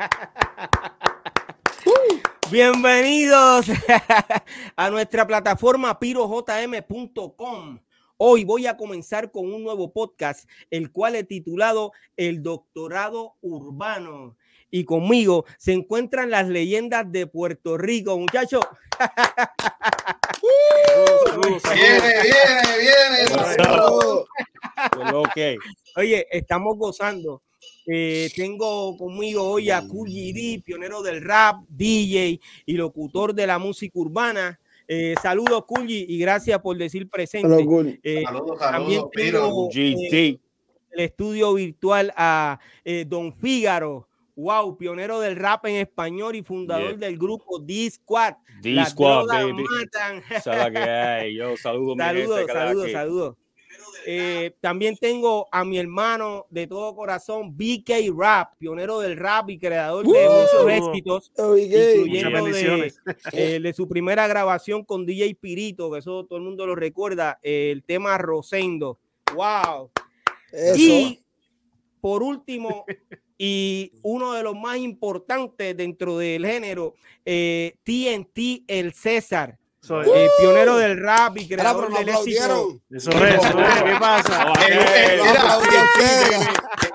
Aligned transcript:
Bienvenidos 2.50 3.66
a 4.76 4.90
nuestra 4.90 5.26
plataforma 5.26 5.98
pirojm.com. 5.98 7.80
Hoy 8.16 8.44
voy 8.44 8.66
a 8.66 8.76
comenzar 8.76 9.30
con 9.30 9.50
un 9.52 9.62
nuevo 9.62 9.92
podcast, 9.92 10.48
el 10.70 10.90
cual 10.92 11.16
he 11.16 11.24
titulado 11.24 11.92
El 12.16 12.42
Doctorado 12.42 13.36
Urbano. 13.40 14.36
Y 14.70 14.84
conmigo 14.84 15.44
se 15.58 15.72
encuentran 15.72 16.30
las 16.30 16.46
leyendas 16.48 17.10
de 17.10 17.26
Puerto 17.26 17.76
Rico, 17.76 18.16
muchachos. 18.18 18.64
viene, 21.74 22.22
viene, 22.22 22.78
viene. 22.78 23.24
Oye, 25.96 26.26
estamos 26.30 26.76
gozando. 26.76 27.42
Eh, 27.86 28.30
tengo 28.36 28.96
conmigo 28.96 29.42
hoy 29.42 29.70
a 29.70 29.82
Kulli 29.86 30.62
pionero 30.64 31.02
del 31.02 31.22
rap, 31.22 31.64
DJ 31.68 32.40
y 32.66 32.72
locutor 32.74 33.34
de 33.34 33.46
la 33.46 33.58
música 33.58 33.98
urbana. 33.98 34.58
Eh, 34.86 35.14
saludos, 35.22 35.64
Kulli, 35.66 36.04
y 36.08 36.18
gracias 36.18 36.58
por 36.60 36.76
decir 36.76 37.08
presente. 37.08 37.64
Eh, 38.02 38.22
saludos, 38.24 38.58
también 38.58 39.02
tengo 39.12 39.68
eh, 39.72 40.38
el 40.90 41.00
estudio 41.00 41.54
virtual 41.54 42.12
a 42.16 42.58
Don 43.06 43.32
Fígaro. 43.34 44.08
Wow, 44.34 44.76
pionero 44.78 45.20
del 45.20 45.36
rap 45.36 45.66
en 45.66 45.76
español 45.76 46.34
y 46.34 46.42
fundador 46.42 46.96
del 46.96 47.18
grupo 47.18 47.58
D-Squad. 47.58 48.34
D-Squad, 48.62 49.26
baby. 49.26 49.64
Yo 51.36 51.56
saludo, 51.56 51.94
saludos, 51.96 52.46
saludos, 52.46 52.92
saludos. 52.92 53.36
Eh, 54.06 54.54
también 54.60 54.96
tengo 54.96 55.48
a 55.52 55.64
mi 55.64 55.78
hermano 55.78 56.46
de 56.50 56.66
todo 56.66 56.94
corazón, 56.94 57.56
BK 57.56 58.10
Rap, 58.16 58.54
pionero 58.58 59.00
del 59.00 59.16
rap 59.16 59.50
y 59.50 59.58
creador 59.58 60.06
de 60.06 60.28
muchos 60.28 60.70
éxitos, 60.70 61.32
incluyendo 61.36 62.44
de, 62.44 62.92
eh, 63.32 63.60
de, 63.60 63.72
su 63.72 63.88
primera 63.88 64.26
grabación 64.26 64.84
con 64.84 65.06
DJ 65.06 65.34
Pirito, 65.34 65.90
que 65.90 65.98
eso 65.98 66.24
todo 66.24 66.38
el 66.38 66.44
mundo 66.44 66.66
lo 66.66 66.74
recuerda, 66.74 67.38
el 67.42 67.84
tema 67.84 68.18
Rosendo. 68.18 68.98
¡Wow! 69.34 69.90
Y 70.76 71.22
por 72.00 72.22
último, 72.22 72.84
y 73.38 73.92
uno 74.02 74.32
de 74.32 74.42
los 74.42 74.54
más 74.54 74.78
importantes 74.78 75.76
dentro 75.76 76.18
del 76.18 76.44
género, 76.44 76.94
eh, 77.24 77.76
TNT 77.84 78.64
El 78.66 78.92
César 78.92 79.59
soy 79.90 80.08
el 80.08 80.30
pionero 80.38 80.76
del 80.76 81.00
rap 81.00 81.36
y 81.36 81.48
creador 81.48 81.92
del 81.92 82.08
éxito. 82.08 82.78
Eso 82.90 83.10
es, 83.10 83.34
eso 83.34 83.60
es. 83.60 83.82
¿Qué 83.82 83.96
pasa? 83.98 84.52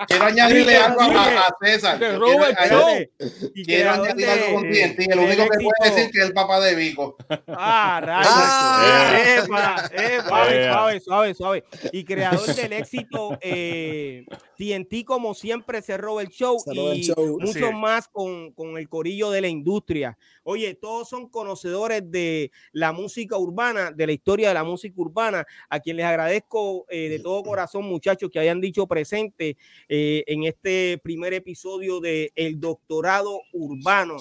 Quiero 0.07 0.25
añadirle 0.25 0.77
algo 0.77 1.01
a, 1.01 1.55
César. 1.61 1.99
Quiero 1.99 3.91
añadirle 3.91 4.31
algo 4.31 4.55
con 4.55 4.63
TNT. 4.63 5.11
El 5.11 5.19
único 5.19 5.43
que 5.43 5.57
puede 5.63 5.91
decir 5.91 6.11
que 6.11 6.19
es 6.19 6.25
el 6.25 6.33
papá 6.33 6.59
de 6.59 6.75
Vico. 6.75 7.17
Ah, 7.47 8.01
rayos. 8.03 9.45
Epa, 9.45 9.89
epa, 9.93 10.45
suave, 10.69 10.99
suave, 10.99 11.33
suave. 11.33 11.63
Y 11.91 12.03
creador 12.03 12.45
del 12.55 12.73
éxito 12.73 13.37
eh, 13.41 14.25
TNT, 14.57 15.05
como 15.05 15.33
siempre, 15.33 15.81
cerró 15.81 16.19
el 16.19 16.29
show 16.29 16.57
y 16.71 17.11
mucho 17.39 17.71
más 17.71 18.07
con, 18.07 18.51
con 18.53 18.77
el 18.77 18.87
corillo 18.89 19.31
de 19.31 19.41
la 19.41 19.47
industria. 19.47 20.17
Oye, 20.43 20.75
todos 20.75 21.09
son 21.09 21.27
conocedores 21.29 22.03
de 22.11 22.51
la 22.71 22.91
música 22.91 23.37
urbana, 23.37 23.91
de 23.91 24.05
la 24.05 24.13
historia 24.13 24.49
de 24.49 24.53
la 24.53 24.63
música 24.63 24.93
urbana, 24.97 25.45
a 25.69 25.79
quien 25.79 25.97
les 25.97 26.05
agradezco 26.05 26.85
eh, 26.89 27.09
de 27.09 27.19
todo 27.19 27.43
corazón, 27.43 27.85
muchachos, 27.85 28.29
que 28.31 28.39
hayan 28.39 28.61
dicho 28.61 28.85
presente 28.85 29.57
eh, 29.89 30.23
en 30.27 30.43
este 30.43 30.99
primer 31.03 31.33
episodio 31.33 31.99
de 31.99 32.31
El 32.35 32.59
Doctorado 32.59 33.41
Urbano. 33.53 34.17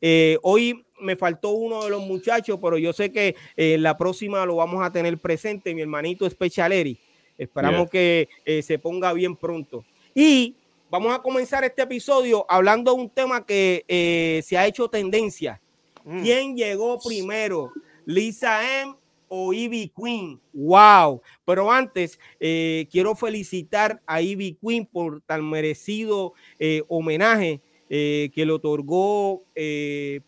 Eh, 0.00 0.38
hoy 0.42 0.84
me 1.00 1.16
faltó 1.16 1.50
uno 1.50 1.84
de 1.84 1.90
los 1.90 2.02
muchachos, 2.02 2.58
pero 2.62 2.78
yo 2.78 2.92
sé 2.92 3.12
que 3.12 3.36
la 3.56 3.96
próxima 3.96 4.44
lo 4.46 4.56
vamos 4.56 4.84
a 4.84 4.90
tener 4.90 5.18
presente, 5.18 5.74
mi 5.74 5.82
hermanito 5.82 6.28
Specialeri. 6.28 6.98
Esperamos 7.36 7.90
que 7.90 8.28
se 8.62 8.78
ponga 8.78 9.12
bien 9.12 9.36
pronto. 9.36 9.84
Y 10.14 10.56
Vamos 10.88 11.12
a 11.12 11.18
comenzar 11.18 11.64
este 11.64 11.82
episodio 11.82 12.46
hablando 12.48 12.94
de 12.94 13.00
un 13.00 13.10
tema 13.10 13.44
que 13.44 13.84
eh, 13.88 14.40
se 14.44 14.56
ha 14.56 14.66
hecho 14.66 14.88
tendencia. 14.88 15.60
Mm. 16.04 16.22
¿Quién 16.22 16.56
llegó 16.56 16.98
primero? 17.04 17.72
¿Lisa 18.04 18.82
M 18.82 18.94
o 19.28 19.52
Ivy 19.52 19.92
Queen? 19.96 20.40
¡Wow! 20.52 21.22
Pero 21.44 21.70
antes, 21.70 22.18
eh, 22.40 22.86
quiero 22.90 23.14
felicitar 23.14 24.02
a 24.06 24.20
Ivy 24.20 24.58
Queen 24.60 24.86
por 24.86 25.20
tan 25.22 25.48
merecido 25.48 26.34
eh, 26.58 26.82
homenaje 26.88 27.60
que 27.88 28.32
le 28.34 28.50
otorgó 28.50 29.44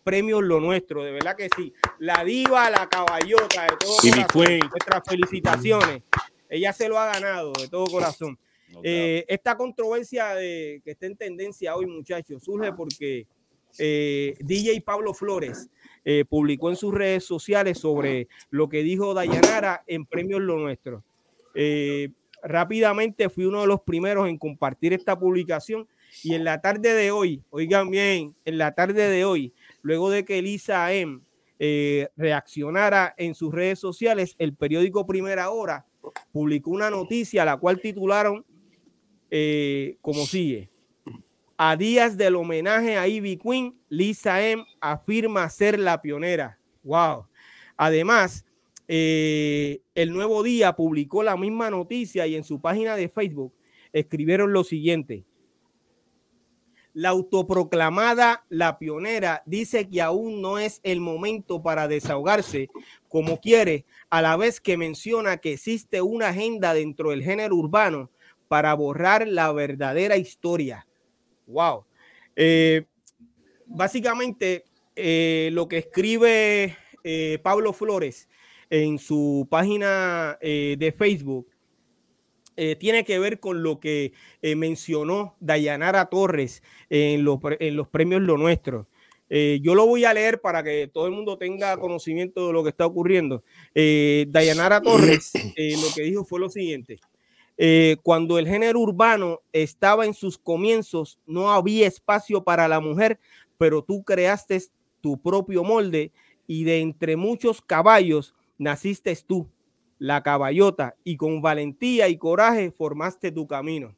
premios 0.05 0.41
Lo 0.43 0.61
Nuestro. 0.61 1.03
De 1.03 1.11
verdad 1.11 1.35
que 1.35 1.49
sí. 1.53 1.73
La 1.97 2.23
diva, 2.23 2.69
la 2.69 2.87
caballota 2.87 3.63
de 3.63 3.75
todo 3.77 3.97
Ivy 4.01 4.23
Queen. 4.31 4.59
Nuestras 4.59 5.03
felicitaciones. 5.05 6.03
Ella 6.49 6.71
se 6.71 6.87
lo 6.87 6.97
ha 6.97 7.11
ganado 7.11 7.51
de 7.51 7.67
todo 7.67 7.85
corazón. 7.87 8.39
Eh, 8.83 9.25
esta 9.27 9.57
controversia 9.57 10.35
de, 10.35 10.81
que 10.83 10.91
está 10.91 11.05
en 11.05 11.17
tendencia 11.17 11.75
hoy, 11.75 11.85
muchachos, 11.85 12.43
surge 12.43 12.71
porque 12.73 13.27
eh, 13.77 14.35
DJ 14.39 14.81
Pablo 14.81 15.13
Flores 15.13 15.69
eh, 16.05 16.25
publicó 16.27 16.69
en 16.69 16.75
sus 16.75 16.93
redes 16.93 17.23
sociales 17.23 17.77
sobre 17.77 18.27
lo 18.49 18.69
que 18.69 18.83
dijo 18.83 19.13
Dayanara 19.13 19.83
en 19.87 20.05
Premios 20.05 20.41
Lo 20.41 20.57
Nuestro. 20.57 21.03
rápidamente 22.41 23.29
fui 23.29 23.45
uno 23.45 23.61
de 23.61 23.67
los 23.67 23.81
primeros 23.81 24.29
en 24.29 24.37
compartir 24.37 24.93
esta 24.93 25.17
publicación 25.19 25.87
y 26.23 26.33
en 26.33 26.43
la 26.43 26.61
tarde 26.61 26.93
de 26.93 27.11
hoy, 27.11 27.43
oigan 27.49 27.89
bien, 27.89 28.35
en 28.45 28.57
la 28.57 28.73
tarde 28.73 29.09
de 29.09 29.25
hoy, 29.25 29.53
luego 29.81 30.09
de 30.09 30.25
que 30.25 30.39
Elisa 30.39 30.91
M 30.93 31.19
reaccionara 32.15 33.13
en 33.17 33.35
sus 33.35 33.53
redes 33.53 33.79
sociales, 33.79 34.35
el 34.39 34.53
periódico 34.53 35.05
Primera 35.05 35.49
Hora 35.49 35.85
publicó 36.31 36.71
una 36.71 36.89
noticia 36.89 37.45
la 37.45 37.57
cual 37.57 37.81
titularon 37.81 38.45
eh, 39.31 39.97
como 40.01 40.25
sigue. 40.25 40.68
A 41.61 41.75
días 41.75 42.15
del 42.15 42.37
homenaje 42.37 42.95
a 42.95 43.05
Ivy 43.05 43.35
Queen, 43.35 43.77
Lisa 43.89 44.41
M 44.41 44.63
afirma 44.79 45.49
ser 45.49 45.77
la 45.77 46.01
pionera. 46.01 46.57
Wow. 46.83 47.27
Además, 47.75 48.45
eh, 48.87 49.81
el 49.93 50.13
nuevo 50.13 50.41
día 50.41 50.77
publicó 50.77 51.21
la 51.21 51.35
misma 51.35 51.69
noticia 51.69 52.25
y 52.27 52.37
en 52.37 52.45
su 52.45 52.61
página 52.61 52.95
de 52.95 53.09
Facebook 53.09 53.53
escribieron 53.91 54.53
lo 54.53 54.63
siguiente. 54.63 55.25
La 56.93 57.09
autoproclamada 57.09 58.45
La 58.47 58.79
Pionera 58.79 59.43
dice 59.45 59.89
que 59.89 60.01
aún 60.01 60.41
no 60.41 60.59
es 60.59 60.79
el 60.83 61.01
momento 61.01 61.61
para 61.61 61.89
desahogarse 61.89 62.69
como 63.09 63.41
quiere, 63.41 63.83
a 64.09 64.21
la 64.21 64.37
vez 64.37 64.61
que 64.61 64.77
menciona 64.77 65.35
que 65.35 65.51
existe 65.51 66.01
una 66.01 66.29
agenda 66.29 66.73
dentro 66.73 67.09
del 67.09 67.21
género 67.21 67.57
urbano 67.57 68.11
para 68.47 68.73
borrar 68.75 69.27
la 69.27 69.51
verdadera 69.51 70.15
historia. 70.15 70.85
Wow. 71.49 71.85
Eh, 72.35 72.85
básicamente, 73.65 74.65
eh, 74.95 75.49
lo 75.51 75.67
que 75.67 75.79
escribe 75.79 76.77
eh, 77.03 77.39
Pablo 77.41 77.73
Flores 77.73 78.29
en 78.69 78.99
su 78.99 79.47
página 79.49 80.37
de 80.41 80.93
Facebook 80.95 81.47
tiene 82.77 83.03
que 83.03 83.17
ver 83.17 83.39
con 83.39 83.63
lo 83.63 83.79
que 83.79 84.13
mencionó 84.43 85.35
Dayanara 85.39 86.05
Torres 86.05 86.61
en, 86.89 87.25
en, 87.59 87.75
los 87.75 87.87
premios 87.87 88.21
Lo 88.21 88.37
Nuestro. 88.37 88.87
yo 89.29 89.73
lo 89.73 89.87
voy 89.87 90.05
a 90.05 90.13
leer 90.13 90.39
para 90.39 90.61
que 90.61 90.87
todo 90.87 91.07
el 91.07 91.13
mundo 91.13 91.39
tenga 91.39 91.77
conocimiento 91.77 92.45
de 92.45 92.53
lo 92.53 92.61
que 92.61 92.69
está 92.69 92.85
ocurriendo. 92.85 93.43
Dayanara 93.73 94.81
Torres 94.81 95.31
lo 95.81 95.95
que 95.95 96.03
dijo 96.03 96.23
fue 96.25 96.39
lo 96.39 96.49
siguiente. 96.49 96.99
Eh, 97.61 97.97
cuando 98.03 98.39
el 98.39 98.47
género 98.47 98.79
urbano 98.79 99.41
estaba 99.51 100.05
en 100.05 100.13
sus 100.13 100.37
comienzos, 100.37 101.19
no 101.25 101.51
había 101.51 101.87
espacio 101.87 102.41
para 102.41 102.69
la 102.69 102.79
mujer, 102.79 103.19
pero 103.57 103.83
tú 103.83 104.01
creaste 104.05 104.61
tu 105.01 105.21
propio 105.21 105.65
molde 105.65 106.13
y 106.47 106.63
de 106.63 106.79
entre 106.79 107.17
muchos 107.17 107.61
caballos 107.61 108.33
naciste 108.57 109.13
tú, 109.27 109.49
la 109.97 110.23
caballota, 110.23 110.95
y 111.03 111.17
con 111.17 111.41
valentía 111.41 112.07
y 112.07 112.17
coraje 112.17 112.71
formaste 112.71 113.29
tu 113.29 113.45
camino. 113.45 113.93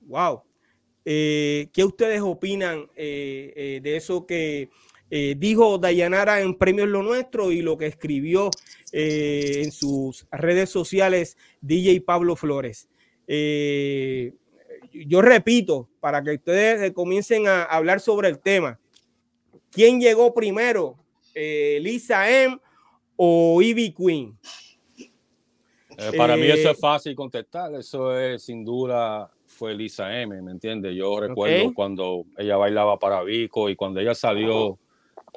Wow. 0.00 0.42
Eh, 1.04 1.68
¿Qué 1.72 1.84
ustedes 1.84 2.20
opinan 2.20 2.90
eh, 2.96 3.78
de 3.80 3.96
eso 3.96 4.26
que 4.26 4.70
dijo 5.36 5.76
Dayanara 5.76 6.40
en 6.40 6.54
Premios 6.56 6.88
Lo 6.88 7.02
Nuestro 7.02 7.52
y 7.52 7.60
lo 7.60 7.76
que 7.76 7.86
escribió 7.86 8.50
eh, 8.92 9.62
en 9.64 9.72
sus 9.72 10.26
redes 10.30 10.70
sociales 10.70 11.36
DJ 11.60 12.00
Pablo 12.00 12.36
Flores. 12.36 12.88
Eh, 13.26 14.34
yo 14.92 15.22
repito, 15.22 15.88
para 16.00 16.22
que 16.22 16.32
ustedes 16.32 16.92
comiencen 16.92 17.46
a 17.46 17.62
hablar 17.64 18.00
sobre 18.00 18.28
el 18.28 18.38
tema. 18.38 18.78
¿Quién 19.70 20.00
llegó 20.00 20.34
primero? 20.34 20.98
Eh, 21.34 21.78
¿Lisa 21.80 22.28
M 22.28 22.58
o 23.16 23.62
Ivy 23.62 23.94
Queen? 23.94 24.38
Eh, 25.96 26.16
para 26.16 26.36
mí 26.36 26.46
eso 26.46 26.70
es 26.70 26.78
fácil 26.78 27.14
contestar, 27.14 27.74
eso 27.74 28.18
es 28.18 28.42
sin 28.42 28.64
duda 28.64 29.30
fue 29.46 29.74
Lisa 29.74 30.20
M, 30.20 30.40
¿me 30.42 30.50
entiendes? 30.50 30.94
Yo 30.94 31.20
recuerdo 31.20 31.72
cuando 31.74 32.24
ella 32.36 32.56
bailaba 32.56 32.98
para 32.98 33.22
Vico 33.22 33.68
y 33.68 33.76
cuando 33.76 34.00
ella 34.00 34.14
salió, 34.14 34.78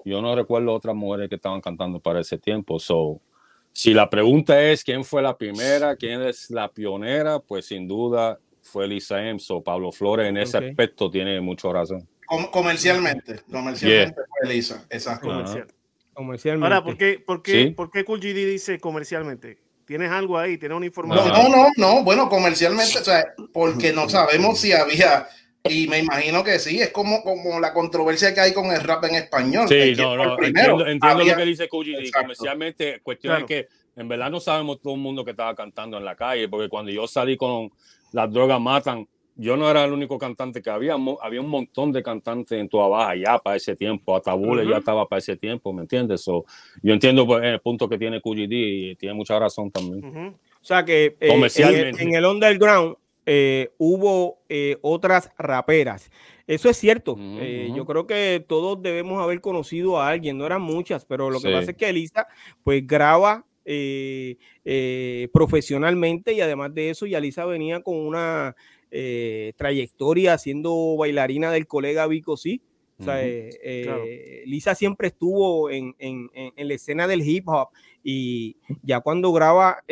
yo 0.04 0.22
no 0.22 0.36
recuerdo 0.36 0.74
otras 0.74 0.96
mujeres 0.96 1.30
que 1.30 1.36
estaban 1.36 1.62
cantando 1.62 2.00
para 2.00 2.20
ese 2.20 2.38
tiempo. 2.38 2.80
So, 2.80 3.22
si 3.72 3.94
la 3.94 4.10
pregunta 4.10 4.62
es 4.62 4.84
quién 4.84 5.04
fue 5.04 5.22
la 5.22 5.38
primera, 5.38 5.96
quién 5.96 6.22
es 6.22 6.50
la 6.50 6.70
pionera, 6.70 7.40
pues 7.40 7.66
sin 7.66 7.88
duda 7.88 8.40
fue 8.62 8.88
Lisa 8.88 9.26
M. 9.26 9.40
So, 9.40 9.62
Pablo 9.62 9.92
Flores 9.92 10.28
en 10.28 10.38
ese 10.38 10.58
aspecto 10.58 11.10
tiene 11.10 11.40
mucha 11.42 11.72
razón. 11.72 12.08
comercialmente, 12.52 13.42
comercialmente 13.52 14.22
fue 14.28 14.54
Lisa, 14.54 14.86
exacto. 14.90 15.28
Comercialmente. 16.14 16.66
Ahora, 16.66 16.84
¿por 16.84 16.98
qué, 16.98 17.20
por 17.20 17.42
qué, 17.42 17.74
¿por 17.76 17.92
qué 17.92 18.06
Cool 18.06 18.20
GD 18.20 18.46
dice 18.46 18.80
comercialmente? 18.80 19.58
¿Tienes 19.86 20.10
algo 20.10 20.38
ahí? 20.38 20.58
¿Tienes 20.58 20.76
una 20.76 20.86
información? 20.86 21.28
No, 21.28 21.50
no, 21.50 21.68
no, 21.78 22.04
bueno, 22.04 22.28
comercialmente, 22.30 23.00
o 23.00 23.04
sea, 23.04 23.24
porque 23.54 23.94
no 23.94 24.10
sabemos 24.10 24.60
si 24.60 24.72
había, 24.72 25.28
y 25.70 25.88
me 25.88 26.00
imagino 26.00 26.44
que 26.44 26.60
sí, 26.60 26.80
es 26.80 26.92
como, 26.92 27.24
como 27.24 27.60
la 27.60 27.74
controversia 27.74 28.34
que 28.34 28.42
hay 28.42 28.54
con 28.54 28.68
el 28.72 28.82
rap 28.82 29.04
en 29.06 29.16
español. 29.16 29.68
Sí, 29.68 29.94
no, 29.98 30.16
no, 30.16 30.38
entiendo, 30.42 30.86
entiendo 30.86 31.24
lo 31.24 31.36
que 31.36 31.46
dice 31.46 31.68
Coogee, 31.68 32.12
comercialmente, 32.12 33.00
cuestión 33.02 33.38
es 33.38 33.44
que 33.46 33.68
en 33.96 34.08
verdad 34.08 34.30
no 34.30 34.40
sabemos 34.40 34.82
todo 34.82 34.94
el 34.94 35.00
mundo 35.00 35.24
que 35.24 35.32
estaba 35.32 35.56
cantando 35.56 35.98
en 35.98 36.06
la 36.06 36.16
calle, 36.16 36.48
porque 36.50 36.70
cuando 36.70 36.92
yo 36.92 37.08
salí 37.08 37.38
con 37.38 37.72
Las 38.12 38.32
drogas 38.32 38.60
matan, 38.62 39.08
yo 39.38 39.58
no 39.58 39.70
era 39.70 39.84
el 39.84 39.92
único 39.92 40.18
cantante 40.18 40.62
que 40.62 40.70
había, 40.70 40.96
había 41.22 41.42
un 41.42 41.50
montón 41.50 41.92
de 41.92 42.02
cantantes 42.02 42.58
en 42.58 42.70
toda 42.70 42.88
baja 42.88 43.16
ya 43.16 43.38
para 43.38 43.58
ese 43.58 43.76
tiempo, 43.76 44.16
hasta 44.16 44.34
ya 44.64 44.78
estaba 44.78 45.08
para 45.08 45.20
ese 45.20 45.36
tiempo, 45.36 45.74
¿me 45.74 45.82
entiendes? 45.82 46.26
yo 46.26 46.44
entiendo 46.82 47.26
pues, 47.26 47.44
el 47.44 47.60
punto 47.60 47.90
que 47.90 47.98
tiene 47.98 48.22
QGD 48.22 48.52
y 48.52 48.96
tiene 48.96 49.14
mucha 49.14 49.38
razón 49.38 49.72
también. 49.72 50.36
O 50.62 50.68
sea 50.68 50.84
que 50.84 51.16
eh, 51.20 51.92
en, 52.00 52.16
el 52.16 52.26
underground 52.26 52.96
eh, 53.26 53.74
hubo 53.78 54.40
eh, 54.50 54.78
otras 54.82 55.32
raperas. 55.38 56.10
Eso 56.48 56.70
es 56.70 56.78
cierto. 56.78 57.18
yo 57.18 57.86
creo 57.86 58.06
que 58.06 58.44
todos 58.48 58.82
debemos 58.82 59.22
haber 59.22 59.42
conocido 59.42 60.00
a 60.00 60.10
alguien, 60.10 60.38
no 60.38 60.46
eran 60.46 60.62
muchas, 60.62 61.04
pero 61.06 61.32
lo 61.32 61.40
que 61.40 61.52
pasa 61.52 61.72
es 61.72 61.78
que 61.78 61.90
Elisa 61.90 62.28
pues 62.64 62.86
graba 62.86 63.46
profesionalmente 65.34 66.34
y 66.34 66.42
además 66.42 66.74
de 66.76 66.92
eso, 66.92 67.08
Yalisa 67.08 67.46
venía 67.46 67.82
con 67.82 67.96
una 67.96 68.56
eh, 68.98 69.52
trayectoria 69.58 70.38
siendo 70.38 70.96
bailarina 70.96 71.52
del 71.52 71.68
colega 71.68 72.08
Vico 72.08 72.38
sí. 72.38 72.62
Eh, 73.06 73.50
eh, 73.62 74.44
Lisa 74.46 74.74
siempre 74.74 75.10
estuvo 75.10 75.70
en, 75.70 75.94
la 76.56 76.74
escena 76.74 77.06
del 77.06 77.28
hip 77.28 77.46
hop 77.50 77.72
y 78.06 78.56
ya 78.84 79.02
cuando 79.02 79.34
graba 79.34 79.84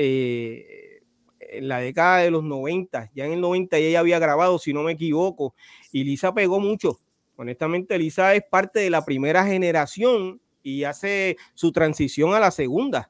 en 1.58 1.68
la 1.68 1.80
década 1.80 2.20
de 2.20 2.32
los 2.32 2.44
90, 2.44 3.12
ya 3.14 3.26
en 3.26 3.34
el 3.34 3.42
90 3.42 3.78
ella 3.78 4.00
había 4.00 4.20
grabado, 4.20 4.60
si 4.60 4.74
no 4.74 4.84
me 4.84 4.94
equivoco, 4.94 5.56
y 5.92 6.04
Lisa 6.04 6.34
pegó 6.34 6.60
mucho. 6.60 7.00
Honestamente, 7.36 7.98
Lisa 7.98 8.36
es 8.36 8.44
parte 8.50 8.80
de 8.80 8.90
la 8.90 9.06
primera 9.06 9.46
generación 9.46 10.42
y 10.62 10.84
hace 10.84 11.38
su 11.54 11.72
transición 11.72 12.34
a 12.34 12.40
la 12.40 12.52
segunda. 12.52 13.10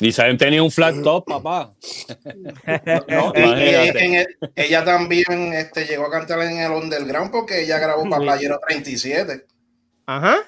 Isabel 0.00 0.38
tenía 0.38 0.62
un 0.62 0.70
flat 0.70 1.02
top, 1.02 1.26
papá. 1.26 1.72
ella 4.54 4.84
también 4.84 5.52
este, 5.52 5.84
llegó 5.84 6.06
a 6.06 6.10
cantar 6.10 6.40
en 6.42 6.58
el 6.58 6.70
underground 6.70 7.32
porque 7.32 7.62
ella 7.62 7.78
grabó 7.78 8.08
para 8.08 8.22
Playero 8.22 8.60
37. 8.66 9.46
Ajá. 10.06 10.38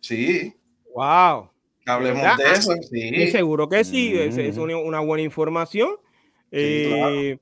Sí. 0.00 0.54
Wow. 0.94 1.50
Hablemos 1.86 2.36
de 2.38 2.52
eso. 2.52 2.74
Sí. 2.90 3.30
seguro 3.30 3.68
que 3.68 3.84
sí. 3.84 4.14
Es, 4.16 4.56
una, 4.56 5.00
buena 5.00 5.22
información. 5.22 5.90
Eh, 6.50 7.38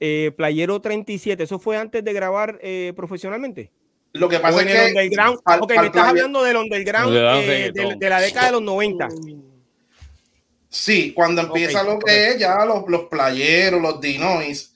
eh, 0.00 0.32
Playero 0.36 0.80
37, 0.80 1.42
¿eso 1.42 1.58
fue 1.58 1.76
antes 1.76 2.04
de 2.04 2.12
grabar 2.12 2.58
eh, 2.62 2.92
profesionalmente? 2.94 3.70
Lo 4.12 4.28
que 4.28 4.38
pasa 4.38 4.62
es 4.62 4.66
que. 4.66 4.88
Underground, 4.88 5.38
ok, 5.44 5.72
me 5.76 5.86
estás 5.86 6.08
hablando 6.08 6.42
del 6.42 6.56
underground, 6.56 7.12
de, 7.12 7.96
de, 7.98 8.08
la 8.08 8.20
década 8.20 8.46
de 8.46 8.52
los 8.52 8.62
90. 8.62 9.08
Sí, 10.68 11.12
cuando 11.14 11.42
empieza 11.42 11.82
lo 11.82 11.98
que 11.98 12.28
es 12.28 12.38
ya 12.38 12.64
los, 12.64 12.84
los 12.88 13.04
playeros, 13.04 13.80
los 13.80 14.00
Dinois, 14.00 14.74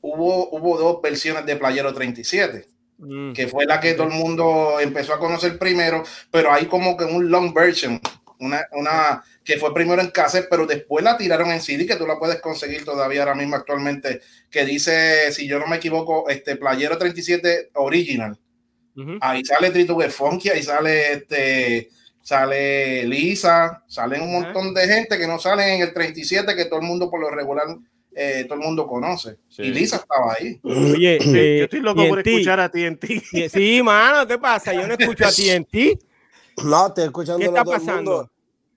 hubo, 0.00 0.50
hubo 0.50 0.78
dos 0.78 1.00
versiones 1.00 1.46
de 1.46 1.56
Playero 1.56 1.94
37, 1.94 2.66
mm. 2.98 3.32
que 3.32 3.46
fue 3.46 3.64
la 3.64 3.80
que 3.80 3.94
todo 3.94 4.08
el 4.08 4.14
mundo 4.14 4.80
empezó 4.80 5.14
a 5.14 5.18
conocer 5.18 5.58
primero, 5.58 6.02
pero 6.30 6.52
hay 6.52 6.66
como 6.66 6.96
que 6.96 7.04
un 7.04 7.30
long 7.30 7.54
version, 7.54 8.00
una, 8.40 8.66
una 8.72 9.22
que 9.44 9.58
fue 9.58 9.74
primero 9.74 10.00
en 10.00 10.10
cassette, 10.10 10.48
pero 10.48 10.66
después 10.66 11.04
la 11.04 11.16
tiraron 11.16 11.50
en 11.50 11.60
CD, 11.60 11.86
que 11.86 11.96
tú 11.96 12.06
la 12.06 12.18
puedes 12.18 12.40
conseguir 12.40 12.84
todavía 12.84 13.20
ahora 13.20 13.34
mismo 13.34 13.56
actualmente, 13.56 14.20
que 14.50 14.64
dice, 14.64 15.30
si 15.32 15.46
yo 15.46 15.58
no 15.58 15.66
me 15.66 15.76
equivoco, 15.76 16.28
este 16.28 16.56
Playero 16.56 16.96
37 16.96 17.70
Original. 17.74 18.38
Ahí 19.20 19.44
sale 19.44 19.70
Tritugue 19.70 20.08
Funky, 20.08 20.50
ahí 20.50 20.62
sale 20.62 21.12
este 21.12 21.88
sale 22.22 23.04
Lisa, 23.04 23.82
salen 23.86 24.22
un 24.22 24.32
montón 24.32 24.72
de 24.72 24.86
gente 24.86 25.18
que 25.18 25.26
no 25.26 25.38
salen 25.38 25.68
en 25.74 25.82
el 25.82 25.92
37 25.92 26.54
que 26.54 26.64
todo 26.66 26.80
el 26.80 26.86
mundo 26.86 27.10
por 27.10 27.20
lo 27.20 27.28
regular 27.28 27.66
eh, 28.14 28.44
todo 28.44 28.58
el 28.58 28.64
mundo 28.64 28.86
conoce. 28.86 29.38
Y 29.58 29.70
Lisa 29.70 29.96
estaba 29.96 30.34
ahí. 30.38 30.58
Oye, 30.62 31.16
eh, 31.20 31.58
yo 31.58 31.64
estoy 31.64 31.80
loco 31.80 32.08
por 32.08 32.26
escuchar 32.26 32.60
a 32.60 32.70
TNT. 32.70 33.04
Sí, 33.50 33.82
mano, 33.82 34.26
¿qué 34.26 34.38
pasa? 34.38 34.72
Yo 34.72 34.86
no 34.86 34.94
escucho 34.98 35.26
a 35.26 35.30
TNT. 35.30 35.98
No, 36.64 36.86
estoy 36.86 37.04
escuchando. 37.04 37.40
¿Qué 37.40 37.46
está 37.46 37.64
pasando? 37.64 38.30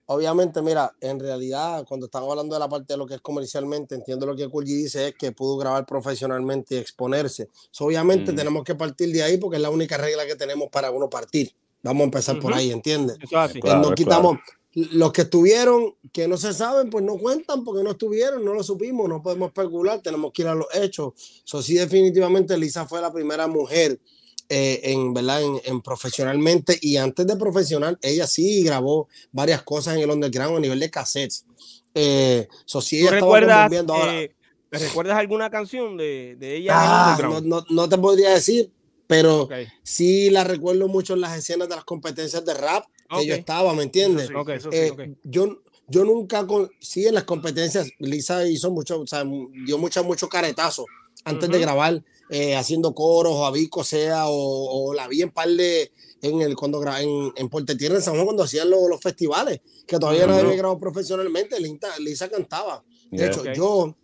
Obviamente, 0.09 0.62
mira, 0.62 0.95
en 1.01 1.19
realidad, 1.19 1.83
cuando 1.86 2.06
estamos 2.06 2.30
hablando 2.30 2.56
de 2.56 2.59
la 2.59 2.69
parte 2.69 2.94
de 2.94 2.98
lo 2.98 3.06
que 3.06 3.15
es 3.15 3.21
comercialmente, 3.21 3.94
entiendo 3.94 4.25
lo 4.25 4.38
que 4.38 4.48
Kulji 4.48 4.74
dice 4.74 5.09
es 5.09 5.15
que 5.15 5.33
pudo 5.33 5.57
grabar 5.57 5.86
profesionalmente 5.86 6.75
y 6.75 6.77
exponerse. 6.77 7.50
obviamente, 7.80 8.31
mm. 8.31 8.36
tenemos 8.36 8.63
que 8.63 8.75
partir 8.75 9.12
de 9.12 9.21
ahí 9.21 9.38
porque 9.38 9.57
es 9.57 9.62
la 9.62 9.69
única 9.69 9.98
regla 9.98 10.25
que 10.25 10.38
tenemos 10.38 10.69
para 10.69 10.92
uno 10.92 11.09
partir. 11.09 11.51
Vamos 11.83 12.01
a 12.01 12.06
empezar 12.06 12.39
por 12.39 12.54
ahí, 12.54 12.71
¿entiendes? 12.71 13.18
Pues 13.59 13.75
no 13.75 13.94
quitamos. 13.94 14.38
Los 14.74 15.12
que 15.12 15.24
estuvieron, 15.24 15.95
que 16.13 16.27
no 16.27 16.38
se 16.38 16.54
saben, 16.54 16.89
pues 16.89 17.04
no 17.04 17.18
cuentan 17.18 17.65
porque 17.65 17.83
no 17.83 17.92
estuvieron, 17.92 18.45
no 18.45 18.54
lo 18.54 18.63
supimos, 18.63 19.09
no 19.09 19.21
podemos 19.21 19.48
especular, 19.48 20.01
tenemos 20.01 20.31
que 20.31 20.44
ir 20.44 20.48
a 20.48 20.56
los 20.56 20.68
hechos. 20.74 21.13
Eso 21.45 21.62
sí, 21.62 21.74
definitivamente 21.74 22.57
Lisa 22.57 22.86
fue 22.86 23.01
la 23.01 23.12
primera 23.12 23.48
mujer 23.48 24.00
eh, 24.49 24.79
en, 24.83 25.13
¿verdad? 25.13 25.41
En, 25.65 25.81
profesionalmente 25.81 26.77
y 26.81 26.97
antes 26.97 27.27
de 27.27 27.35
profesional, 27.35 27.97
ella 28.01 28.27
sí 28.27 28.63
grabó 28.63 29.07
varias 29.31 29.61
cosas 29.63 29.95
en 29.95 30.03
el 30.03 30.09
underground 30.09 30.57
a 30.57 30.59
nivel 30.59 30.79
de 30.79 30.89
cassettes. 30.89 31.45
Eh, 31.94 32.47
so, 32.65 32.79
sí, 32.81 33.01
ella 33.01 33.11
recuerdas, 33.11 33.71
eh, 33.71 34.35
¿Recuerdas 34.69 35.17
alguna 35.17 35.49
canción 35.49 35.97
de, 35.97 36.35
de 36.38 36.57
ella? 36.57 36.73
Ah, 36.75 37.17
no, 37.21 37.41
no, 37.41 37.65
no, 37.69 37.89
te 37.89 37.97
podría 37.97 38.31
decir, 38.31 38.71
pero 39.07 39.49
sí 39.83 40.30
la 40.30 40.44
recuerdo 40.44 40.87
mucho 40.87 41.13
en 41.13 41.21
las 41.21 41.37
escenas 41.37 41.69
de 41.69 41.75
las 41.75 41.85
competencias 41.85 42.44
de 42.45 42.54
rap 42.54 42.85
que 43.09 43.25
yo 43.25 43.35
estaba, 43.35 43.73
¿me 43.73 43.83
entiendes? 43.83 44.30
Eh, 44.71 45.16
yo, 45.23 45.61
yo 45.87 46.04
nunca, 46.04 46.45
con, 46.45 46.69
sí, 46.80 47.07
en 47.07 47.16
las 47.16 47.23
competencias, 47.23 47.89
Lisa 47.99 48.45
hizo 48.47 48.69
mucho, 48.71 48.99
o 49.01 49.07
sea, 49.07 49.23
dio 49.66 49.77
mucho, 49.77 50.04
mucho 50.04 50.27
caretazo 50.27 50.85
antes 51.23 51.49
de 51.49 51.59
grabar, 51.59 52.04
eh, 52.30 52.56
haciendo 52.56 52.94
coros 52.94 53.34
o 53.34 53.46
abico 53.46 53.84
sea, 53.84 54.26
o, 54.28 54.94
la 54.94 55.07
vi 55.07 55.22
en 55.22 55.31
par 55.31 55.50
de, 55.50 55.92
en 56.22 56.42
el, 56.42 56.56
cuando 56.56 56.81
en, 56.98 57.31
en 57.36 57.50
Puerto 57.50 57.76
Tierra, 57.76 57.96
en 57.96 58.02
San 58.02 58.14
Juan, 58.14 58.26
cuando 58.26 58.44
hacían 58.44 58.69
los, 58.69 58.90
los 58.90 59.02
festivales, 59.02 59.62
que 59.86 59.98
todavía 59.98 60.28
no 60.28 60.36
había 60.36 60.56
grabado 60.56 60.80
profesionalmente, 60.80 61.60
Lisa, 61.60 61.98
Lisa 62.00 62.30
cantaba. 62.30 62.84
De 63.12 63.28
hecho, 63.28 63.44
yo 63.54 63.96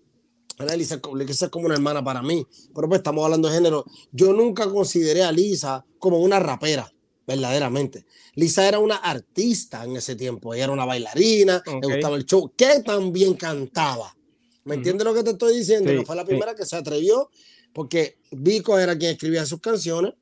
Lisa, 0.77 1.01
Lisa 1.15 1.45
es 1.45 1.51
como 1.51 1.65
una 1.65 1.75
hermana 1.75 2.03
para 2.03 2.21
mí, 2.21 2.45
pero 2.73 2.87
pues 2.87 2.99
estamos 2.99 3.23
hablando 3.25 3.49
de 3.49 3.55
género. 3.55 3.85
Yo 4.11 4.33
nunca 4.33 4.69
consideré 4.69 5.23
a 5.23 5.31
Lisa 5.31 5.85
como 5.99 6.19
una 6.19 6.39
rapera, 6.39 6.91
verdaderamente. 7.25 8.05
Lisa 8.35 8.67
era 8.67 8.79
una 8.79 8.97
artista 8.97 9.83
en 9.83 9.97
ese 9.97 10.15
tiempo, 10.15 10.53
ella 10.53 10.65
era 10.65 10.73
una 10.73 10.85
bailarina, 10.85 11.63
le 11.65 11.95
gustaba 11.95 12.15
el 12.15 12.25
show, 12.25 12.51
que 12.55 12.81
también 12.81 13.33
cantaba. 13.33 14.15
¿Me 14.65 14.75
entiendes 14.75 15.05
lo 15.05 15.13
que 15.13 15.23
te 15.23 15.31
estoy 15.31 15.57
diciendo? 15.57 15.91
no 15.91 16.05
fue 16.05 16.15
la 16.15 16.25
primera 16.25 16.55
que 16.55 16.65
se 16.65 16.75
atrevió, 16.75 17.29
porque 17.73 18.17
Vico 18.31 18.77
era 18.79 18.97
quien 18.97 19.11
escribía 19.11 19.45
sus 19.45 19.59
canciones 19.59 20.13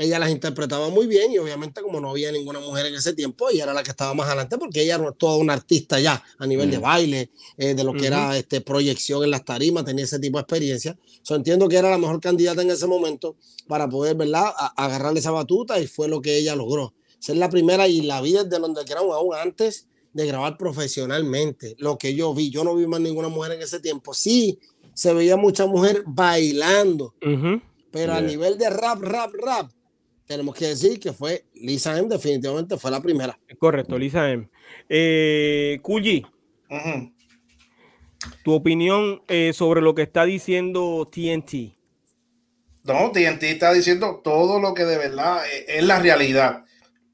ella 0.00 0.18
las 0.18 0.30
interpretaba 0.30 0.88
muy 0.88 1.06
bien 1.06 1.30
y 1.30 1.36
obviamente 1.36 1.82
como 1.82 2.00
no 2.00 2.08
había 2.08 2.32
ninguna 2.32 2.58
mujer 2.58 2.86
en 2.86 2.94
ese 2.94 3.12
tiempo, 3.12 3.50
ella 3.50 3.64
era 3.64 3.74
la 3.74 3.82
que 3.82 3.90
estaba 3.90 4.14
más 4.14 4.28
adelante 4.28 4.56
porque 4.56 4.80
ella 4.80 4.94
era 4.94 5.12
toda 5.12 5.36
una 5.36 5.52
artista 5.52 6.00
ya 6.00 6.24
a 6.38 6.46
nivel 6.46 6.70
de 6.70 6.78
mm. 6.78 6.80
baile, 6.80 7.30
eh, 7.58 7.74
de 7.74 7.84
lo 7.84 7.92
que 7.92 8.06
era 8.06 8.34
este, 8.38 8.62
proyección 8.62 9.22
en 9.24 9.30
las 9.30 9.44
tarimas, 9.44 9.84
tenía 9.84 10.06
ese 10.06 10.18
tipo 10.18 10.38
de 10.38 10.42
experiencia. 10.42 10.98
So, 11.20 11.34
entiendo 11.34 11.68
que 11.68 11.76
era 11.76 11.90
la 11.90 11.98
mejor 11.98 12.18
candidata 12.18 12.62
en 12.62 12.70
ese 12.70 12.86
momento 12.86 13.36
para 13.68 13.90
poder, 13.90 14.16
¿verdad?, 14.16 14.50
agarrarle 14.74 15.20
esa 15.20 15.32
batuta 15.32 15.78
y 15.78 15.86
fue 15.86 16.08
lo 16.08 16.22
que 16.22 16.34
ella 16.38 16.56
logró. 16.56 16.94
Ser 17.18 17.36
la 17.36 17.50
primera 17.50 17.86
y 17.86 18.00
la 18.00 18.22
vida 18.22 18.44
desde 18.44 18.58
donde 18.58 18.80
underground 18.80 19.12
aún 19.12 19.34
antes 19.34 19.86
de 20.12 20.26
grabar 20.26 20.56
profesionalmente. 20.56 21.74
Lo 21.78 21.98
que 21.98 22.14
yo 22.14 22.34
vi, 22.34 22.50
yo 22.50 22.64
no 22.64 22.74
vi 22.74 22.86
más 22.86 23.00
ninguna 23.00 23.28
mujer 23.28 23.52
en 23.52 23.62
ese 23.62 23.80
tiempo. 23.80 24.14
Sí, 24.14 24.58
se 24.94 25.14
veía 25.14 25.36
mucha 25.36 25.66
mujer 25.66 26.02
bailando, 26.06 27.14
pero 27.90 28.12
a 28.12 28.20
nivel 28.20 28.58
de 28.58 28.70
rap, 28.70 29.00
rap, 29.00 29.32
rap, 29.34 29.70
tenemos 30.26 30.54
que 30.54 30.66
decir 30.66 31.00
que 31.00 31.12
fue 31.12 31.46
Lisa 31.54 31.98
M, 31.98 32.08
definitivamente 32.08 32.76
fue 32.76 32.90
la 32.90 33.00
primera. 33.00 33.38
Correcto, 33.58 33.98
Lisa 33.98 34.30
M. 34.30 34.48
Eh, 34.88 35.80
tu 38.44 38.52
opinión 38.52 39.22
eh, 39.28 39.52
sobre 39.52 39.80
lo 39.80 39.94
que 39.94 40.02
está 40.02 40.24
diciendo 40.24 41.08
TNT. 41.10 41.76
No, 42.84 43.10
TNT 43.10 43.42
está 43.44 43.72
diciendo 43.72 44.20
todo 44.22 44.60
lo 44.60 44.72
que 44.74 44.84
de 44.84 44.98
verdad 44.98 45.42
eh, 45.46 45.66
es 45.68 45.84
la 45.84 45.98
realidad. 45.98 46.64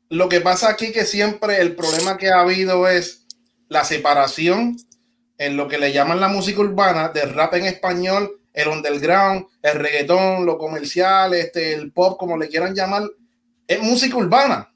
Lo 0.09 0.29
que 0.29 0.41
pasa 0.41 0.71
aquí 0.71 0.93
que 0.93 1.05
siempre 1.05 1.61
el 1.61 1.75
problema 1.75 2.17
que 2.17 2.29
ha 2.29 2.41
habido 2.41 2.89
es 2.89 3.27
la 3.69 3.85
separación 3.85 4.77
en 5.39 5.57
lo 5.57 5.69
que 5.69 5.79
le 5.79 5.93
llaman 5.93 6.21
la 6.21 6.29
música 6.29 6.61
urbana 6.61 7.09
del 7.09 7.35
rap 7.35 7.55
en 7.55 7.67
español, 7.67 8.41
el 8.53 8.69
underground, 8.69 9.47
el 9.63 9.79
reggaetón, 9.79 10.47
lo 10.47 10.57
comercial, 10.57 11.35
este, 11.35 11.75
el 11.75 11.93
pop, 11.93 12.19
como 12.19 12.39
le 12.39 12.49
quieran 12.49 12.75
llamar, 12.75 13.03
es 13.67 13.83
música 13.83 14.17
urbana. 14.17 14.73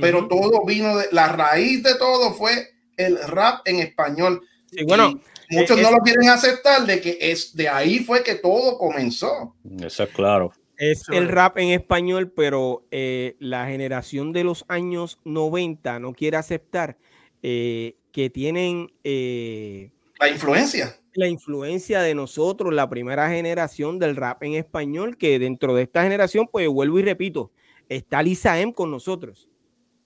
Pero 0.00 0.26
todo 0.26 0.64
vino 0.64 0.96
de 0.96 1.06
la 1.12 1.28
raíz 1.28 1.84
de 1.84 1.94
todo 1.94 2.34
fue 2.34 2.70
el 2.96 3.16
rap 3.28 3.60
en 3.64 3.78
español. 3.78 4.42
Y 4.72 4.84
bueno, 4.84 5.20
muchos 5.50 5.78
no 5.80 5.92
lo 5.92 5.98
quieren 5.98 6.28
aceptar 6.28 6.84
de 6.84 7.00
que 7.00 7.16
es 7.20 7.54
de 7.54 7.68
ahí 7.68 8.00
fue 8.00 8.24
que 8.24 8.34
todo 8.34 8.76
comenzó. 8.76 9.54
Eso 9.80 10.02
es 10.02 10.10
claro. 10.10 10.52
Es 10.76 11.08
el 11.08 11.28
rap 11.28 11.58
en 11.58 11.68
español, 11.70 12.32
pero 12.34 12.86
eh, 12.90 13.36
la 13.38 13.66
generación 13.66 14.32
de 14.32 14.44
los 14.44 14.64
años 14.68 15.20
90 15.24 16.00
no 16.00 16.12
quiere 16.12 16.36
aceptar 16.36 16.96
eh, 17.42 17.96
que 18.12 18.30
tienen 18.30 18.92
eh, 19.04 19.90
la 20.18 20.28
influencia. 20.28 20.96
La 21.14 21.28
influencia 21.28 22.00
de 22.00 22.14
nosotros, 22.14 22.72
la 22.72 22.88
primera 22.88 23.28
generación 23.28 23.98
del 23.98 24.16
rap 24.16 24.42
en 24.42 24.54
español, 24.54 25.16
que 25.16 25.38
dentro 25.38 25.74
de 25.74 25.82
esta 25.82 26.02
generación, 26.02 26.48
pues 26.50 26.68
vuelvo 26.68 26.98
y 26.98 27.02
repito, 27.02 27.52
está 27.88 28.22
Lisa 28.22 28.58
M 28.58 28.72
con 28.74 28.90
nosotros. 28.90 29.48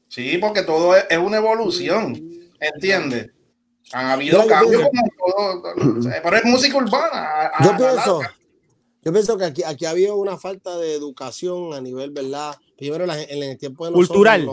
Sí, 0.09 0.39
porque 0.39 0.63
todo 0.63 0.97
es, 0.97 1.19
una 1.19 1.39
evolución, 1.39 2.21
¿entiendes? 2.61 3.31
Han 3.93 4.07
habido 4.07 4.47
cambios 4.47 4.83
como 4.83 5.09
todo, 5.17 5.63
pero 6.23 6.37
es 6.37 6.45
música 6.45 6.77
urbana. 6.77 7.53
yo 7.63 7.77
pienso, 7.77 8.21
yo 9.09 9.13
pienso 9.15 9.39
que 9.39 9.45
aquí, 9.47 9.63
aquí 9.63 9.87
ha 9.87 9.91
habido 9.91 10.17
una 10.17 10.37
falta 10.37 10.77
de 10.77 10.93
educación 10.93 11.73
a 11.73 11.81
nivel, 11.81 12.11
¿verdad? 12.11 12.55
Primero 12.77 13.11
en 13.11 13.43
el 13.43 13.57
tiempo 13.57 13.87
de 13.87 13.93
nosotros. 13.93 14.09
Cultural. 14.09 14.47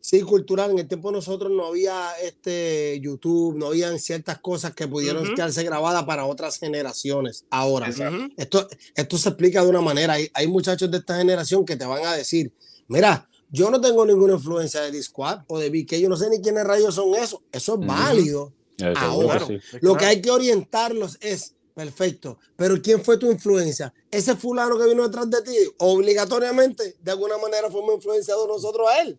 sí, 0.00 0.20
cultural. 0.20 0.70
En 0.70 0.78
el 0.78 0.86
tiempo 0.86 1.08
de 1.10 1.16
nosotros 1.16 1.50
no 1.50 1.66
había 1.66 2.12
este 2.22 3.00
YouTube, 3.00 3.56
no 3.56 3.66
habían 3.66 3.98
ciertas 3.98 4.38
cosas 4.38 4.72
que 4.76 4.86
pudieron 4.86 5.34
quedarse 5.34 5.64
grabadas 5.64 6.04
para 6.04 6.26
otras 6.26 6.60
generaciones. 6.60 7.44
Ahora, 7.50 7.90
esto, 8.36 8.68
esto 8.94 9.18
se 9.18 9.30
explica 9.30 9.64
de 9.64 9.70
una 9.70 9.80
manera. 9.80 10.12
Hay, 10.12 10.30
hay 10.32 10.46
muchachos 10.46 10.88
de 10.88 10.98
esta 10.98 11.18
generación 11.18 11.64
que 11.64 11.74
te 11.74 11.84
van 11.84 12.06
a 12.06 12.14
decir, 12.14 12.52
mira, 12.86 13.28
yo 13.50 13.68
no 13.68 13.80
tengo 13.80 14.06
ninguna 14.06 14.34
influencia 14.34 14.82
de 14.82 14.92
Discord 14.92 15.40
o 15.48 15.58
de 15.58 15.70
BK, 15.70 15.94
yo 15.96 16.08
no 16.08 16.16
sé 16.16 16.30
ni 16.30 16.40
quiénes 16.40 16.62
rayos 16.62 16.94
son 16.94 17.16
eso. 17.16 17.42
Eso 17.50 17.80
es 17.80 17.84
válido. 17.84 18.52
Ahora, 18.94 19.44
lo 19.80 19.96
que 19.96 20.04
hay 20.04 20.22
que 20.22 20.30
orientarlos 20.30 21.18
es 21.20 21.56
Perfecto. 21.74 22.38
Pero 22.56 22.80
¿quién 22.82 23.02
fue 23.02 23.16
tu 23.16 23.30
influencia? 23.30 23.92
Ese 24.10 24.36
fulano 24.36 24.78
que 24.78 24.86
vino 24.86 25.02
detrás 25.02 25.30
de 25.30 25.42
ti, 25.42 25.56
obligatoriamente, 25.78 26.96
de 27.00 27.10
alguna 27.10 27.38
manera 27.38 27.70
fuimos 27.70 27.94
influenciados 27.94 28.46
nosotros 28.46 28.88
a 28.88 29.02
él. 29.02 29.18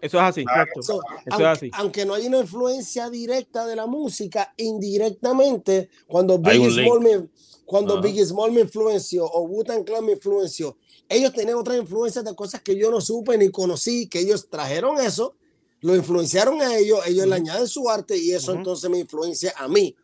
Eso 0.00 0.18
es 0.18 0.22
así. 0.22 0.44
Eso 0.76 1.00
aunque, 1.28 1.44
es 1.44 1.48
así. 1.48 1.70
Aunque 1.74 2.04
no 2.04 2.14
hay 2.14 2.26
una 2.26 2.40
influencia 2.40 3.08
directa 3.08 3.66
de 3.66 3.76
la 3.76 3.86
música, 3.86 4.52
indirectamente, 4.56 5.90
cuando 6.08 6.38
Biggie 6.38 6.70
Small 6.70 7.00
me, 7.00 7.28
cuando 7.64 8.00
Biggie 8.00 8.26
Small 8.26 8.50
me 8.50 8.62
influenció 8.62 9.24
o 9.24 9.42
Wu-Tang 9.42 9.84
Clan 9.84 10.04
me 10.04 10.12
influenció, 10.12 10.76
ellos 11.08 11.32
tenían 11.32 11.56
otras 11.56 11.78
influencias 11.78 12.24
de 12.24 12.34
cosas 12.34 12.62
que 12.62 12.76
yo 12.76 12.90
no 12.90 13.00
supe 13.00 13.38
ni 13.38 13.50
conocí, 13.50 14.08
que 14.08 14.18
ellos 14.18 14.48
trajeron 14.48 14.98
eso, 15.00 15.36
lo 15.82 15.94
influenciaron 15.94 16.60
a 16.60 16.76
ellos, 16.76 17.00
ellos 17.06 17.26
le 17.26 17.36
añaden 17.36 17.68
su 17.68 17.88
arte 17.88 18.16
y 18.16 18.32
eso 18.32 18.52
entonces 18.54 18.90
me 18.90 18.98
influencia 18.98 19.52
a 19.56 19.68
mí 19.68 19.94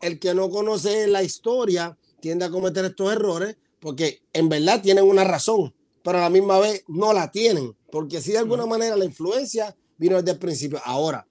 el 0.00 0.18
que 0.18 0.34
no 0.34 0.50
conoce 0.50 1.06
la 1.06 1.22
historia 1.22 1.96
tiende 2.20 2.44
a 2.44 2.50
cometer 2.50 2.84
estos 2.84 3.12
errores 3.12 3.56
porque 3.80 4.22
en 4.32 4.48
verdad 4.48 4.82
tienen 4.82 5.04
una 5.04 5.24
razón, 5.24 5.74
pero 6.02 6.18
a 6.18 6.22
la 6.22 6.30
misma 6.30 6.58
vez 6.58 6.84
no 6.86 7.12
la 7.12 7.30
tienen, 7.30 7.74
porque 7.90 8.20
si 8.20 8.32
de 8.32 8.38
alguna 8.38 8.66
manera 8.66 8.96
la 8.96 9.04
influencia 9.04 9.74
vino 9.96 10.16
desde 10.16 10.32
el 10.32 10.38
principio. 10.38 10.80
Ahora, 10.84 11.26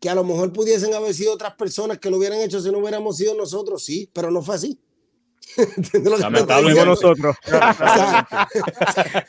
que 0.00 0.08
a 0.10 0.14
lo 0.14 0.24
mejor 0.24 0.52
pudiesen 0.52 0.94
haber 0.94 1.14
sido 1.14 1.32
otras 1.32 1.54
personas 1.54 1.98
que 1.98 2.10
lo 2.10 2.16
hubieran 2.16 2.40
hecho 2.40 2.60
si 2.60 2.70
no 2.70 2.78
hubiéramos 2.78 3.16
sido 3.16 3.34
nosotros, 3.34 3.84
sí, 3.84 4.10
pero 4.12 4.30
no 4.30 4.42
fue 4.42 4.56
así. 4.56 4.80
Fuimos 5.92 6.86
nosotros. 6.86 7.36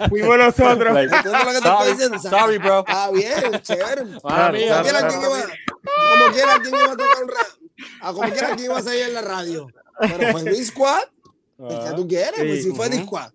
Fuimos 0.10 0.38
nosotros. 0.38 0.98
Sorry, 2.22 2.58
bro. 2.60 2.84
Ah, 2.88 3.10
bien, 3.12 3.62
chévere. 3.62 4.04
Como 5.84 6.34
quiera, 6.34 6.60
¿quién 6.62 6.76
iba 6.76 6.92
a 6.92 6.98
tocar 6.98 7.24
un 7.24 7.30
rap? 7.30 7.63
A 8.02 8.14
como 8.14 8.30
quiera, 8.30 8.56
¿quién 8.56 8.66
iba 8.66 8.78
a 8.78 8.82
salir 8.82 9.04
en 9.04 9.14
la 9.14 9.22
radio? 9.22 9.68
Pero 10.00 10.32
fue 10.32 10.44
Discord. 10.52 11.10
¿Qué 11.58 11.96
tú 11.96 12.08
quieres? 12.08 12.40
Pues 12.40 12.64
si 12.64 12.72
fue 12.72 12.90
Discord. 12.90 13.32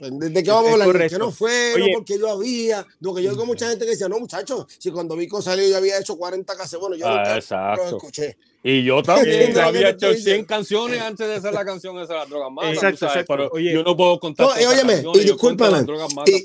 Pues, 0.00 0.18
¿De 0.18 0.42
qué 0.42 0.50
vamos 0.50 0.70
a 0.70 0.84
hablar? 0.84 1.08
Que 1.10 1.18
no 1.18 1.30
fue, 1.30 1.74
no 1.78 1.84
porque 1.94 2.18
yo 2.18 2.30
había. 2.30 2.86
Lo 3.00 3.14
que 3.14 3.22
yo 3.22 3.30
oigo 3.32 3.44
mucha 3.44 3.68
gente 3.68 3.84
que 3.84 3.90
decía, 3.90 4.08
no, 4.08 4.18
muchachos, 4.18 4.66
si 4.78 4.90
cuando 4.90 5.14
Vico 5.14 5.42
salió 5.42 5.68
yo 5.68 5.76
había 5.76 5.98
hecho 5.98 6.16
40 6.16 6.56
cases, 6.56 6.80
bueno, 6.80 6.96
yo 6.96 7.06
ah, 7.06 7.38
lo 7.76 7.84
escuché. 7.84 8.38
Y 8.62 8.82
yo 8.82 9.02
también 9.02 9.58
había 9.58 9.90
hecho 9.90 10.12
100 10.14 10.44
canciones 10.46 11.00
antes 11.02 11.26
de 11.28 11.34
hacer 11.34 11.52
la 11.52 11.64
canción 11.66 11.98
esa 11.98 12.14
de 12.14 12.18
las 12.20 12.28
drogas 12.30 12.50
más. 12.50 12.72
Exacto, 12.72 13.06
Pero 13.28 13.58
yo 13.58 13.82
no 13.82 13.94
puedo 13.94 14.18
contar. 14.18 14.46
No, 14.46 14.60
y 14.60 14.64
óyeme, 14.64 15.02
y 15.14 15.18
discúlpame. 15.20 15.84
Y, 16.26 16.44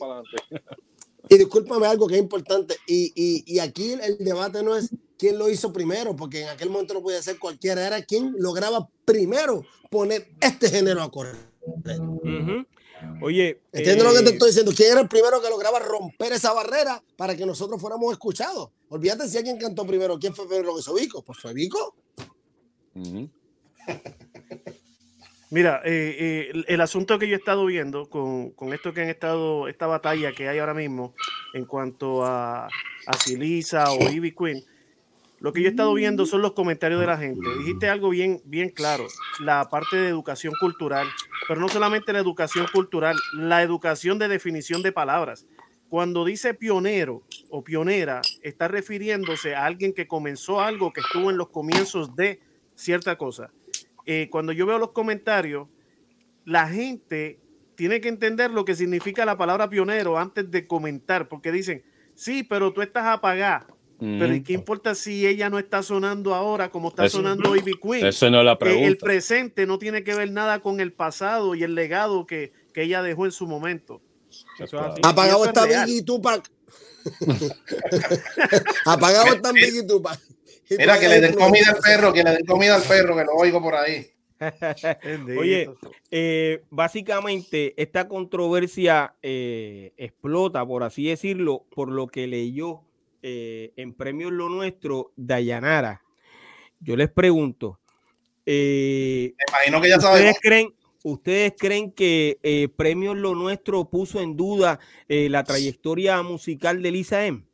y 1.29 1.37
discúlpame 1.37 1.87
algo 1.87 2.07
que 2.07 2.15
es 2.15 2.21
importante. 2.21 2.75
Y, 2.87 3.13
y, 3.15 3.55
y 3.55 3.59
aquí 3.59 3.93
el 3.93 4.17
debate 4.19 4.63
no 4.63 4.75
es 4.75 4.91
quién 5.17 5.38
lo 5.38 5.50
hizo 5.50 5.72
primero, 5.72 6.15
porque 6.15 6.41
en 6.41 6.50
aquel 6.50 6.69
momento 6.69 6.93
no 6.93 7.01
podía 7.01 7.22
ser 7.22 7.39
cualquiera, 7.39 7.86
era 7.86 8.01
quien 8.03 8.36
lograba 8.38 8.88
primero 9.05 9.65
poner 9.89 10.27
este 10.41 10.69
género 10.69 11.01
a 11.01 11.12
correr. 11.12 11.36
Oye, 13.22 13.62
entiendo 13.72 14.03
lo 14.03 14.13
que 14.13 14.22
te 14.22 14.29
eh, 14.29 14.34
estoy 14.34 14.50
diciendo. 14.50 14.72
¿Quién 14.75 14.91
era 14.91 15.01
el 15.01 15.07
primero 15.07 15.41
que 15.41 15.50
lograba 15.50 15.79
romper 15.79 16.34
esa 16.34 16.53
barrera 16.53 17.01
para 17.17 17.36
que 17.36 17.45
nosotros 17.45 17.79
fuéramos 17.79 18.12
escuchados? 18.12 18.69
Olvídate 18.89 19.27
si 19.27 19.38
alguien 19.38 19.57
cantó 19.57 19.86
primero. 19.86 20.17
¿Quién 20.19 20.34
fue 20.34 20.48
primero 20.48 20.74
que 20.74 20.79
hizo 20.81 20.93
Vico? 20.93 21.24
Pues 21.24 21.39
fue 21.39 21.53
Vico. 21.53 21.95
Mira, 25.51 25.81
eh, 25.86 26.50
eh, 26.51 26.63
el, 26.67 26.81
asunto 26.81 27.19
que 27.19 27.27
yo 27.27 27.36
he 27.36 27.38
estado 27.38 27.65
viendo 27.65 28.10
con, 28.10 28.51
con, 28.51 28.74
esto 28.74 28.93
que 28.93 29.01
han 29.01 29.10
estado, 29.10 29.67
esta 29.67 29.86
batalla 29.88 30.34
que 30.34 30.50
hay 30.50 30.60
ahora 30.60 30.74
mismo 30.74 31.13
en 31.53 31.65
cuanto 31.65 32.25
a, 32.25 32.65
a 32.65 33.17
Silisa 33.24 33.91
o 33.91 34.10
Ivy 34.10 34.34
Queen, 34.34 34.65
lo 35.45 35.53
que 35.53 35.61
yo 35.61 35.67
he 35.67 35.69
estado 35.69 35.93
viendo 35.93 36.25
son 36.25 36.41
los 36.41 36.53
comentarios 36.53 36.99
de 36.99 37.05
la 37.05 37.19
gente. 37.19 37.47
Dijiste 37.59 37.87
algo 37.87 38.09
bien, 38.09 38.41
bien 38.45 38.69
claro, 38.69 39.05
la 39.39 39.69
parte 39.69 39.95
de 39.95 40.07
educación 40.07 40.55
cultural, 40.59 41.07
pero 41.47 41.61
no 41.61 41.69
solamente 41.69 42.11
la 42.11 42.17
educación 42.17 42.65
cultural, 42.73 43.15
la 43.31 43.61
educación 43.61 44.17
de 44.17 44.27
definición 44.27 44.81
de 44.81 44.91
palabras. 44.91 45.45
Cuando 45.87 46.25
dice 46.25 46.55
pionero 46.55 47.21
o 47.51 47.63
pionera, 47.63 48.21
está 48.41 48.67
refiriéndose 48.67 49.53
a 49.53 49.65
alguien 49.65 49.93
que 49.93 50.07
comenzó 50.07 50.61
algo 50.61 50.91
que 50.91 51.01
estuvo 51.01 51.29
en 51.29 51.37
los 51.37 51.49
comienzos 51.49 52.15
de 52.15 52.39
cierta 52.73 53.15
cosa. 53.15 53.51
Eh, 54.07 54.29
cuando 54.31 54.51
yo 54.51 54.65
veo 54.65 54.79
los 54.79 54.93
comentarios, 54.93 55.67
la 56.43 56.67
gente 56.67 57.39
tiene 57.75 58.01
que 58.01 58.09
entender 58.09 58.49
lo 58.49 58.65
que 58.65 58.73
significa 58.73 59.25
la 59.25 59.37
palabra 59.37 59.69
pionero 59.69 60.17
antes 60.17 60.49
de 60.49 60.65
comentar, 60.65 61.27
porque 61.27 61.51
dicen, 61.51 61.83
sí, 62.15 62.41
pero 62.41 62.73
tú 62.73 62.81
estás 62.81 63.05
apagada 63.05 63.75
pero 63.99 64.33
¿y 64.33 64.43
qué 64.43 64.53
importa 64.53 64.95
si 64.95 65.25
ella 65.25 65.49
no 65.49 65.59
está 65.59 65.81
sonando 65.81 66.33
ahora 66.33 66.69
como 66.69 66.89
está 66.89 67.09
sonando 67.09 67.55
Ivy 67.55 67.79
Queen? 67.81 68.05
Eso 68.05 68.29
no 68.29 68.39
es 68.39 68.45
la 68.45 68.57
pregunta. 68.57 68.87
El 68.87 68.97
presente 68.97 69.65
no 69.65 69.79
tiene 69.79 70.03
que 70.03 70.15
ver 70.15 70.31
nada 70.31 70.59
con 70.59 70.79
el 70.79 70.91
pasado 70.91 71.55
y 71.55 71.63
el 71.63 71.75
legado 71.75 72.25
que, 72.25 72.51
que 72.73 72.83
ella 72.83 73.01
dejó 73.01 73.25
en 73.25 73.31
su 73.31 73.47
momento. 73.47 74.01
Apagado 75.03 75.45
está 75.45 75.65
Biggie 75.65 76.03
Tupac. 76.03 76.49
Apagado 78.85 79.33
está 79.33 79.51
Biggie 79.51 79.83
Tupac. 79.83 80.19
Mira, 80.69 80.99
que 80.99 81.07
le 81.07 81.21
den 81.21 81.35
comida 81.35 81.71
al 81.71 81.77
perro, 81.77 82.11
que 82.11 82.23
le 82.23 82.31
den 82.31 82.45
comida 82.45 82.75
al 82.75 82.83
perro, 82.83 83.15
que 83.15 83.23
lo 83.23 83.33
oigo 83.33 83.61
por 83.61 83.75
ahí. 83.75 84.07
Oye, 85.39 85.69
eh, 86.11 86.63
básicamente 86.69 87.73
esta 87.81 88.07
controversia 88.07 89.15
eh, 89.21 89.93
explota, 89.97 90.65
por 90.65 90.83
así 90.83 91.07
decirlo, 91.07 91.65
por 91.73 91.89
lo 91.89 92.07
que 92.07 92.27
leyó 92.27 92.81
eh, 93.27 93.74
en 93.75 93.96
Premios 93.96 94.32
Lo 94.32 94.50
Nuestro, 94.50 95.12
Dayanara. 95.15 96.03
Yo 96.79 96.96
les 96.96 97.10
pregunto, 97.10 97.79
eh, 98.46 99.34
imagino 99.50 99.82
que 99.82 99.89
ya 99.89 99.98
¿ustedes 99.98 100.38
creen, 100.39 100.75
¿Ustedes 101.03 101.53
creen 101.58 101.91
que 101.91 102.39
eh, 102.44 102.67
Premios 102.67 103.17
Lo 103.17 103.34
Nuestro 103.34 103.89
puso 103.89 104.22
en 104.22 104.36
duda 104.36 104.79
eh, 105.08 105.27
la 105.29 105.44
trayectoria 105.44 106.22
musical 106.22 106.84
de 106.84 106.91
Lisa 106.91 107.25
M? 107.25 107.48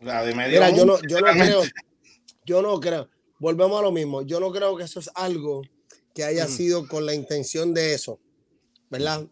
La 0.00 0.22
de 0.22 0.34
Mira, 0.34 0.68
yo 0.68 0.84
no, 0.84 0.98
yo 1.08 1.20
no 1.20 1.32
creo, 1.32 1.62
yo 2.44 2.60
no 2.60 2.78
creo. 2.78 3.08
Volvemos 3.38 3.78
a 3.78 3.82
lo 3.82 3.92
mismo. 3.92 4.20
Yo 4.20 4.38
no 4.38 4.52
creo 4.52 4.76
que 4.76 4.84
eso 4.84 5.00
es 5.00 5.08
algo 5.14 5.62
que 6.14 6.24
haya 6.24 6.46
sido 6.46 6.86
con 6.86 7.06
la 7.06 7.14
intención 7.14 7.72
de 7.72 7.94
eso, 7.94 8.20
¿verdad? 8.90 9.26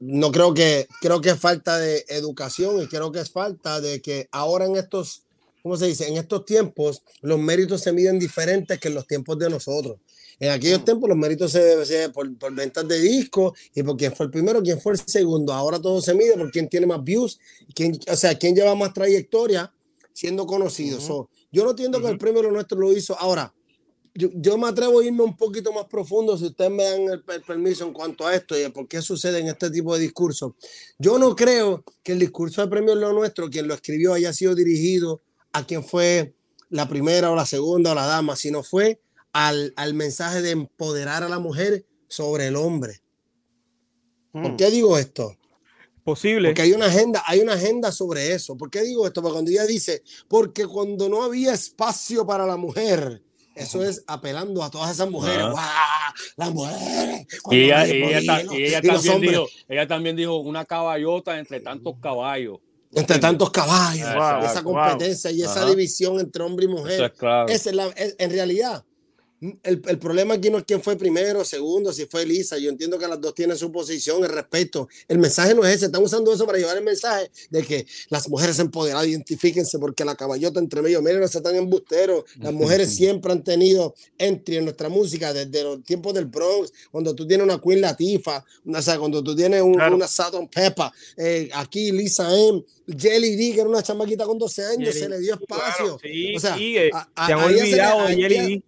No 0.00 0.30
creo 0.30 0.52
que, 0.54 0.86
creo 1.00 1.20
que 1.20 1.30
es 1.30 1.38
falta 1.38 1.78
de 1.78 2.04
educación 2.08 2.82
y 2.82 2.86
creo 2.86 3.10
que 3.12 3.20
es 3.20 3.30
falta 3.30 3.80
de 3.80 4.00
que 4.02 4.28
ahora 4.30 4.66
en 4.66 4.76
estos, 4.76 5.22
¿cómo 5.62 5.76
se 5.76 5.86
dice? 5.86 6.06
En 6.08 6.16
estos 6.16 6.44
tiempos 6.44 7.02
los 7.22 7.38
méritos 7.38 7.82
se 7.82 7.92
miden 7.92 8.18
diferentes 8.18 8.78
que 8.78 8.88
en 8.88 8.94
los 8.94 9.06
tiempos 9.06 9.38
de 9.38 9.50
nosotros. 9.50 9.96
En 10.38 10.50
aquellos 10.50 10.82
mm. 10.82 10.84
tiempos 10.84 11.08
los 11.08 11.18
méritos 11.18 11.52
se 11.52 11.76
miden 11.76 12.12
por, 12.12 12.36
por, 12.36 12.54
ventas 12.54 12.86
de 12.86 13.00
discos 13.00 13.58
y 13.74 13.82
por 13.82 13.96
quién 13.96 14.14
fue 14.14 14.26
el 14.26 14.32
primero, 14.32 14.62
quién 14.62 14.80
fue 14.80 14.92
el 14.92 14.98
segundo. 14.98 15.52
Ahora 15.52 15.80
todo 15.80 16.02
se 16.02 16.14
mide 16.14 16.36
por 16.36 16.50
quién 16.50 16.68
tiene 16.68 16.86
más 16.86 17.02
views, 17.02 17.38
quién, 17.74 17.98
o 18.06 18.16
sea, 18.16 18.36
quién 18.36 18.54
lleva 18.54 18.74
más 18.74 18.92
trayectoria 18.92 19.72
siendo 20.12 20.46
conocido. 20.46 20.98
yo 21.52 21.64
no 21.64 21.70
entiendo 21.70 22.00
que 22.00 22.08
el 22.08 22.18
premio 22.18 22.42
lo 22.42 22.50
nuestro 22.50 22.78
lo 22.78 22.92
hizo. 22.92 23.18
Ahora, 23.18 23.54
yo, 24.16 24.58
me 24.58 24.68
atrevo 24.68 25.00
a 25.00 25.04
irme 25.04 25.22
un 25.22 25.36
poquito 25.36 25.72
más 25.72 25.86
profundo 25.86 26.36
si 26.36 26.46
ustedes 26.46 26.70
me 26.70 26.84
dan 26.84 27.02
el, 27.08 27.22
permiso 27.42 27.84
en 27.84 27.92
cuanto 27.92 28.26
a 28.26 28.34
esto 28.34 28.58
y 28.58 28.68
por 28.70 28.88
qué 28.88 29.02
sucede 29.02 29.38
en 29.40 29.48
este 29.48 29.70
tipo 29.70 29.94
de 29.94 30.00
discursos. 30.00 30.52
Yo 30.98 31.18
no 31.18 31.36
creo 31.36 31.84
que 32.02 32.12
el 32.12 32.18
discurso 32.18 32.62
de 32.62 32.68
premio 32.68 32.94
lo 32.94 33.12
nuestro, 33.12 33.50
quien 33.50 33.68
lo 33.68 33.74
escribió, 33.74 34.14
haya 34.14 34.32
sido 34.32 34.54
dirigido 34.54 35.22
a 35.52 35.66
quien 35.66 35.84
fue 35.84 36.34
la 36.70 36.88
primera 36.88 37.30
o 37.30 37.36
la 37.36 37.46
segunda 37.46 37.92
o 37.92 37.94
la 37.94 38.06
dama, 38.06 38.36
sino 38.36 38.62
fue 38.62 39.00
al, 39.32 39.72
al 39.76 39.94
mensaje 39.94 40.42
de 40.42 40.50
empoderar 40.50 41.22
a 41.22 41.28
la 41.28 41.38
mujer 41.38 41.84
sobre 42.08 42.48
el 42.48 42.56
hombre. 42.56 43.02
¿Por 44.32 44.52
mm. 44.52 44.56
qué 44.56 44.70
digo 44.70 44.98
esto? 44.98 45.36
Posible. 46.04 46.50
Porque 46.50 46.62
hay 46.62 46.72
una 46.72 46.86
agenda, 46.86 47.22
hay 47.26 47.40
una 47.40 47.54
agenda 47.54 47.90
sobre 47.90 48.32
eso. 48.32 48.56
¿Por 48.56 48.70
qué 48.70 48.82
digo 48.82 49.06
esto? 49.06 49.20
Porque 49.20 49.34
cuando 49.34 49.50
ella 49.50 49.66
dice, 49.66 50.02
porque 50.28 50.66
cuando 50.66 51.08
no 51.08 51.24
había 51.24 51.52
espacio 51.52 52.24
para 52.24 52.46
la 52.46 52.56
mujer, 52.56 53.22
eso 53.56 53.82
es 53.82 54.04
apelando 54.06 54.62
a 54.62 54.70
todas 54.70 54.90
esas 54.90 55.10
mujeres. 55.10 55.46
¡Wow! 55.46 55.58
Las 56.36 56.52
mujeres. 56.52 57.26
Y 57.50 57.56
ella, 57.64 58.82
también 58.82 59.20
dijo, 59.20 59.46
ella 59.68 59.86
también 59.86 60.16
dijo 60.16 60.36
una 60.36 60.64
caballota 60.64 61.38
entre 61.38 61.60
tantos 61.60 61.94
caballos. 62.00 62.58
Entre 62.92 63.18
tantos 63.18 63.50
caballos. 63.50 64.08
esa 64.44 64.62
competencia 64.62 65.30
y 65.30 65.42
esa 65.42 65.64
división 65.66 66.20
entre 66.20 66.42
hombre 66.42 66.66
y 66.66 66.68
mujer. 66.68 67.12
es 67.48 67.66
la, 67.74 67.92
en 67.96 68.30
realidad, 68.30 68.84
el, 69.62 69.82
el, 69.86 69.98
problema 69.98 70.34
aquí 70.34 70.50
no 70.50 70.58
es 70.58 70.64
quién 70.64 70.82
fue 70.82 70.96
primero, 70.96 71.44
segundo, 71.44 71.92
si 71.92 72.06
fue 72.06 72.22
Elisa. 72.22 72.58
Yo 72.58 72.70
entiendo 72.70 72.98
que 72.98 73.06
las 73.06 73.20
dos 73.20 73.34
tienen 73.34 73.56
su 73.56 73.70
posición, 73.70 74.22
el 74.24 74.30
respeto. 74.30 74.88
El 75.08 75.18
mensaje 75.18 75.54
no 75.54 75.64
es 75.64 75.76
ese. 75.76 75.86
Están 75.86 76.02
usando 76.02 76.32
eso 76.32 76.46
para 76.46 76.58
llevar 76.58 76.76
el 76.76 76.84
mensaje 76.84 77.30
de 77.50 77.62
que 77.62 77.86
las 78.08 78.28
mujeres 78.28 78.58
empoderadas, 78.58 79.06
identifíquense, 79.06 79.78
porque 79.78 80.04
la 80.04 80.14
caballota 80.14 80.60
entre 80.60 80.82
medio, 80.82 81.02
miren, 81.02 81.20
no 81.20 81.28
se 81.28 81.38
están 81.38 81.56
embusteros. 81.56 82.24
Las 82.40 82.52
mujeres 82.52 82.94
siempre 82.94 83.32
han 83.32 83.42
tenido 83.42 83.94
entry 84.18 84.56
en 84.56 84.64
nuestra 84.64 84.88
música 84.88 85.32
desde 85.32 85.62
los 85.62 85.82
tiempos 85.84 86.14
del 86.14 86.26
Bronx, 86.26 86.72
cuando 86.90 87.14
tú 87.14 87.26
tienes 87.26 87.44
una 87.44 87.60
Queen 87.60 87.80
Latifa, 87.80 88.44
o 88.66 88.82
sea, 88.82 88.98
cuando 88.98 89.22
tú 89.22 89.34
tienes 89.34 89.62
una 89.62 90.08
Saturn 90.08 90.48
Peppa, 90.48 90.92
eh, 91.16 91.48
aquí 91.52 91.92
Lisa 91.92 92.28
M. 92.34 92.64
Jelly 92.86 93.36
D, 93.36 93.54
que 93.54 93.60
era 93.60 93.68
una 93.68 93.82
chamaquita 93.82 94.24
con 94.24 94.38
12 94.38 94.64
años, 94.64 94.94
se 94.94 95.08
le 95.08 95.18
dio 95.18 95.34
espacio. 95.34 95.98
sí, 96.00 96.34
o 96.36 96.40
sea, 96.40 96.56
se 96.56 97.32
han 97.32 97.38
olvidado 97.40 98.06
de 98.06 98.14
Jelly 98.14 98.54
D 98.54 98.62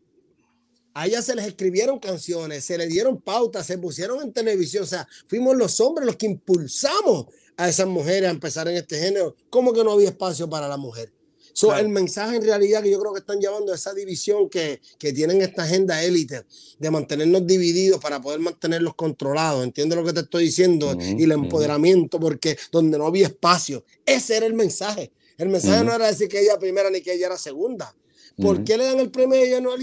a 0.99 1.07
ella 1.07 1.23
se 1.23 1.37
les 1.37 1.47
escribieron 1.47 2.01
canciones, 2.01 2.65
se 2.65 2.77
le 2.77 2.89
dieron 2.89 3.21
pautas, 3.21 3.65
se 3.65 3.79
pusieron 3.79 4.21
en 4.21 4.33
televisión. 4.33 4.83
O 4.83 4.87
sea, 4.87 5.07
fuimos 5.29 5.57
los 5.57 5.79
hombres 5.81 6.05
los 6.05 6.17
que 6.17 6.27
impulsamos 6.27 7.27
a 7.57 7.69
esas 7.69 7.87
mujeres 7.87 8.29
a 8.29 8.33
empezar 8.33 8.67
en 8.67 8.77
este 8.77 8.99
género. 8.99 9.37
¿Cómo 9.49 9.73
que 9.73 9.85
no 9.85 9.93
había 9.93 10.09
espacio 10.09 10.51
para 10.51 10.67
la 10.67 10.77
mujer? 10.77 11.13
So, 11.53 11.77
El 11.77 11.89
mensaje 11.89 12.37
en 12.37 12.43
realidad 12.43 12.83
que 12.83 12.91
yo 12.91 12.99
creo 12.99 13.13
que 13.13 13.21
están 13.21 13.41
llevando 13.41 13.71
a 13.71 13.77
esa 13.77 13.95
división 13.95 14.49
que, 14.49 14.81
que 14.99 15.13
tienen 15.13 15.41
esta 15.41 15.63
agenda 15.63 16.03
élite 16.03 16.45
de 16.81 16.91
mantenernos 16.91 17.47
divididos 17.47 18.01
para 18.01 18.21
poder 18.21 18.41
mantenerlos 18.41 18.97
controlados. 18.97 19.63
Entiendo 19.63 19.95
lo 19.95 20.05
que 20.05 20.13
te 20.13 20.21
estoy 20.21 20.45
diciendo 20.47 20.97
y 21.01 21.23
el 21.23 21.31
empoderamiento, 21.31 22.19
porque 22.19 22.59
donde 22.73 22.99
no 22.99 23.07
había 23.07 23.29
espacio, 23.29 23.85
ese 24.05 24.37
era 24.37 24.47
el 24.47 24.55
mensaje. 24.55 25.13
El 25.37 25.49
mensaje 25.49 25.85
no 25.85 25.95
era 25.95 26.09
decir 26.09 26.27
que 26.29 26.41
ella 26.41 26.59
primera 26.59 26.91
ni 26.91 27.03
que 27.03 27.13
ella 27.13 27.27
era 27.27 27.39
segunda. 27.39 27.95
¿Por 28.37 28.65
qué 28.65 28.77
le 28.77 28.85
dan 28.85 29.01
el 29.01 29.11
premio 29.11 29.39
a 29.39 29.43
ella 29.43 29.61
no 29.61 29.73
a 29.73 29.77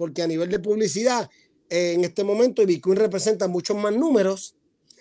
porque 0.00 0.22
a 0.22 0.26
nivel 0.26 0.48
de 0.48 0.58
publicidad, 0.58 1.28
eh, 1.68 1.92
en 1.92 2.04
este 2.04 2.24
momento, 2.24 2.64
Queen 2.64 2.96
representa 2.96 3.48
muchos 3.48 3.76
más 3.76 3.92
números, 3.92 4.54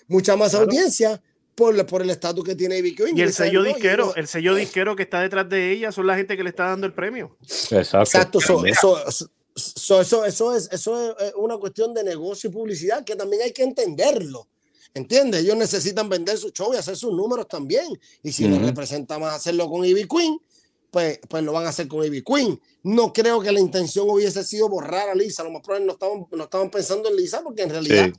mucha 0.09 0.35
más 0.35 0.53
audiencia 0.53 1.21
por, 1.55 1.85
por 1.85 2.01
el 2.01 2.09
estatus 2.09 2.43
que 2.43 2.53
tiene 2.53 2.83
Queen. 2.83 3.17
Y 3.17 3.21
el 3.21 3.31
sello 3.31 3.63
disquero, 3.63 4.13
el 4.17 4.27
sello 4.27 4.55
disquero 4.55 4.97
que 4.97 5.03
está 5.03 5.21
detrás 5.21 5.47
de 5.47 5.71
ella 5.71 5.93
son 5.93 6.05
la 6.05 6.17
gente 6.17 6.35
que 6.35 6.43
le 6.43 6.49
está 6.49 6.65
dando 6.65 6.85
el 6.85 6.93
premio. 6.93 7.37
Exacto. 7.71 8.39
eso, 8.39 8.65
eso, 8.65 10.25
eso, 10.25 10.53
es, 10.53 10.69
eso 10.69 11.17
es 11.17 11.33
una 11.37 11.55
cuestión 11.55 11.93
de 11.93 12.03
negocio 12.03 12.49
y 12.49 12.51
publicidad 12.51 13.05
que 13.05 13.15
también 13.15 13.43
hay 13.43 13.53
que 13.53 13.63
entenderlo. 13.63 14.49
¿Entiendes? 14.93 15.45
Ellos 15.45 15.55
necesitan 15.55 16.09
vender 16.09 16.37
su 16.37 16.49
show 16.49 16.73
y 16.73 16.75
hacer 16.75 16.97
sus 16.97 17.13
números 17.13 17.47
también. 17.47 17.87
Y 18.21 18.33
si 18.33 18.49
les 18.49 18.61
representa 18.61 19.17
más 19.17 19.33
hacerlo 19.33 19.69
con 19.69 19.85
Ivy 19.85 20.09
Queen, 20.09 20.41
pues, 20.91 21.19
pues 21.27 21.43
lo 21.43 21.53
van 21.53 21.65
a 21.65 21.69
hacer 21.69 21.87
con 21.87 22.03
Ivy 22.05 22.23
Queen. 22.23 22.59
No 22.83 23.13
creo 23.13 23.41
que 23.41 23.51
la 23.51 23.59
intención 23.59 24.09
hubiese 24.09 24.43
sido 24.43 24.69
borrar 24.69 25.09
a 25.09 25.15
Lisa. 25.15 25.41
A 25.41 25.45
lo 25.45 25.51
mejor 25.51 25.81
no 25.81 25.93
estaban, 25.93 26.25
no 26.31 26.43
estaban 26.43 26.69
pensando 26.69 27.09
en 27.09 27.15
Lisa 27.15 27.41
porque 27.43 27.63
en 27.63 27.69
realidad 27.69 28.11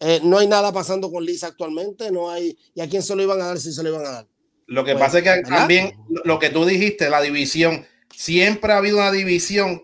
eh, 0.00 0.20
no 0.22 0.38
hay 0.38 0.46
nada 0.46 0.72
pasando 0.72 1.10
con 1.10 1.24
Lisa 1.24 1.48
actualmente. 1.48 2.10
No 2.10 2.30
hay. 2.30 2.56
¿Y 2.74 2.80
a 2.80 2.88
quién 2.88 3.02
se 3.02 3.14
lo 3.14 3.22
iban 3.22 3.40
a 3.40 3.46
dar 3.46 3.58
si 3.58 3.72
se 3.72 3.82
lo 3.82 3.90
iban 3.90 4.06
a 4.06 4.10
dar? 4.10 4.26
Lo 4.66 4.84
que 4.84 4.92
pues, 4.92 5.04
pasa 5.04 5.18
es 5.18 5.24
que 5.24 5.42
también 5.48 5.94
lo 6.24 6.38
que 6.38 6.50
tú 6.50 6.66
dijiste, 6.66 7.08
la 7.08 7.22
división, 7.22 7.86
siempre 8.14 8.72
ha 8.72 8.76
habido 8.76 8.98
una 8.98 9.10
división, 9.10 9.82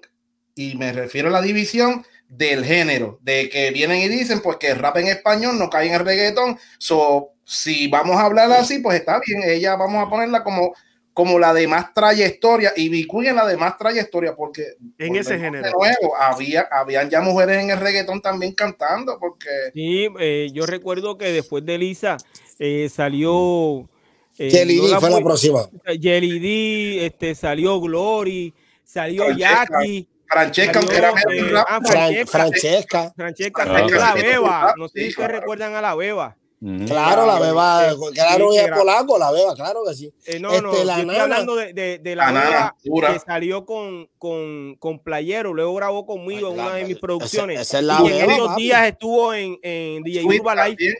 y 0.54 0.76
me 0.76 0.92
refiero 0.92 1.28
a 1.28 1.32
la 1.32 1.40
división 1.40 2.04
del 2.28 2.64
género, 2.64 3.18
de 3.22 3.48
que 3.48 3.70
vienen 3.70 4.02
y 4.02 4.08
dicen 4.08 4.40
pues 4.42 4.58
que 4.58 4.74
rap 4.74 4.98
en 4.98 5.06
español 5.06 5.58
no 5.58 5.70
cae 5.70 5.88
en 5.88 5.94
el 5.94 6.04
reggaetón. 6.04 6.58
So, 6.78 7.30
si 7.44 7.88
vamos 7.88 8.16
a 8.16 8.26
hablar 8.26 8.52
así, 8.52 8.80
pues 8.80 8.98
está 8.98 9.20
bien, 9.26 9.42
ella 9.44 9.74
vamos 9.76 10.06
a 10.06 10.10
ponerla 10.10 10.44
como 10.44 10.74
como 11.14 11.38
la 11.38 11.54
de 11.54 11.68
más 11.68 11.94
trayectoria 11.94 12.72
y 12.76 12.88
Bicuy 12.88 13.28
en 13.28 13.36
la 13.36 13.46
de 13.46 13.56
más 13.56 13.78
trayectoria 13.78 14.34
porque 14.34 14.74
en 14.98 15.14
ese 15.14 15.38
género. 15.38 15.70
nuevo 15.70 16.16
había 16.16 16.68
habían 16.70 17.08
ya 17.08 17.20
mujeres 17.20 17.62
en 17.62 17.70
el 17.70 17.78
reggaetón 17.78 18.20
también 18.20 18.52
cantando 18.52 19.16
porque 19.20 19.48
sí 19.72 20.08
eh, 20.18 20.50
yo 20.52 20.66
recuerdo 20.66 21.16
que 21.16 21.26
después 21.26 21.64
de 21.64 21.78
Lisa 21.78 22.16
eh, 22.58 22.88
salió 22.92 23.88
eh, 24.36 24.50
Jelly 24.50 24.80
D 24.80 24.98
fue 24.98 25.10
la 25.10 25.20
próxima. 25.20 25.68
Jelly 26.00 26.38
D 26.40 27.06
este 27.06 27.36
salió 27.36 27.80
Glory 27.80 28.52
salió 28.82 29.30
Jackie 29.30 30.08
Francesca, 30.26 30.80
era 30.90 31.12
ah, 31.68 31.80
Francesca, 31.80 32.26
Francesca, 32.26 33.12
Francesca, 33.14 33.64
la 33.64 34.14
beba, 34.14 34.74
no 34.76 34.88
sé 34.88 35.12
si 35.12 35.22
recuerdan 35.22 35.76
a 35.76 35.80
la 35.80 35.94
beba. 35.94 36.36
Claro, 36.86 37.26
la 37.26 37.38
beba, 37.38 37.94
claro, 38.14 38.50
es 38.54 38.70
polaco, 38.70 39.18
la 39.18 39.30
beba, 39.30 39.54
claro 39.54 39.82
que 39.86 39.94
sí. 39.94 40.10
Eh, 40.24 40.40
no, 40.40 40.48
no, 40.62 40.72
este, 40.72 40.84
la 40.86 41.00
estoy 41.00 41.16
hablando 41.16 41.56
de, 41.56 41.74
de, 41.74 41.98
de 41.98 42.16
la 42.16 42.32
beba 42.32 42.74
que 43.12 43.18
salió 43.18 43.66
con, 43.66 44.08
con, 44.16 44.74
con 44.76 44.98
Playero, 45.00 45.52
luego 45.52 45.74
grabó 45.74 46.06
conmigo 46.06 46.52
en 46.52 46.60
una 46.60 46.74
de 46.76 46.86
mis 46.86 46.98
producciones. 46.98 47.60
Esa, 47.60 47.80
es 47.80 47.84
la 47.84 48.00
y 48.02 48.18
en 48.18 48.30
estos 48.30 48.56
días 48.56 48.88
estuvo 48.88 49.34
en, 49.34 49.58
en 49.62 50.02
DJ 50.04 50.24
Urba 50.24 50.68
Live. 50.68 50.94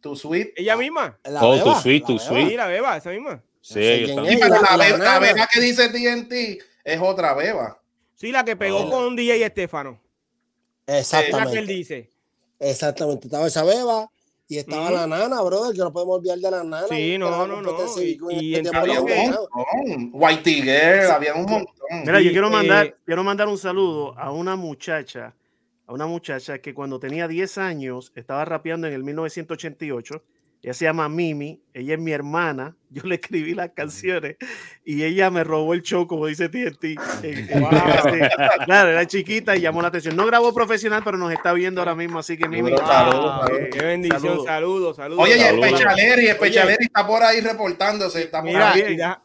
Tu 0.00 0.14
suite. 0.14 0.52
Ella 0.56 0.76
misma. 0.76 1.18
La 1.24 1.42
oh, 1.42 1.64
tu 1.64 1.80
suite, 1.80 2.06
tu 2.06 2.18
suite. 2.20 2.50
Sí, 2.50 2.56
la 2.56 2.68
beba, 2.68 2.96
esa 2.96 3.10
misma. 3.10 3.42
Sí, 3.60 4.06
la, 4.06 4.22
beba, 4.22 4.98
la 4.98 5.18
beba 5.18 5.48
que 5.52 5.60
dice 5.60 5.88
TNT 5.88 6.62
es 6.84 7.00
otra 7.02 7.34
beba. 7.34 7.82
Sí, 8.14 8.30
la 8.30 8.44
que 8.44 8.54
pegó 8.54 8.84
oh. 8.84 8.90
con 8.90 9.16
DJ 9.16 9.44
Estefano. 9.44 10.00
Exactamente. 10.86 11.38
Es 11.38 11.44
la 11.44 11.50
que 11.50 11.58
él 11.58 11.66
dice. 11.66 12.10
Exactamente. 12.60 13.26
Estaba 13.26 13.48
esa 13.48 13.64
beba 13.64 14.08
y 14.50 14.56
estaba 14.56 14.90
la 14.90 15.06
nana, 15.06 15.42
brother, 15.42 15.74
que 15.74 15.80
no 15.80 15.92
podemos 15.92 16.16
olvidar 16.16 16.38
de 16.38 16.50
la 16.50 16.64
nana. 16.64 16.86
Sí, 16.88 17.18
no, 17.18 17.46
no, 17.46 17.60
no. 17.60 17.76
Y, 18.30 18.54
este 18.54 18.74
había 18.74 19.02
un 19.02 19.10
montón. 19.10 20.10
White 20.14 20.42
Tiger, 20.42 21.02
había 21.10 21.34
un 21.34 21.42
montón. 21.42 21.74
Mira, 22.04 22.20
yo 22.22 22.30
quiero 22.30 22.48
mandar, 22.48 22.86
eh, 22.86 22.96
quiero 23.04 23.22
mandar 23.22 23.46
un 23.48 23.58
saludo 23.58 24.18
a 24.18 24.32
una 24.32 24.56
muchacha, 24.56 25.34
a 25.86 25.92
una 25.92 26.06
muchacha 26.06 26.60
que 26.60 26.72
cuando 26.72 26.98
tenía 26.98 27.28
10 27.28 27.58
años 27.58 28.10
estaba 28.14 28.46
rapeando 28.46 28.86
en 28.86 28.94
el 28.94 29.04
1988 29.04 30.22
ella 30.60 30.74
se 30.74 30.86
llama 30.86 31.08
Mimi, 31.08 31.62
ella 31.72 31.94
es 31.94 32.00
mi 32.00 32.10
hermana, 32.10 32.76
yo 32.90 33.02
le 33.04 33.16
escribí 33.16 33.54
las 33.54 33.70
canciones 33.70 34.36
y 34.84 35.04
ella 35.04 35.30
me 35.30 35.44
robó 35.44 35.72
el 35.72 35.82
show, 35.82 36.06
como 36.06 36.26
dice 36.26 36.48
TNT. 36.48 36.98
claro, 38.64 38.90
era 38.90 39.06
chiquita 39.06 39.56
y 39.56 39.60
llamó 39.60 39.82
la 39.82 39.88
atención. 39.88 40.16
No 40.16 40.26
grabó 40.26 40.52
profesional, 40.52 41.02
pero 41.04 41.16
nos 41.16 41.32
está 41.32 41.52
viendo 41.52 41.80
ahora 41.80 41.94
mismo, 41.94 42.18
así 42.18 42.36
que 42.36 42.48
Mimi. 42.48 42.72
Eh, 42.72 43.70
qué 43.72 43.84
bendición, 43.84 44.44
saludos, 44.44 44.96
saludos. 44.96 45.22
Oye, 45.22 45.38
y 45.38 45.42
el 45.42 45.60
Pechaleri, 45.60 46.26
el 46.28 46.36
Pechaleri 46.36 46.84
está 46.86 47.06
por 47.06 47.22
ahí 47.22 47.40
reportándose. 47.40 48.22
Está 48.22 48.42
Mira, 48.42 48.74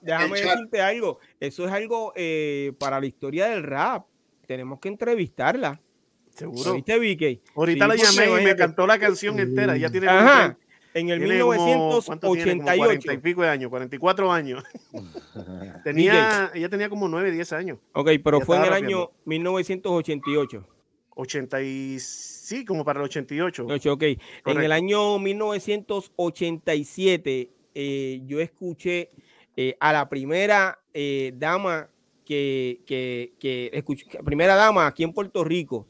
déjame 0.02 0.40
decirte 0.40 0.82
algo. 0.82 1.20
Eso 1.40 1.66
es 1.66 1.72
algo 1.72 2.14
eh, 2.16 2.74
para 2.78 3.00
la 3.00 3.06
historia 3.08 3.48
del 3.48 3.64
rap. 3.64 4.06
Tenemos 4.46 4.80
que 4.80 4.90
entrevistarla. 4.90 5.82
Seguro. 6.30 6.74
¿Viste, 6.74 6.98
Vicky? 7.00 7.42
Ahorita 7.56 7.88
la 7.88 7.96
llamé 7.96 8.42
y 8.42 8.44
me 8.44 8.56
cantó 8.56 8.86
la 8.86 9.00
canción 9.00 9.40
entera. 9.40 9.78
Ya 9.78 9.90
tiene. 9.90 10.10
Ajá 10.10 10.58
en 10.94 11.10
el 11.10 11.20
1988. 11.20 12.78
40 12.78 13.14
y 13.14 13.18
pico 13.18 13.42
de 13.42 13.50
años, 13.50 13.70
44 13.70 14.32
años. 14.32 14.64
tenía, 15.84 16.52
ella 16.54 16.70
tenía 16.70 16.88
como 16.90 17.08
9, 17.08 17.32
10 17.32 17.54
años. 17.54 17.80
Ok, 17.94 18.12
pero 18.24 18.42
fue 18.42 18.58
en 18.58 18.66
el 18.66 18.74
año 18.74 19.10
1988. 19.26 20.68
80 21.16 21.62
y, 21.62 22.00
sí, 22.00 22.66
como 22.66 22.84
para 22.84 23.00
el 23.00 23.06
88. 23.06 23.68
ok, 23.92 24.04
en 24.04 24.62
el 24.62 24.72
año 24.72 25.20
1987 25.20 27.52
eh, 27.76 28.22
yo 28.26 28.40
escuché 28.40 29.10
eh, 29.56 29.76
a 29.80 29.94
la 29.94 30.10
primera 30.10 30.80
eh, 30.94 31.34
dama 31.36 31.90
que, 32.26 32.82
que, 32.86 33.34
que, 33.40 33.84
primera 34.24 34.56
dama 34.56 34.88
aquí 34.88 35.04
en 35.04 35.14
Puerto 35.14 35.44
Rico, 35.44 35.88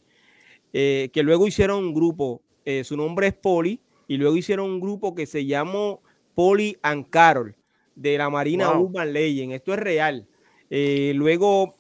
eh, 0.72 1.10
que 1.14 1.24
luego 1.24 1.48
hicieron 1.48 1.86
un 1.86 1.94
grupo, 1.94 2.42
eh, 2.66 2.84
su 2.84 2.98
nombre 2.98 3.28
es 3.28 3.34
Poli, 3.34 3.80
y 4.08 4.18
luego 4.18 4.36
hicieron 4.36 4.70
un 4.70 4.80
grupo 4.80 5.16
que 5.16 5.26
se 5.26 5.46
llamó 5.46 6.02
Poli 6.36 6.78
and 6.82 7.10
Carol, 7.10 7.56
de 7.96 8.18
la 8.18 8.30
Marina 8.30 8.78
Urban 8.78 9.14
Legend. 9.14 9.54
Esto 9.54 9.74
es 9.74 9.80
real. 9.80 10.28
Eh, 10.70 11.14
luego 11.16 11.76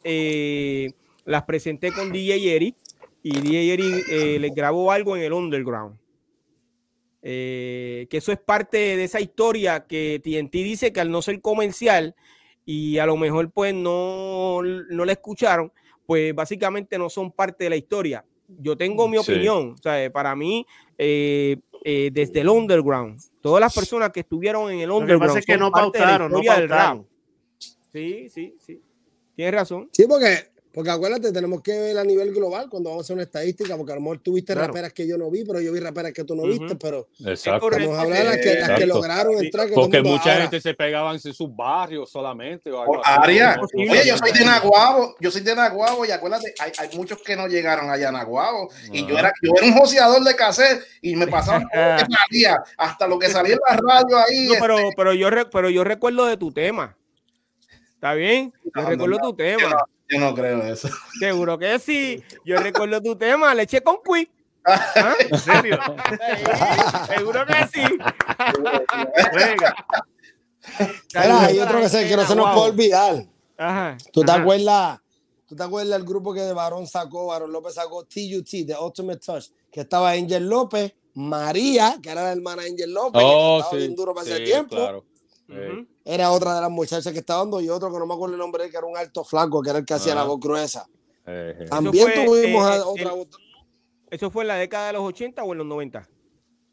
las 1.25 1.43
presenté 1.43 1.91
con 1.91 2.11
DJ 2.11 2.55
Eric, 2.55 2.75
y 3.23 3.39
DJ 3.39 3.73
Eric 3.73 4.39
les 4.41 4.53
grabó 4.53 4.91
algo 4.91 5.15
en 5.15 5.23
el 5.23 5.33
Underground. 5.33 5.97
que 7.21 8.07
eso 8.11 8.31
es 8.31 8.39
parte 8.39 8.77
de 8.77 9.03
esa 9.03 9.21
historia 9.21 9.85
que 9.87 10.21
TNT 10.23 10.51
dice 10.51 10.93
que 10.93 11.01
al 11.01 11.09
no 11.09 11.21
ser 11.21 11.41
comercial, 11.41 12.15
y 12.65 12.97
a 12.97 13.05
lo 13.05 13.17
mejor 13.17 13.51
pues 13.51 13.73
no, 13.73 14.61
no 14.61 15.05
la 15.05 15.11
escucharon, 15.11 15.71
pues 16.05 16.33
básicamente 16.35 16.97
no 16.97 17.09
son 17.09 17.31
parte 17.31 17.65
de 17.65 17.69
la 17.69 17.75
historia. 17.75 18.25
Yo 18.59 18.77
tengo 18.77 19.07
mi 19.07 19.17
opinión, 19.17 19.75
o 19.77 19.81
sea, 19.81 20.11
para 20.11 20.35
mí, 20.35 20.65
eh, 20.97 21.57
eh, 21.83 22.09
desde 22.13 22.41
el 22.41 22.49
underground, 22.49 23.19
todas 23.41 23.61
las 23.61 23.73
personas 23.73 24.11
que 24.11 24.21
estuvieron 24.21 24.71
en 24.71 24.79
el 24.79 24.91
underground. 24.91 25.35
Lo 25.35 25.41
que 25.41 25.45
que 25.45 25.57
no 25.57 25.71
pautaron, 25.71 26.31
no 26.31 26.41
pautaron. 26.41 27.07
Sí, 27.91 28.29
sí, 28.29 28.55
sí. 28.59 28.81
Tienes 29.35 29.53
razón. 29.53 29.89
Sí, 29.91 30.05
porque 30.07 30.52
porque 30.73 30.89
acuérdate, 30.89 31.31
tenemos 31.31 31.61
que 31.61 31.79
ver 31.79 31.97
a 31.99 32.03
nivel 32.03 32.33
global 32.33 32.67
cuando 32.67 32.89
vamos 32.89 33.03
a 33.03 33.05
hacer 33.05 33.13
una 33.13 33.23
estadística, 33.23 33.77
porque 33.77 33.91
a 33.91 33.95
lo 33.95 34.01
mejor 34.01 34.17
tuviste 34.19 34.55
raperas 34.55 34.91
que 34.91 35.07
yo 35.07 35.19
no 35.19 35.29
vi, 35.29 35.43
pero 35.45 35.61
yo 35.61 35.71
vi 35.71 35.79
raperas 35.79 36.13
que 36.13 36.23
tú 36.23 36.35
no 36.35 36.47
viste, 36.47 36.75
pero 36.75 37.09
Exacto. 37.23 37.69
vamos 37.69 37.95
a 37.95 38.01
hablar 38.01 38.25
las 38.25 38.37
que, 38.37 38.55
las 38.55 38.79
que 38.79 38.85
lograron 38.87 39.37
entrar. 39.37 39.69
porque 39.75 40.01
mucha 40.01 40.33
gente 40.41 40.59
se 40.59 40.73
pegaba 40.73 41.13
en 41.13 41.19
sus 41.19 41.55
barrios 41.55 42.09
solamente. 42.09 42.71
O 42.71 42.81
algo 42.81 43.01
Aria, 43.05 43.59
oye, 43.75 44.07
yo 44.07 44.17
soy 44.17 44.31
de 44.31 44.45
Naguabo, 44.45 45.15
yo 45.19 45.29
soy 45.29 45.41
de 45.41 45.55
Naguabo 45.55 46.05
y 46.05 46.11
acuérdate, 46.11 46.55
hay, 46.59 46.71
hay 46.75 46.97
muchos 46.97 47.21
que 47.21 47.35
no 47.35 47.47
llegaron 47.47 47.91
allá 47.91 48.09
a 48.09 48.11
Naguabo 48.11 48.69
y 48.91 49.05
yo 49.05 49.15
era, 49.15 49.31
yo 49.43 49.51
era 49.55 49.67
un 49.67 49.73
joseador 49.73 50.23
de 50.23 50.35
cassette 50.35 50.83
y 51.03 51.15
me 51.15 51.27
pasaba 51.27 51.63
hasta 52.77 53.07
lo 53.07 53.19
que 53.19 53.29
salía 53.29 53.53
en 53.53 53.59
la 53.69 53.77
radio 53.77 54.17
ahí. 54.17 54.47
No, 54.47 54.55
pero, 54.59 54.79
este 54.79 54.93
pero, 54.97 55.13
yo, 55.13 55.29
pero 55.51 55.69
yo 55.69 55.83
recuerdo 55.83 56.25
de 56.25 56.35
tu 56.35 56.51
tema. 56.51 56.97
¿Está 57.93 58.15
bien? 58.15 58.51
Yo 58.75 58.89
recuerdo 58.89 59.17
tu 59.19 59.35
tema. 59.35 59.85
Yo 60.13 60.19
no 60.19 60.33
creo 60.33 60.61
eso. 60.63 60.89
Seguro 61.19 61.57
que 61.57 61.79
sí. 61.79 62.23
Yo 62.45 62.57
recuerdo 62.57 63.01
tu 63.01 63.15
tema, 63.15 63.53
leche 63.53 63.81
con 63.81 63.97
quick. 64.03 64.29
¿Ah? 64.65 65.13
¿En 65.19 65.39
serio? 65.39 65.77
seguro 67.07 67.45
que 67.45 67.67
sí. 67.73 67.81
Venga. 69.33 69.75
hay 71.15 71.59
otro 71.59 71.81
que, 71.81 71.89
se, 71.89 72.07
que 72.07 72.15
no 72.15 72.25
se 72.25 72.35
nos 72.35 72.53
puede 72.53 72.69
olvidar. 72.69 73.25
Ajá. 73.57 73.97
¿Tú 74.11 74.21
te 74.21 74.31
acuerdas? 74.31 74.99
¿Tú 75.45 75.55
te 75.55 75.63
acuerdas 75.63 75.91
del 75.97 76.07
grupo 76.07 76.33
que 76.33 76.41
de 76.41 76.53
Barón 76.53 76.87
sacó? 76.87 77.27
Barón 77.27 77.51
López 77.51 77.73
sacó 77.73 78.03
TUT, 78.05 78.47
The 78.49 78.75
Ultimate 78.79 79.19
Touch, 79.19 79.45
que 79.69 79.81
estaba 79.81 80.11
Angel 80.11 80.47
López, 80.47 80.93
María, 81.15 81.97
que 82.01 82.09
era 82.09 82.23
la 82.23 82.31
hermana 82.31 82.63
de 82.63 82.69
Angel 82.69 82.93
López, 82.93 83.21
oh, 83.23 83.57
que 83.57 83.59
estaba 83.59 83.77
bien 83.77 83.95
duro 83.95 84.13
para 84.15 84.27
ese 84.27 84.39
tiempo. 84.45 84.75
Claro. 84.75 85.05
Era 86.05 86.31
otra 86.31 86.55
de 86.55 86.61
las 86.61 86.71
muchachas 86.71 87.11
que 87.13 87.19
estaba 87.19 87.41
dando 87.41 87.61
y 87.61 87.69
otro 87.69 87.91
que 87.91 87.99
no 87.99 88.05
me 88.05 88.13
acuerdo 88.13 88.35
el 88.35 88.39
nombre, 88.39 88.69
que 88.69 88.77
era 88.77 88.85
un 88.85 88.97
alto 88.97 89.23
flaco, 89.23 89.61
que 89.61 89.69
era 89.69 89.79
el 89.79 89.85
que 89.85 89.93
hacía 89.93 90.15
la 90.15 90.23
voz 90.23 90.39
gruesa. 90.39 90.87
También 91.69 92.07
tuvimos 92.25 92.75
eh, 92.75 92.81
otra, 92.85 93.11
¿Eso 94.09 94.29
fue 94.29 94.43
en 94.43 94.49
la 94.49 94.57
década 94.57 94.87
de 94.87 94.93
los 94.93 95.03
80 95.03 95.43
o 95.43 95.53
en 95.53 95.57
los 95.57 95.67
90? 95.67 96.07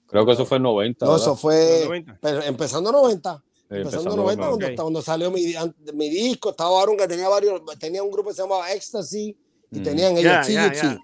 Creo 0.09 0.27
que 0.27 0.33
eso 0.33 0.45
fue 0.45 0.59
en 0.59 0.65
90. 0.65 1.07
No, 1.07 1.17
eso 1.17 1.37
fue 1.37 2.05
empezando 2.47 2.93
90. 2.93 3.43
empezando 3.71 4.17
90, 4.17 4.77
cuando, 4.77 5.01
salió 5.01 5.31
mi, 5.31 5.55
mi, 5.95 6.11
disco, 6.11 6.51
estaba 6.51 6.83
Aaron 6.83 6.97
que 6.97 7.07
tenía 7.07 7.29
varios, 7.29 7.63
tenía 7.79 8.03
un 8.03 8.11
grupo 8.11 8.31
que 8.31 8.35
se 8.35 8.43
llamaba 8.43 8.71
Ecstasy 8.73 9.37
y 9.71 9.81
mm. 9.81 9.83
tenían 9.83 10.19
ellos 10.19 10.47
yeah, 10.49 10.99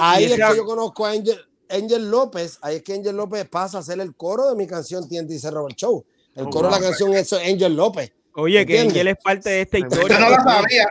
Ahí 0.00 0.24
es 0.24 0.32
que 0.32 0.56
yo 0.56 0.64
conozco 0.64 1.04
a 1.04 1.10
Angel, 1.10 1.38
Angel 1.68 2.10
López, 2.10 2.58
ahí 2.62 2.76
es 2.76 2.82
que 2.82 2.94
Angel 2.94 3.16
López 3.16 3.48
pasa 3.48 3.78
a 3.78 3.80
hacer 3.80 4.00
el 4.00 4.14
coro 4.16 4.48
de 4.48 4.56
mi 4.56 4.66
canción 4.66 5.08
TNT 5.08 5.32
se 5.32 5.50
robó 5.50 5.68
el 5.68 5.74
show. 5.74 6.04
El 6.36 6.46
coro 6.46 6.68
de 6.68 6.74
la 6.74 6.80
canción 6.80 7.14
es 7.14 7.32
Angel 7.32 7.74
López. 7.74 8.12
Oye, 8.34 8.64
que 8.64 8.78
Angel 8.78 9.08
es 9.08 9.16
parte 9.16 9.50
de 9.50 9.62
esta 9.62 9.78
historia. 9.78 10.16
Esa 10.16 10.20
no 10.20 10.30
la 10.30 10.44
sabía. 10.44 10.88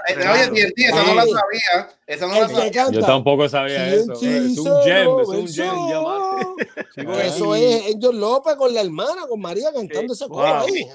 Oye, 0.51 0.73
esa 0.75 1.03
no 1.03 1.15
la 1.15 1.23
sabía. 1.23 1.89
Esa 2.05 2.27
no 2.27 2.41
la 2.41 2.49
sabía. 2.49 2.91
Yo 2.91 3.01
tampoco 3.01 3.47
sabía 3.47 3.93
eso. 3.93 4.13
Es 4.13 4.57
un 4.57 4.83
gem, 4.83 5.19
es 5.21 5.27
un 5.29 5.47
gem, 5.47 7.11
Eso 7.21 7.55
es 7.55 7.95
Angel 7.95 8.19
López 8.19 8.55
con 8.55 8.73
la 8.73 8.81
hermana, 8.81 9.21
con 9.27 9.39
María 9.39 9.71
cantando 9.73 10.13
ese 10.13 10.27
coro 10.27 10.59
ahí. 10.59 10.85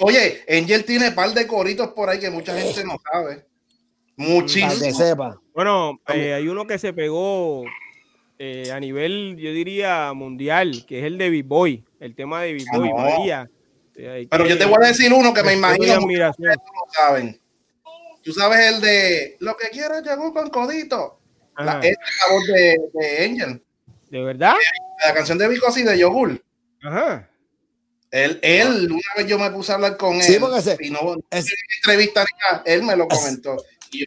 Oye, 0.00 0.44
Angel 0.48 0.84
tiene 0.84 1.08
un 1.08 1.14
par 1.14 1.32
de 1.32 1.46
coritos 1.46 1.88
por 1.88 2.10
ahí 2.10 2.18
que 2.18 2.30
mucha 2.30 2.58
gente 2.58 2.84
no 2.84 2.96
sabe. 3.10 3.46
Muchísimo. 4.16 5.40
Bueno, 5.54 6.00
eh, 6.12 6.34
hay 6.34 6.48
uno 6.48 6.66
que 6.66 6.78
se 6.78 6.92
pegó 6.92 7.64
eh, 8.38 8.70
a 8.72 8.80
nivel, 8.80 9.36
yo 9.38 9.52
diría, 9.52 10.12
mundial, 10.12 10.84
que 10.86 10.98
es 10.98 11.04
el 11.04 11.18
de 11.18 11.30
B-Boy, 11.30 11.84
el 12.00 12.14
tema 12.14 12.42
de 12.42 12.54
B-Boy, 12.54 12.90
ah, 12.90 13.02
María. 13.02 13.50
Eh, 13.96 14.28
Pero 14.30 14.46
yo 14.46 14.56
te 14.56 14.64
voy 14.64 14.78
a 14.82 14.88
decir 14.88 15.12
uno 15.12 15.34
que 15.34 15.42
me 15.42 15.54
imagino 15.54 16.06
que 16.06 16.18
no 16.18 16.32
saben. 16.92 17.40
Tú 18.22 18.32
sabes 18.32 18.74
el 18.74 18.80
de 18.80 19.36
Lo 19.40 19.56
que 19.56 19.68
quiero 19.70 19.98
es 19.98 20.04
con 20.06 20.50
codito. 20.50 21.18
La, 21.56 21.80
es 21.80 21.96
la 21.96 22.32
voz 22.32 22.46
de, 22.46 22.78
de, 22.94 23.24
Angel. 23.24 23.62
¿De 24.10 24.22
verdad? 24.22 24.54
La 25.04 25.12
canción 25.12 25.38
de 25.38 25.48
Vicosi 25.48 25.82
de 25.82 25.98
Yogur. 25.98 26.40
Ajá. 26.82 27.28
Él, 28.12 28.38
él, 28.42 28.90
una 28.90 29.02
vez 29.16 29.26
yo 29.26 29.38
me 29.38 29.50
puse 29.50 29.72
a 29.72 29.74
hablar 29.74 29.96
con 29.96 30.14
él. 30.14 30.22
Sí, 30.22 30.36
porque 30.38 30.62
se, 30.62 30.76
y 30.80 30.90
no, 30.90 31.16
es, 31.30 31.52
entrevista 31.78 32.24
él 32.64 32.84
me 32.84 32.94
lo 32.96 33.08
comentó. 33.08 33.56
Y 33.90 34.00
yo, 34.00 34.06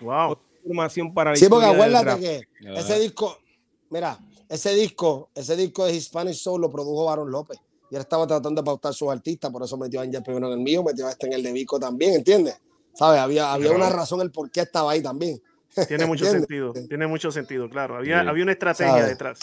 wow 0.00 0.36
información 0.64 1.12
para 1.12 1.36
Sí, 1.36 1.46
porque 1.48 1.66
acuérdate 1.66 2.20
que 2.20 2.48
ese 2.76 2.98
disco, 2.98 3.38
mira, 3.94 4.18
ese 4.48 4.74
disco, 4.74 5.30
ese 5.36 5.56
disco 5.56 5.86
de 5.86 5.94
Hispanic 5.94 6.34
Soul 6.34 6.60
lo 6.60 6.68
produjo 6.68 7.04
Baron 7.04 7.30
López. 7.30 7.58
Y 7.90 7.94
él 7.94 8.00
estaba 8.00 8.26
tratando 8.26 8.60
de 8.60 8.66
pautar 8.66 8.92
sus 8.92 9.08
artistas, 9.08 9.52
por 9.52 9.62
eso 9.62 9.76
metió 9.76 10.00
a 10.00 10.02
Angel 10.02 10.20
primero 10.20 10.48
en 10.48 10.54
el 10.54 10.58
mío, 10.58 10.82
metió 10.82 11.06
a 11.06 11.10
este 11.10 11.28
en 11.28 11.34
el 11.34 11.44
de 11.44 11.52
Vico 11.52 11.78
también, 11.78 12.14
¿entiendes? 12.14 12.60
¿Sabes? 12.92 13.20
Había, 13.20 13.52
había 13.52 13.70
una 13.70 13.88
razón 13.88 14.20
el 14.20 14.32
por 14.32 14.50
qué 14.50 14.62
estaba 14.62 14.90
ahí 14.90 15.02
también. 15.02 15.40
Tiene 15.86 16.06
mucho 16.06 16.24
sentido, 16.30 16.72
tiene 16.72 17.06
mucho 17.06 17.30
sentido, 17.30 17.70
claro. 17.70 17.96
Había, 17.96 18.20
había 18.20 18.42
una 18.42 18.52
estrategia 18.52 19.06
detrás. 19.06 19.38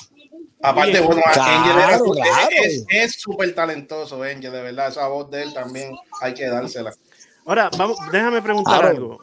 Aparte, 0.62 1.00
bueno, 1.00 1.22
Angel 1.26 2.86
es 2.90 3.14
súper 3.22 3.56
talentoso, 3.56 4.22
Angel, 4.22 4.52
de 4.52 4.62
verdad. 4.62 4.90
Esa 4.90 5.08
voz 5.08 5.32
de 5.32 5.44
él 5.44 5.54
también 5.54 5.96
hay 6.20 6.34
que 6.34 6.46
dársela. 6.48 6.92
Ahora, 7.46 7.72
vamos, 7.78 7.98
déjame 8.12 8.42
preguntar 8.42 8.86
algo. 8.86 9.20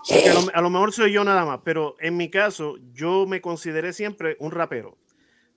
A 0.54 0.60
lo, 0.60 0.70
mejor 0.70 0.92
soy 0.92 1.12
yo 1.12 1.22
nada 1.22 1.44
más, 1.44 1.60
pero 1.64 1.94
en 2.00 2.16
mi 2.16 2.30
caso, 2.30 2.76
yo 2.92 3.26
me 3.26 3.40
consideré 3.40 3.92
siempre 3.92 4.36
un 4.40 4.50
rapero. 4.50 4.96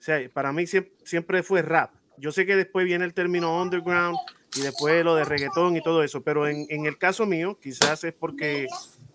O 0.02 0.04
sea, 0.04 0.20
para 0.32 0.52
mí 0.52 0.64
siempre, 0.66 1.44
fue 1.44 1.62
rap. 1.62 1.92
Yo 2.16 2.32
sé 2.32 2.44
que 2.44 2.56
después 2.56 2.84
viene 2.84 3.04
el 3.04 3.14
término 3.14 3.62
underground 3.62 4.18
y 4.56 4.62
después 4.62 5.04
lo 5.04 5.14
de 5.14 5.22
reggaetón 5.22 5.76
y 5.76 5.80
todo 5.80 6.02
eso, 6.02 6.22
pero 6.22 6.48
en, 6.48 6.86
el 6.86 6.98
caso 6.98 7.24
mío, 7.24 7.56
quizás 7.62 8.02
es 8.02 8.12
porque, 8.12 8.66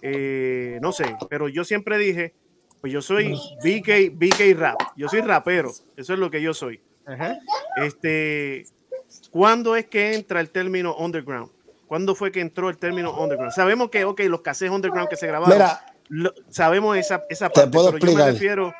eh, 0.01 0.79
no 0.81 0.93
sé, 0.93 1.13
pero 1.29 1.49
yo 1.49 1.65
siempre 1.65 1.97
dije, 1.97 2.35
pues 2.79 2.93
yo 2.93 3.01
soy 3.01 3.33
BK, 3.65 4.13
BK 4.13 4.57
rap, 4.57 4.79
yo 4.95 5.09
soy 5.09 5.19
rapero, 5.19 5.73
eso 5.97 6.13
es 6.13 6.19
lo 6.19 6.31
que 6.31 6.41
yo 6.41 6.53
soy. 6.53 6.79
Este, 7.75 8.63
¿Cuándo 9.29 9.75
es 9.75 9.87
que 9.87 10.15
entra 10.15 10.39
el 10.39 10.51
término 10.51 10.95
underground? 10.95 11.51
¿Cuándo 11.87 12.15
fue 12.15 12.31
que 12.31 12.39
entró 12.39 12.69
el 12.69 12.77
término 12.77 13.11
underground? 13.11 13.51
Sabemos 13.51 13.89
que, 13.89 14.05
ok, 14.05 14.21
los 14.29 14.39
cassettes 14.39 14.73
underground 14.73 15.09
que 15.09 15.17
se 15.17 15.27
grabaron, 15.27 15.67
sabemos 16.49 16.95
esa, 16.95 17.25
esa 17.29 17.49
parte, 17.49 17.71
puedo 17.71 17.87
pero 17.87 17.97
explicar. 17.97 18.19
yo 18.19 18.25
me 18.25 18.31
refiero... 18.31 18.73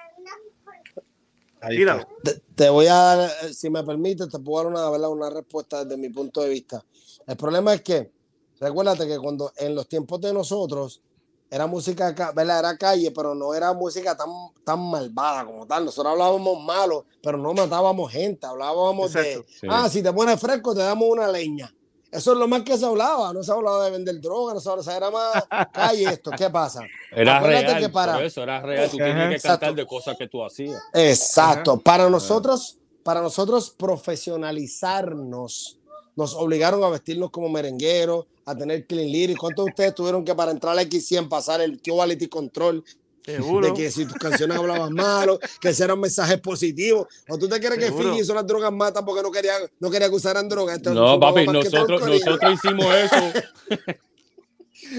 Te, 2.23 2.41
te, 2.55 2.69
voy 2.69 2.87
a 2.87 2.93
dar, 2.93 3.31
eh, 3.43 3.53
si 3.53 3.69
me 3.69 3.83
permite, 3.83 4.27
te 4.27 4.39
puedo 4.39 4.63
dar 4.63 4.73
una, 4.73 4.89
¿verdad? 4.89 5.09
una 5.09 5.29
respuesta 5.29 5.83
desde 5.83 5.97
mi 5.97 6.09
punto 6.09 6.41
de 6.41 6.49
vista. 6.49 6.83
El 7.25 7.35
problema 7.35 7.73
es 7.73 7.81
que, 7.81 8.11
recuérdate 8.59 9.07
que 9.07 9.17
cuando 9.17 9.51
en 9.57 9.75
los 9.75 9.87
tiempos 9.87 10.21
de 10.21 10.33
nosotros, 10.33 11.01
era 11.49 11.65
música, 11.65 12.13
¿verdad? 12.35 12.59
Era 12.59 12.77
calle, 12.77 13.11
pero 13.11 13.33
no 13.33 13.53
era 13.53 13.73
música 13.73 14.15
tan, 14.15 14.29
tan 14.63 14.79
malvada 14.79 15.45
como 15.45 15.65
tal. 15.65 15.85
Nosotros 15.85 16.11
hablábamos 16.11 16.61
malo, 16.61 17.05
pero 17.23 17.37
no 17.37 17.53
matábamos 17.53 18.11
gente, 18.11 18.45
hablábamos 18.45 19.13
de, 19.13 19.45
ah, 19.69 19.87
si 19.89 20.03
te 20.03 20.11
pones 20.11 20.39
fresco, 20.39 20.75
te 20.75 20.81
damos 20.81 21.07
una 21.09 21.27
leña. 21.27 21.73
Eso 22.11 22.31
es 22.31 22.37
lo 22.37 22.47
más 22.47 22.61
que 22.63 22.77
se 22.77 22.85
hablaba, 22.85 23.33
no 23.33 23.43
se 23.43 23.51
hablaba 23.51 23.83
de 23.85 23.91
vender 23.91 24.21
droga, 24.21 24.53
no 24.53 24.61
se 24.61 24.69
hablaba, 24.69 24.81
o 24.81 24.83
sea, 24.83 24.97
era 24.97 25.11
más 25.11 25.43
calle 25.73 26.05
esto, 26.05 26.31
¿qué 26.31 26.49
pasa? 26.49 26.81
Era 27.11 27.41
real, 27.41 27.79
que 27.79 27.89
para... 27.89 28.23
eso 28.23 28.43
era 28.43 28.61
real, 28.61 28.89
tú 28.89 28.95
tenías 28.97 29.41
que 29.41 29.47
cantar 29.47 29.75
de 29.75 29.85
cosas 29.85 30.17
que 30.17 30.27
tú 30.27 30.41
hacías. 30.43 30.81
Exacto, 30.93 31.79
para 31.79 32.09
nosotros, 32.09 32.77
para 33.03 33.21
nosotros 33.21 33.69
profesionalizarnos, 33.71 35.79
nos 36.15 36.33
obligaron 36.33 36.83
a 36.83 36.89
vestirnos 36.89 37.29
como 37.29 37.49
merengueros, 37.49 38.25
a 38.45 38.55
tener 38.55 38.87
clean 38.87 39.11
lyrics. 39.11 39.39
¿Cuántos 39.39 39.65
de 39.65 39.71
ustedes 39.71 39.93
tuvieron 39.93 40.23
que 40.23 40.33
para 40.33 40.51
entrar 40.51 40.77
al 40.77 40.89
X100 40.89 41.27
pasar 41.27 41.59
el 41.61 41.81
quality 41.81 42.27
control 42.27 42.83
de 43.27 43.73
que 43.75 43.91
si 43.91 44.05
tus 44.05 44.17
canciones 44.17 44.57
hablaban 44.57 44.93
malo, 44.93 45.39
que 45.59 45.69
ese 45.69 45.83
eran 45.83 45.99
mensajes 45.99 46.39
positivos. 46.39 47.07
¿O 47.27 47.37
tú 47.37 47.49
te 47.49 47.59
crees 47.59 47.77
que 47.77 47.91
Fiji 47.91 48.21
hizo 48.21 48.33
las 48.33 48.47
drogas 48.47 48.71
matas 48.71 49.03
porque 49.05 49.21
no 49.21 49.31
quería, 49.31 49.53
no 49.79 49.89
quería 49.91 50.09
que 50.09 50.15
usaran 50.15 50.47
drogas? 50.47 50.81
no, 50.83 51.19
papi, 51.19 51.45
nosotros, 51.45 52.01
nosotros 52.07 52.53
hicimos 52.53 52.85
eso. 52.95 53.33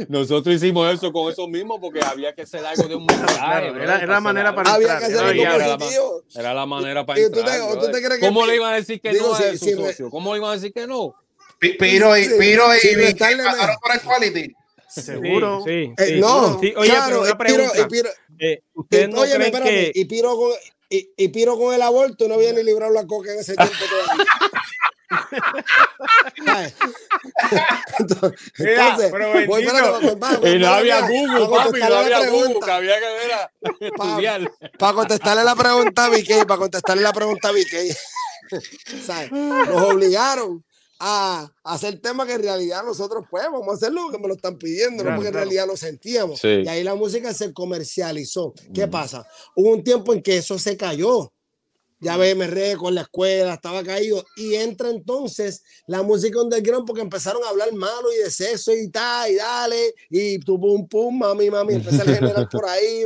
Nosotros 0.08 0.56
hicimos 0.56 0.92
eso 0.92 1.10
con 1.12 1.32
eso 1.32 1.46
mismo 1.48 1.80
porque 1.80 2.00
había 2.04 2.34
que 2.34 2.42
hacer 2.42 2.64
algo 2.64 2.88
de 2.88 2.94
un 2.94 3.06
mensaje. 3.06 3.68
era, 3.68 4.06
la 4.06 4.20
manera 4.20 4.54
para 4.54 4.74
había 4.74 4.98
Que 4.98 5.04
hacer 5.06 5.18
algo 5.18 5.42
era, 5.42 5.56
la, 5.56 5.78
era 6.34 6.54
la 6.54 6.66
manera 6.66 7.06
para 7.06 7.20
entrar. 7.20 7.58
¿Cómo 8.20 8.44
le 8.44 8.56
iban 8.56 8.74
a 8.74 8.76
decir 8.76 9.00
que 9.00 9.12
no 9.14 9.32
a 9.32 9.56
su 9.56 9.68
socio? 9.70 10.10
¿Cómo 10.10 10.32
le 10.32 10.40
iban 10.40 10.50
a 10.50 10.54
decir 10.54 10.72
que 10.72 10.86
no? 10.86 11.14
Piro 11.58 12.16
y 12.16 12.28
Piro 12.38 12.66
y 12.74 13.14
pasaron 13.14 13.76
por 13.80 13.94
el 13.94 14.00
quality. 14.02 14.54
Seguro. 14.88 15.62
Sí, 15.66 15.92
sí, 15.98 16.05
sí. 16.07 16.20
no, 16.20 16.59
sí, 16.61 16.72
oye, 16.77 16.90
claro, 16.90 17.07
pero 17.09 17.20
una 17.22 17.38
pregunta. 17.38 17.72
Piro, 17.72 17.85
y 17.85 17.88
Piro, 17.88 18.11
eh, 18.38 18.62
¿Ustedes 18.74 19.09
no 19.11 19.20
oye, 19.20 19.35
creen 19.35 19.42
espérame, 19.55 19.68
que... 19.68 19.92
y 19.94 20.05
Piro 20.07 20.37
con 20.37 20.53
y, 20.90 21.11
y, 21.16 21.29
Piro 21.29 21.59
con 21.59 21.74
el 21.74 21.83
aborto 21.83 22.27
no 22.29 22.35
había 22.37 22.53
ni 22.55 22.62
librado 22.62 22.90
la 22.92 23.07
coca 23.07 23.31
en 23.33 23.40
ese 23.40 23.55
tiempo 23.55 23.74
todavía. 23.90 24.24
entonces, 27.98 28.53
Mira, 28.59 28.96
pero 29.11 29.46
voy, 29.46 29.64
espérate, 29.64 30.16
pa- 30.16 30.40
pa- 30.40 30.48
Y 30.48 30.59
no 30.59 30.68
había 30.68 31.01
Google, 31.09 31.46
pa 31.48 31.64
papi, 31.64 31.81
no 31.81 31.94
había 31.96 32.18
Google, 32.18 32.31
pregunta. 32.44 32.66
que 32.66 32.72
había 32.72 33.01
que 33.01 33.07
ver 33.07 33.33
a 33.33 33.51
estudiar. 33.81 34.53
Para 34.79 34.92
contestarle 34.94 35.44
la 35.44 35.57
pregunta 35.57 36.05
a 36.07 36.11
Vicky, 36.11 36.35
para 36.46 36.59
contestarle 36.59 37.03
la 37.03 37.12
pregunta 37.12 37.48
a 37.48 37.53
Vicky, 37.53 37.90
¿sabes? 39.07 39.31
Nos 39.33 39.83
obligaron 39.83 40.64
a 40.98 41.52
hacer 41.62 42.00
temas 42.00 42.26
que 42.26 42.34
en 42.34 42.42
realidad 42.42 42.82
nosotros 42.84 43.24
pues 43.30 43.44
vamos 43.44 43.68
a 43.68 43.72
hacerlo 43.74 44.02
porque 44.02 44.18
me 44.18 44.28
lo 44.28 44.34
están 44.34 44.58
pidiendo, 44.58 44.98
no 44.98 45.02
Claro, 45.02 45.16
porque 45.16 45.28
en 45.28 45.34
realidad 45.34 45.66
lo 45.66 45.76
sentíamos. 45.76 46.40
Sí. 46.40 46.62
Y 46.64 46.68
ahí 46.68 46.82
la 46.82 46.94
música 46.94 47.32
se 47.32 47.52
comercializó. 47.52 48.54
¿Qué 48.74 48.88
pasa? 48.88 49.26
Hubo 49.54 49.70
un 49.70 49.84
tiempo 49.84 50.12
en 50.12 50.22
que 50.22 50.37
eso 50.37 50.58
se 50.58 50.76
cayó. 50.76 51.32
Ya 52.00 52.16
ves, 52.16 52.37
me 52.37 52.46
regué 52.46 52.76
con 52.76 52.94
la 52.94 53.00
escuela, 53.02 53.54
estaba 53.54 53.82
caído. 53.82 54.24
Y 54.37 54.54
entra 54.54 54.88
entonces 54.90 55.62
la 55.87 56.02
música 56.02 56.40
underground 56.40 56.87
porque 56.87 57.02
empezaron 57.02 57.42
a 57.44 57.48
hablar 57.48 57.72
malo 57.72 58.12
y 58.12 58.22
de 58.22 58.30
sexo 58.30 58.72
y 58.72 58.88
tal, 58.88 59.32
y 59.32 59.34
dale, 59.34 59.94
y 60.08 60.38
tu 60.38 60.61
pum 60.61 60.87
pum, 60.87 61.18
mami, 61.18 61.50
mami, 61.50 61.74
empieza 61.74 62.02
a 62.02 62.06
generar 62.06 62.48
por 62.52 62.66
ahí. 62.66 63.04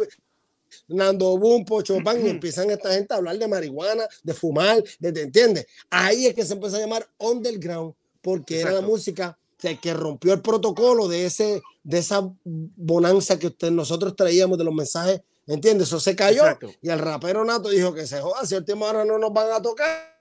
Nando 0.92 1.36
Boom, 1.38 1.64
Pocho 1.64 1.98
Pan, 2.04 2.24
y 2.24 2.30
empiezan 2.30 2.70
esta 2.70 2.92
gente 2.92 3.14
a 3.14 3.18
hablar 3.18 3.38
de 3.38 3.48
marihuana, 3.48 4.06
de 4.22 4.34
fumar, 4.34 4.82
de, 4.98 5.12
¿te 5.12 5.22
entiendes? 5.22 5.66
Ahí 5.90 6.26
es 6.26 6.34
que 6.34 6.44
se 6.44 6.54
empezó 6.54 6.76
a 6.76 6.80
llamar 6.80 7.06
underground, 7.18 7.94
porque 8.20 8.60
era 8.60 8.70
la 8.70 8.76
Exacto. 8.76 8.90
música 8.92 9.38
que, 9.58 9.78
que 9.78 9.94
rompió 9.94 10.32
el 10.32 10.42
protocolo 10.42 11.08
de 11.08 11.26
ese 11.26 11.62
de 11.84 11.98
esa 11.98 12.28
bonanza 12.44 13.38
que 13.38 13.48
usted, 13.48 13.70
nosotros 13.70 14.14
traíamos 14.14 14.56
de 14.58 14.64
los 14.64 14.74
mensajes, 14.74 15.20
¿entiendes? 15.46 15.88
Eso 15.88 16.00
se 16.00 16.14
cayó 16.14 16.42
Exacto. 16.42 16.70
y 16.80 16.88
el 16.88 16.98
rapero 16.98 17.44
Nato 17.44 17.68
dijo 17.68 17.92
que 17.92 18.06
se 18.06 18.20
joda, 18.20 18.46
si 18.46 18.54
el 18.54 18.64
tema 18.64 18.86
ahora 18.86 19.04
no 19.04 19.18
nos 19.18 19.32
van 19.32 19.50
a 19.52 19.60
tocar, 19.60 20.12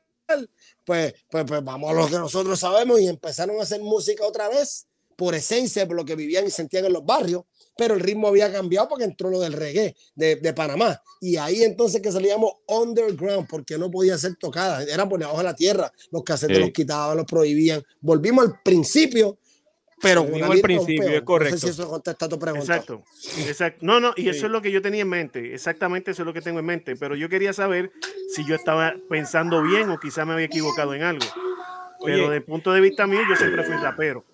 pues, 0.85 1.13
pues, 1.29 1.45
pues 1.45 1.63
vamos 1.63 1.91
a 1.91 1.93
lo 1.93 2.07
que 2.07 2.17
nosotros 2.17 2.59
sabemos 2.59 2.99
y 2.99 3.07
empezaron 3.07 3.59
a 3.59 3.63
hacer 3.63 3.81
música 3.81 4.25
otra 4.25 4.49
vez 4.49 4.87
por 5.15 5.35
esencia, 5.35 5.85
por 5.85 5.95
lo 5.95 6.05
que 6.05 6.15
vivían 6.15 6.47
y 6.47 6.49
sentían 6.49 6.85
en 6.85 6.93
los 6.93 7.05
barrios, 7.05 7.43
pero 7.77 7.93
el 7.93 7.99
ritmo 7.99 8.27
había 8.27 8.51
cambiado 8.51 8.87
porque 8.89 9.05
entró 9.05 9.29
lo 9.29 9.39
del 9.39 9.53
reggae 9.53 9.95
de, 10.15 10.35
de 10.35 10.53
Panamá. 10.53 11.01
Y 11.19 11.37
ahí 11.37 11.63
entonces 11.63 12.01
que 12.01 12.11
llamó 12.11 12.61
underground 12.67 13.47
porque 13.49 13.77
no 13.77 13.89
podía 13.89 14.17
ser 14.17 14.35
tocada, 14.35 14.83
era 14.83 15.07
por 15.07 15.19
debajo 15.19 15.37
de 15.37 15.43
la 15.43 15.55
tierra, 15.55 15.91
los 16.11 16.23
casetes 16.23 16.57
Sí. 16.57 16.63
los 16.63 16.71
quitaban, 16.71 17.17
los 17.17 17.25
prohibían. 17.25 17.83
Volvimos 18.01 18.45
al 18.45 18.59
principio, 18.63 19.37
pero 20.01 20.29
con 20.29 20.43
al 20.43 20.59
principio, 20.61 21.09
es 21.09 21.21
correcto. 21.21 21.55
No 21.55 21.59
sé 21.59 21.67
si 21.67 21.73
eso 21.73 21.89
contesta 21.89 22.27
tu 22.27 22.39
pregunta. 22.39 22.65
Exacto, 22.75 23.03
exacto. 23.47 23.85
No, 23.85 23.99
no, 23.99 24.13
y 24.15 24.29
eso 24.29 24.39
Sí. 24.39 24.45
es 24.45 24.51
lo 24.51 24.61
que 24.61 24.71
yo 24.71 24.81
tenía 24.81 25.01
en 25.03 25.09
mente. 25.09 25.53
Exactamente 25.53 26.11
eso 26.11 26.23
es 26.23 26.25
lo 26.25 26.33
que 26.33 26.41
tengo 26.41 26.59
en 26.59 26.65
mente. 26.65 26.95
Pero 26.95 27.15
yo 27.15 27.29
quería 27.29 27.53
saber 27.53 27.91
si 28.33 28.43
yo 28.47 28.55
estaba 28.55 28.95
pensando 29.09 29.61
bien 29.61 29.89
o 29.91 29.99
quizá 29.99 30.25
me 30.25 30.33
había 30.33 30.47
equivocado 30.47 30.93
en 30.95 31.03
algo. 31.03 31.25
Pero 32.03 32.23
desde 32.23 32.37
el 32.37 32.43
punto 32.43 32.73
de 32.73 32.81
vista 32.81 33.05
mío, 33.05 33.19
yo 33.29 33.35
siempre 33.35 33.63
fui 33.63 33.75
rapero. 33.75 34.25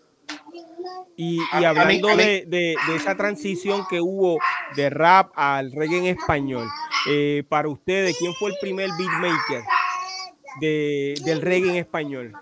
Y, 1.16 1.40
hablando 1.66 2.10
de, 2.18 2.44
de- 2.48 2.76
de 2.88 2.96
esa 2.96 3.16
transición 3.18 3.86
que 3.90 4.00
hubo 4.02 4.38
de 4.76 4.90
rap 4.90 5.32
al 5.36 5.72
reggae 5.72 5.98
en 5.98 6.06
español, 6.06 6.68
eh, 7.10 7.44
para 7.50 7.68
ustedes, 7.70 8.16
¿quién 8.20 8.34
fue 8.36 8.52
el 8.52 8.56
primer 8.62 8.90
beatmaker 8.98 9.64
de, 10.62 11.16
del 11.24 11.42
reggae 11.42 11.70
en 11.72 11.76
español? 11.78 12.34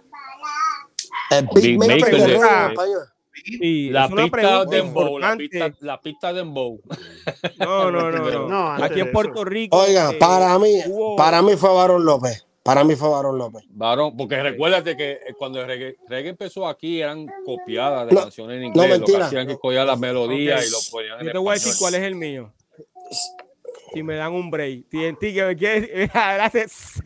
El 1.32 1.48
beatmaker 1.78 2.00
Maker 2.02 2.12
de 2.12 2.18
de- 2.20 2.28
reggae 2.28 2.66
en 2.66 2.70
español. 2.72 3.02
Sí, 3.46 3.90
La 3.92 4.08
pista 4.08 4.66
Dembow, 4.66 5.20
la 5.20 5.28
pista, 5.38 5.74
la 5.82 6.02
pista 6.02 6.28
de 6.34 6.40
Dembow. 6.40 6.82
No, 7.60 7.92
no, 7.92 8.12
no, 8.12 8.30
no. 8.48 8.48
Aquí 8.84 9.02
en. 9.02 9.12
Puerto 9.12 9.46
Rico. 9.46 9.78
Oiga, 9.78 10.12
eh, 10.12 10.18
para 10.20 10.58
mí, 10.58 10.82
hubo- 10.88 11.16
para 11.16 11.42
mí 11.42 11.56
fue 11.56 11.72
Barón 11.74 12.06
López. 12.06 12.45
Para 12.66 12.84
mí 12.84 12.96
fue 12.96 13.10
Barón 13.10 13.38
López. 13.38 13.64
Varón, 13.70 14.18
porque 14.18 14.42
recuérdate 14.42 14.98
que 14.98 15.12
eh, 15.12 15.20
cuando 15.38 15.62
el 15.62 15.68
reggae, 15.68 15.98
reggae 16.10 16.30
empezó 16.30 16.68
aquí 16.68 17.00
eran 17.00 17.28
copiadas 17.46 18.08
de 18.08 18.16
No, 18.16 18.22
canciones 18.22 18.56
en 18.56 18.62
no, 18.74 18.84
inglés. 18.84 19.00
lo 19.02 19.06
que 19.06 19.18
hacían 19.18 19.46
que 19.48 19.56
cogían 19.60 19.86
las 19.86 20.00
melodías 20.00 20.68
y 20.68 20.72
lo 20.72 20.78
ponían 20.92 21.20
en 21.20 21.26
Yo 21.28 21.32
te 21.34 21.38
voy 21.38 21.50
a 21.52 21.54
decir 21.54 21.74
cuál 21.78 21.94
es 21.94 22.02
el 22.02 22.16
mío. 22.16 22.52
Si 23.94 24.02
me 24.02 24.16
dan 24.16 24.34
un 24.34 24.50
break. 24.50 24.90
TNT 24.90 25.20
que 25.20 25.46
me 25.46 25.56
quiere. 25.56 26.08
Gracias. 26.14 27.02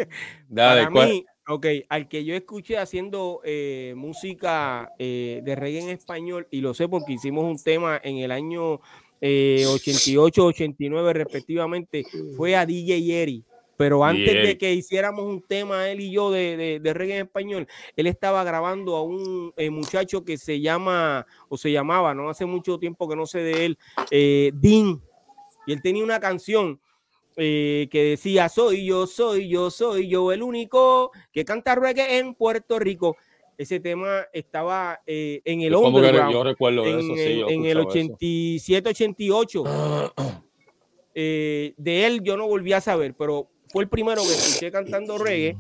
Dale, 0.48 0.84
Para 0.84 0.92
¿cuál- 0.94 1.10
mí, 1.10 1.26
ok, 1.50 1.66
al 1.90 2.08
que 2.08 2.24
yo 2.24 2.36
escuché 2.36 2.78
haciendo 2.78 3.42
eh, 3.44 3.94
música 3.98 4.94
eh, 4.98 5.42
de 5.44 5.56
reggae 5.58 5.82
en 5.82 5.90
español, 5.90 6.48
y 6.52 6.62
lo 6.62 6.74
sé 6.74 6.88
porque 6.88 7.12
hicimos 7.14 7.44
un 7.44 7.62
tema 7.62 8.00
en 8.02 8.20
el 8.20 8.32
año 8.32 8.80
eh, 9.20 9.66
88, 9.68 10.46
89 10.46 11.12
respectivamente, 11.12 12.06
fue 12.38 12.56
a 12.56 12.66
DJ 12.66 13.22
Eri. 13.24 13.44
Pero 13.80 14.04
antes 14.04 14.26
de 14.44 14.58
que 14.58 14.74
hiciéramos 14.74 15.24
un 15.24 15.42
tema, 15.42 15.90
él 15.90 16.02
y 16.02 16.12
yo, 16.12 16.32
de, 16.32 16.58
de, 16.58 16.80
de 16.82 16.94
reggae 16.94 17.16
en 17.20 17.26
español, 17.28 17.66
él 17.96 18.08
estaba 18.08 18.44
grabando 18.44 18.98
a 18.98 19.04
un 19.04 19.54
eh, 19.56 19.70
muchacho 19.70 20.26
que 20.26 20.38
se 20.38 20.60
llama, 20.60 21.26
o 21.48 21.56
se 21.58 21.72
llamaba, 21.72 22.14
no 22.14 22.30
hace 22.30 22.46
mucho 22.46 22.78
tiempo 22.78 23.08
que 23.08 23.16
no 23.16 23.26
sé 23.26 23.40
de 23.40 23.66
él, 23.68 23.78
eh, 24.12 24.52
Dean. 24.56 25.02
Y 25.66 25.72
él 25.72 25.82
tenía 25.82 26.04
una 26.04 26.20
canción 26.20 26.78
eh, 27.38 27.88
que 27.90 28.04
decía, 28.04 28.50
soy 28.50 28.86
yo, 28.86 29.08
soy 29.08 29.48
yo, 29.48 29.72
soy 29.72 30.10
yo 30.10 30.34
el 30.34 30.44
único 30.44 31.12
que 31.32 31.46
canta 31.46 31.74
reggae 31.76 32.18
en 32.18 32.34
Puerto 32.34 32.80
Rico. 32.80 33.16
Ese 33.58 33.80
tema 33.80 34.26
estaba 34.34 35.00
eh, 35.08 35.40
en 35.46 35.62
el 35.62 35.74
underground, 35.74 36.34
yo 36.34 36.44
recuerdo 36.44 36.86
en, 36.86 37.00
eso, 37.00 37.16
sí, 37.16 37.22
el- 37.22 37.40
yo 37.40 37.48
en 37.48 37.62
el 37.66 37.78
escuchaba 37.80 37.82
eso. 38.02 38.12
87, 38.14 38.90
88. 38.90 39.64
Eh, 41.22 41.74
de 41.76 42.06
él 42.06 42.22
yo 42.24 42.38
no 42.38 42.48
volví 42.48 42.72
a 42.72 42.80
saber, 42.80 43.14
pero 43.18 43.50
fue 43.72 43.84
el 43.84 43.90
primero 43.90 44.22
que 44.24 44.34
escuché 44.34 44.72
cantando 44.72 45.18
reggae 45.18 45.56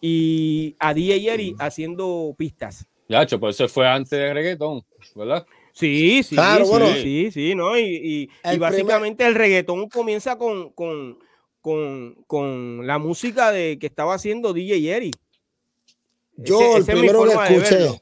y 0.00 0.76
a 0.78 0.94
DJ 0.94 1.20
Jerry 1.20 1.54
haciendo 1.58 2.34
pistas. 2.36 2.86
Ya, 3.08 3.22
hecho, 3.22 3.40
pues 3.40 3.56
ese 3.56 3.68
fue 3.68 3.86
antes 3.88 4.10
de 4.10 4.32
reggaetón, 4.32 4.84
¿verdad? 5.14 5.46
Sí, 5.72 6.22
sí, 6.22 6.34
Claro, 6.36 6.64
sí, 6.64 6.70
bueno. 6.70 6.94
sí, 7.02 7.30
sí, 7.32 7.54
¿no? 7.54 7.78
Y, 7.78 7.82
y- 7.82 8.28
y 8.54 8.58
básicamente 8.58 9.26
el 9.26 9.34
reggaetón 9.34 9.88
comienza 9.88 10.36
con, 10.36 10.70
con, 10.72 11.18
con, 11.60 12.14
con 12.26 12.86
la 12.86 12.98
música 12.98 13.50
de 13.52 13.78
que 13.78 13.86
estaba 13.86 14.14
haciendo 14.14 14.52
DJ 14.52 14.80
Jerry. 14.80 15.10
Yo 16.36 16.60
Ese- 16.60 16.64
el 16.76 16.82
esa 16.82 16.92
es 16.92 16.98
primero 16.98 17.24
que 17.24 17.32
escuché, 17.32 18.00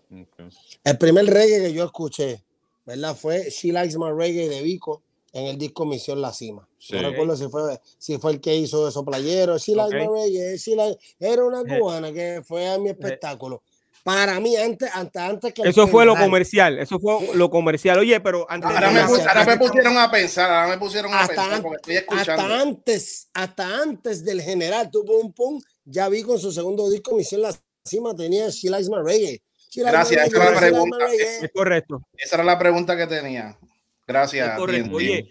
el 0.85 0.99
primer 0.99 1.27
reggae 1.27 1.61
que 1.62 1.73
yo 1.73 1.85
escuché, 1.85 2.42
¿verdad? 2.85 3.16
Fue 3.16 3.49
She 3.51 3.73
Likes 3.73 3.97
My 3.99 4.11
Reggae 4.16 4.49
de 4.49 4.62
Vico 4.62 5.03
en 5.33 5.47
el 5.47 5.59
disco 5.59 5.85
Misión 5.85 6.21
La 6.23 6.33
Cima. 6.33 6.67
Sí. 6.79 6.95
No 6.95 7.11
recuerdo 7.11 7.37
si 7.37 7.49
fue, 7.49 7.81
si 7.99 8.19
fue 8.19 8.33
el 8.33 8.41
que 8.41 8.55
hizo 8.57 8.89
esos 8.89 9.05
playeros. 9.05 9.62
She 9.62 9.75
Likes 9.75 9.97
Ok. 9.97 10.03
My 10.11 10.23
Reggae, 10.23 10.57
She 10.59 10.75
Likes- 10.77 10.99
era 11.19 11.45
una 11.45 11.61
Eh. 11.62 11.79
cubana 11.79 12.12
que 12.12 12.43
fue 12.47 12.69
a 12.69 12.79
mi 12.79 12.89
espectáculo. 12.91 13.62
Para 14.05 14.39
mí, 14.39 14.55
antes, 14.57 14.89
antes, 14.95 15.21
antes 15.21 15.53
que 15.53 15.62
Eso 15.69 15.89
fue 15.89 16.07
lo 16.07 16.15
comercial, 16.15 16.79
eso 16.79 17.01
fue 17.01 17.35
lo 17.35 17.51
comercial. 17.51 17.99
Oye, 17.99 18.21
pero 18.21 18.47
antes 18.49 18.71
Ahora 18.71 18.91
me, 18.93 19.01
la- 19.01 19.07
pus- 19.09 19.19
ahora 19.27 19.45
me 19.45 19.57
pusieron 19.59 19.99
a 19.99 20.09
pensar, 20.09 20.49
ahora 20.49 20.69
me 20.69 20.79
pusieron 20.79 21.12
a 21.12 21.21
Hasta 21.23 21.35
pensar 21.35 21.53
an- 21.55 21.62
porque 21.62 21.77
estoy 21.79 21.97
escuchando. 21.97 22.43
Hasta 22.43 22.61
antes, 22.61 23.29
hasta 23.35 23.83
antes 23.83 24.25
del 24.25 24.41
general, 24.43 24.91
tu 24.93 25.05
pum 25.05 25.33
pum, 25.33 25.61
ya 25.85 26.09
vi 26.09 26.23
con 26.23 26.39
su 26.39 26.53
segundo 26.53 26.89
disco, 26.89 27.17
Misión 27.17 27.43
La 27.43 27.53
Cima, 27.85 28.15
tenía 28.15 28.49
She 28.51 28.71
Likes 28.71 28.89
My 28.89 28.99
Reggae. 29.05 29.43
She 29.71 29.83
Gracias, 29.83 30.29
esa 30.29 30.37
era 30.37 30.51
la 30.53 30.61
pregunta. 30.61 30.97
Es 31.43 31.51
correcto, 31.53 32.03
Esa 32.17 32.37
era 32.37 32.45
la 32.45 32.59
pregunta 32.61 32.97
que 32.97 33.09
tenía. 33.09 33.59
Gracias. 34.07 34.59
Oye, 34.61 35.29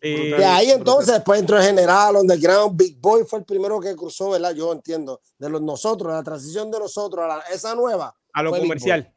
eh, 0.00 0.34
De 0.36 0.44
ahí 0.44 0.70
entonces, 0.70 1.12
después 1.14 1.40
entró 1.40 1.56
el 1.58 1.64
general, 1.64 2.16
underground, 2.16 2.76
Big 2.76 3.00
Boy 3.00 3.24
fue 3.26 3.40
el 3.40 3.44
primero 3.44 3.80
que 3.80 3.96
cruzó, 3.96 4.30
¿verdad? 4.30 4.54
Yo 4.54 4.72
entiendo, 4.72 5.20
de 5.38 5.50
los 5.50 5.60
nosotros, 5.62 6.12
la 6.12 6.22
transición 6.22 6.70
de 6.70 6.78
nosotros 6.78 7.24
a 7.24 7.28
la- 7.28 7.44
esa 7.52 7.74
nueva. 7.74 8.14
a 8.32 8.42
lo 8.42 8.50
comercial. 8.52 9.12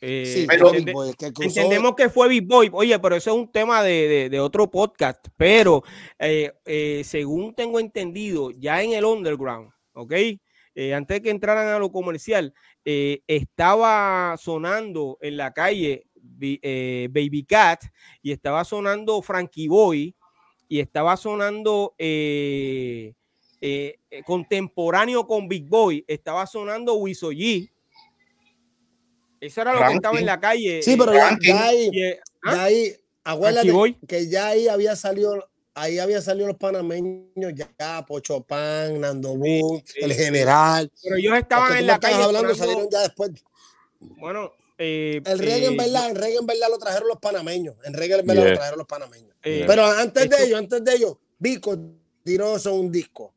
Eh, 0.00 0.32
Sí, 0.32 0.46
pero- 0.46 0.68
fue 0.68 0.76
entende- 0.78 0.84
Big 0.84 0.94
Boy, 0.94 1.08
el 1.08 1.16
que 1.16 1.32
cruzó. 1.32 1.48
Entendemos 1.60 1.94
que 1.96 2.08
fue 2.08 2.28
Big 2.28 2.46
Boy, 2.46 2.70
oye, 2.72 2.96
pero 3.00 3.16
eso 3.16 3.30
es 3.30 3.36
un 3.36 3.50
tema 3.50 3.82
de, 3.82 4.06
de- 4.06 4.28
de 4.28 4.38
otro 4.40 4.70
podcast, 4.70 5.26
pero 5.36 5.82
eh, 6.20 6.52
eh, 6.64 7.02
según 7.04 7.52
tengo 7.54 7.80
entendido, 7.80 8.52
ya 8.52 8.80
en 8.82 8.92
el 8.92 9.04
underground, 9.04 9.70
¿ok? 9.94 10.12
Eh, 10.76 10.94
antes 10.94 11.16
de 11.16 11.22
que 11.22 11.30
entraran 11.30 11.66
a 11.68 11.78
lo 11.80 11.90
comercial, 11.90 12.54
eh, 12.84 13.22
estaba 13.26 14.36
sonando 14.38 15.18
en 15.20 15.36
la 15.36 15.52
calle 15.52 16.06
eh, 16.40 17.08
Baby 17.10 17.44
Cat 17.44 17.84
y 18.22 18.32
estaba 18.32 18.64
sonando 18.64 19.20
Frankie 19.22 19.68
Boy 19.68 20.14
y 20.68 20.80
estaba 20.80 21.16
sonando 21.16 21.94
eh, 21.98 23.14
eh, 23.66 23.98
eh, 24.10 24.22
contemporáneo 24.24 25.26
con 25.26 25.48
Big 25.48 25.66
Boy, 25.66 26.04
estaba 26.06 26.46
sonando 26.46 26.96
Wiso 26.96 27.32
G. 27.32 27.70
Eso 29.40 29.60
era 29.62 29.72
lo 29.72 29.86
que 29.88 29.94
estaba 29.94 30.18
en 30.18 30.26
la 30.26 30.38
calle. 30.38 30.82
Sí, 30.82 30.92
eh, 30.92 30.96
pero 30.98 31.14
ya, 31.14 31.30
Ranking. 31.30 31.48
ya 31.48 31.64
ahí, 31.64 31.90
eh, 31.98 32.20
¿Ah? 32.42 32.64
ahí, 32.64 32.96
acuérdate 33.24 33.96
que 34.06 34.28
ya 34.28 34.48
ahí 34.48 34.68
había 34.68 34.96
salido, 34.96 35.50
ahí 35.74 35.98
había 35.98 36.20
salido 36.20 36.48
los 36.48 36.56
panameños, 36.58 37.54
ya, 37.54 38.04
Pocho 38.06 38.42
Pan, 38.42 39.00
Nando 39.00 39.36
Boom, 39.36 39.82
el 39.96 40.12
general. 40.12 40.92
Pero 41.02 41.16
ellos 41.16 41.38
estaban 41.38 41.76
en 41.78 41.86
la 41.86 41.98
calle. 41.98 42.22
hablando, 42.22 42.54
salieron 42.54 42.88
ya 42.90 43.00
después. 43.00 43.30
Bueno, 44.00 44.52
eh, 44.78 45.20
el 45.24 45.38
reggae 45.38 45.66
en 45.66 45.74
eh, 45.74 45.76
verdad, 45.76 46.10
el 46.10 46.16
reggae 46.16 46.36
en 46.38 46.46
verdad 46.46 46.68
lo 46.70 46.78
trajeron 46.78 47.08
los 47.08 47.18
panameños. 47.18 47.76
El 47.84 47.94
reggae 47.94 48.20
en 48.20 48.26
verdad 48.26 48.44
lo 48.44 48.54
trajeron 48.54 48.78
los 48.78 48.86
panameños. 48.86 49.36
Eh, 49.42 49.64
Pero 49.66 49.84
antes 49.84 50.28
de 50.28 50.44
ellos, 50.44 50.58
antes 50.58 50.84
de 50.84 50.94
ellos, 50.94 51.16
Vico 51.38 51.78
tiró 52.22 52.56
eso 52.56 52.74
un 52.74 52.90
disco. 52.90 53.34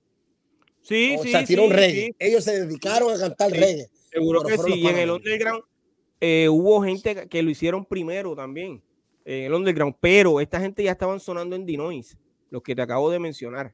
Sí, 0.82 1.16
o 1.20 1.24
sí. 1.24 1.32
sea, 1.32 1.46
tiró 1.46 1.66
un 1.66 1.72
reggae. 1.72 2.16
Ellos 2.18 2.44
se 2.44 2.62
dedicaron 2.62 3.14
a 3.14 3.20
cantar 3.20 3.52
reggae. 3.52 3.90
Seguro 4.12 4.42
que 4.44 4.58
sí. 4.58 4.74
Y 4.76 4.88
en 4.88 4.98
el 4.98 5.12
underground 5.12 5.64
hubo 6.50 6.82
gente 6.84 7.28
que 7.28 7.44
lo 7.44 7.50
hicieron 7.50 7.86
primero 7.86 8.36
también. 8.36 8.82
En 9.26 9.46
el 9.46 9.54
underground. 9.54 9.96
Pero 10.00 10.40
esta 10.40 10.60
gente 10.60 10.84
ya 10.84 10.92
estaban 10.92 11.20
sonando 11.20 11.56
en 11.56 11.66
Dinois, 11.66 12.18
los 12.50 12.64
que 12.64 12.76
te 12.76 12.82
acabo 12.82 13.10
de 13.10 13.20
mencionar. 13.20 13.74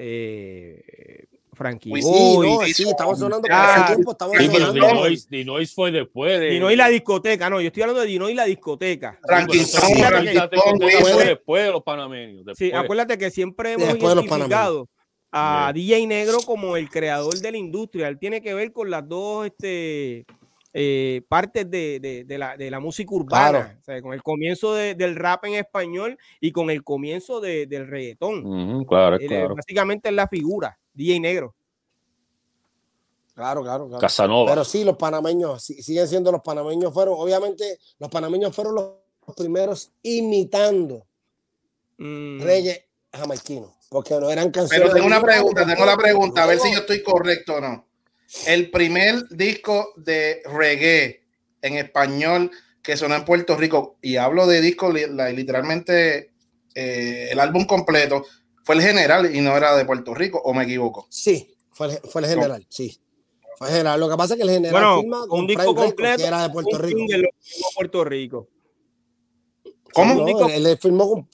Eh, 0.00 1.26
Frankie 1.58 1.90
pues 1.90 2.04
sí, 2.04 2.38
no, 2.38 2.60
sí, 2.62 2.88
estamos 2.88 3.18
sonando 3.18 3.48
por 3.48 3.50
ese 3.50 3.94
tiempo, 3.94 4.12
estamos 4.12 4.36
sonando. 4.36 5.08
Dinois, 5.28 5.74
fue 5.74 5.90
después 5.90 6.38
de... 6.38 6.50
Dinois 6.50 6.78
la 6.78 6.88
discoteca, 6.88 7.50
no, 7.50 7.60
yo 7.60 7.66
estoy 7.66 7.82
hablando 7.82 8.02
de 8.02 8.06
Dinois 8.06 8.36
la 8.36 8.44
discoteca. 8.44 9.18
Frankie 9.24 9.64
fue 9.64 11.26
después 11.26 11.64
de 11.64 11.72
los 11.72 11.82
panameños. 11.82 12.44
Sí, 12.56 12.72
acuérdate 12.72 13.18
que 13.18 13.30
siempre 13.30 13.72
hemos 13.72 13.98
identificado 13.98 14.88
a 15.32 15.72
DJ 15.74 16.06
Negro 16.06 16.38
como 16.46 16.76
el 16.76 16.88
creador 16.88 17.34
de 17.34 17.52
la 17.52 17.58
industria. 17.58 18.08
Él 18.08 18.18
tiene 18.18 18.40
que 18.40 18.54
ver 18.54 18.72
con 18.72 18.88
las 18.90 19.06
dos 19.06 19.46
este, 19.46 20.24
eh, 20.72 21.22
partes 21.28 21.70
de, 21.70 21.98
de, 22.00 22.24
de, 22.24 22.38
la, 22.38 22.56
de, 22.56 22.70
la, 22.70 22.78
música 22.78 23.14
urbana, 23.14 23.78
o 23.80 23.84
sea, 23.84 24.00
con 24.00 24.12
el 24.12 24.22
comienzo 24.22 24.74
del 24.74 25.16
rap 25.16 25.44
en 25.46 25.54
español 25.54 26.18
y 26.40 26.52
con 26.52 26.70
el 26.70 26.84
comienzo 26.84 27.40
del 27.40 27.86
reggaetón. 27.86 28.84
claro, 28.84 29.18
claro. 29.18 29.54
Básicamente 29.54 30.08
es 30.08 30.14
la 30.14 30.28
figura. 30.28 30.78
DJ 30.98 31.20
Negro. 31.20 31.54
Claro, 33.34 33.62
claro, 33.62 33.86
claro. 33.86 34.00
Casanova. 34.00 34.50
Pero 34.50 34.64
sí, 34.64 34.82
los 34.82 34.96
panameños, 34.96 35.62
siguen 35.62 36.08
siendo 36.08 36.32
los 36.32 36.42
panameños, 36.42 36.92
fueron, 36.92 37.14
obviamente, 37.16 37.78
los 38.00 38.10
panameños 38.10 38.54
fueron 38.54 38.74
los, 38.74 38.90
primeros 39.36 39.92
imitando 40.02 41.06
mm. 41.98 42.40
reggae 42.40 42.88
jamaiquino, 43.12 43.76
porque 43.90 44.14
no 44.14 44.28
eran 44.30 44.50
canciones. 44.50 44.80
Pero 44.80 44.92
tengo 44.92 45.06
una 45.06 45.22
pregunta, 45.22 45.64
tengo 45.64 45.86
la 45.86 45.96
pregunta, 45.96 46.42
a 46.42 46.46
ver 46.46 46.58
si 46.58 46.72
yo 46.72 46.80
estoy 46.80 47.02
correcto 47.02 47.56
o 47.56 47.60
no. 47.60 47.86
El 48.46 48.70
primer 48.70 49.28
disco 49.28 49.92
de 49.96 50.42
reggae 50.46 51.22
en 51.62 51.76
español 51.76 52.50
que 52.82 52.96
sonó 52.96 53.14
en 53.14 53.24
Puerto 53.24 53.56
Rico, 53.56 53.98
y 54.02 54.16
hablo 54.16 54.46
de 54.46 54.62
disco 54.62 54.90
literalmente 54.90 56.32
eh, 56.74 57.28
el 57.30 57.38
álbum 57.38 57.66
completo, 57.66 58.24
fue 58.68 58.74
el 58.74 58.82
general 58.82 59.34
y 59.34 59.40
no 59.40 59.56
era 59.56 59.74
de 59.74 59.86
Puerto 59.86 60.12
Rico, 60.12 60.42
o 60.44 60.52
me 60.52 60.64
equivoco. 60.64 61.06
Sí, 61.08 61.56
fue, 61.70 61.88
fue 62.02 62.20
el 62.20 62.28
general, 62.28 62.66
sí. 62.68 63.00
Fue 63.56 63.66
el 63.68 63.72
general. 63.72 63.98
Lo 63.98 64.10
que 64.10 64.16
pasa 64.18 64.34
es 64.34 64.36
que 64.36 64.44
el 64.44 64.50
general 64.50 65.00
firma 65.00 65.24
un 65.24 65.46
disco 65.46 65.74
completo 65.74 66.22
era 66.22 66.42
de 66.42 66.50
Puerto 66.50 66.76
Rico. 66.76 66.98
Puerto 67.74 68.04
Rico. 68.04 68.48
¿Cómo? 69.94 70.16
No, 70.16 70.48
él, 70.50 70.78
firmó 70.78 71.08
con... 71.08 71.30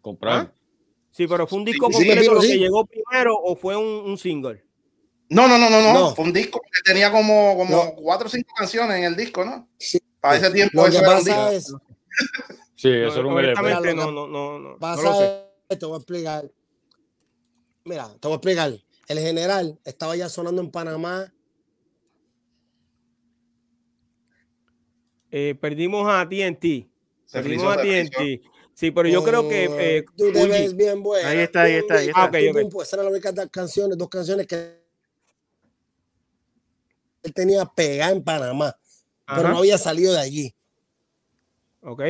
comprar. 0.00 0.36
¿Ah? 0.36 0.52
Sí, 1.10 1.26
pero 1.26 1.48
fue 1.48 1.58
un 1.58 1.64
disco 1.64 1.90
completo 1.90 2.38
que 2.38 2.58
llegó 2.58 2.86
primero 2.86 3.34
o 3.42 3.56
fue 3.56 3.76
un, 3.76 4.08
un, 4.08 4.16
single. 4.16 4.64
No, 5.30 5.48
no, 5.48 5.58
no, 5.58 5.68
no, 5.68 5.92
no, 5.92 6.14
Fue 6.14 6.24
un 6.24 6.32
disco 6.32 6.60
que 6.60 6.92
tenía 6.92 7.10
como, 7.10 7.56
como 7.56 7.96
cuatro 7.96 8.28
o 8.28 8.30
cinco 8.30 8.52
canciones 8.56 8.98
en 8.98 9.02
el 9.02 9.16
disco, 9.16 9.44
¿no? 9.44 9.68
Sí. 9.78 10.00
Para 10.20 10.36
ese 10.36 10.48
tiempo 10.52 10.86
eso 10.86 11.00
era 11.00 11.18
un 11.18 11.24
disco. 11.24 11.48
Es... 11.48 11.74
sí, 12.76 12.88
eso 12.88 13.18
era 13.18 13.26
un 13.26 13.38
LP. 13.40 13.94
No, 13.96 14.12
no, 14.12 14.28
no, 14.28 14.58
no. 14.60 14.78
Pasa 14.78 15.02
no 15.02 15.10
lo 15.10 15.18
sé 15.18 15.51
te 15.76 15.86
voy 15.86 15.94
a 15.94 15.98
explicar. 15.98 16.50
Mira, 17.84 18.08
te 18.20 18.28
voy 18.28 18.32
a 18.32 18.36
explicar. 18.36 18.72
El 19.08 19.18
general 19.18 19.78
estaba 19.84 20.16
ya 20.16 20.28
sonando 20.28 20.62
en 20.62 20.70
Panamá. 20.70 21.32
Eh, 25.30 25.54
perdimos 25.60 26.06
a 26.08 26.28
TNT. 26.28 26.88
Perdimos 27.32 27.76
a 27.76 27.80
TNT. 27.80 28.42
Sí, 28.74 28.90
pero 28.90 29.08
yo 29.08 29.22
creo 29.22 29.48
que. 29.48 29.64
Eh, 29.64 30.04
tú 30.16 30.32
te 30.32 30.46
ves 30.46 30.76
bien 30.76 31.02
bueno. 31.02 31.28
Ahí 31.28 31.38
está, 31.38 31.62
ahí 31.62 31.74
está. 31.74 31.94
Ahí 31.98 32.08
está. 32.08 32.24
Ah, 32.24 32.28
okay, 32.28 32.48
okay. 32.50 32.66
Esas 32.66 32.92
eran 32.94 33.04
las 33.06 33.12
únicas 33.12 33.48
canciones, 33.50 33.98
dos 33.98 34.08
canciones 34.08 34.46
que 34.46 34.82
él 37.22 37.32
tenía 37.32 37.64
pegada 37.64 38.12
en 38.12 38.22
Panamá, 38.22 38.76
pero 39.26 39.48
no 39.50 39.58
había 39.58 39.78
salido 39.78 40.12
de 40.12 40.20
allí. 40.20 40.54
Ok. 41.82 42.02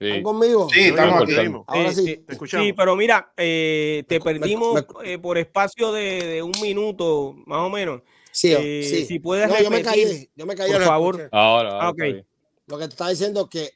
¿Están 0.00 0.22
conmigo? 0.22 0.68
Sí, 0.72 0.80
estamos 0.80 1.22
aquí. 1.22 1.34
Ahora 1.66 1.92
sí, 1.92 2.24
te 2.26 2.32
escuchamos. 2.32 2.66
Sí, 2.66 2.72
pero 2.72 2.96
mira, 2.96 3.32
eh, 3.36 4.02
te 4.08 4.18
perdimos 4.18 4.84
eh, 5.04 5.18
por 5.18 5.36
espacio 5.36 5.92
de, 5.92 6.26
de, 6.26 6.42
un 6.42 6.52
minuto, 6.62 7.34
más 7.46 7.60
o 7.60 7.68
menos. 7.68 8.00
Sí, 8.32 8.52
eh, 8.52 8.82
sí. 8.88 9.04
Si 9.04 9.18
puedes 9.18 9.48
no, 9.48 9.60
yo 9.60 9.70
me 9.70 9.82
caí, 9.82 10.30
yo 10.34 10.46
me 10.46 10.54
caí. 10.54 10.72
Por 10.72 10.82
favor. 10.82 11.28
Ahora, 11.32 11.70
ahora 11.70 11.86
ah, 11.86 11.90
okay. 11.90 12.24
Lo 12.66 12.78
que 12.78 12.84
te 12.84 12.90
estaba 12.90 13.10
diciendo 13.10 13.42
es 13.42 13.48
que 13.48 13.70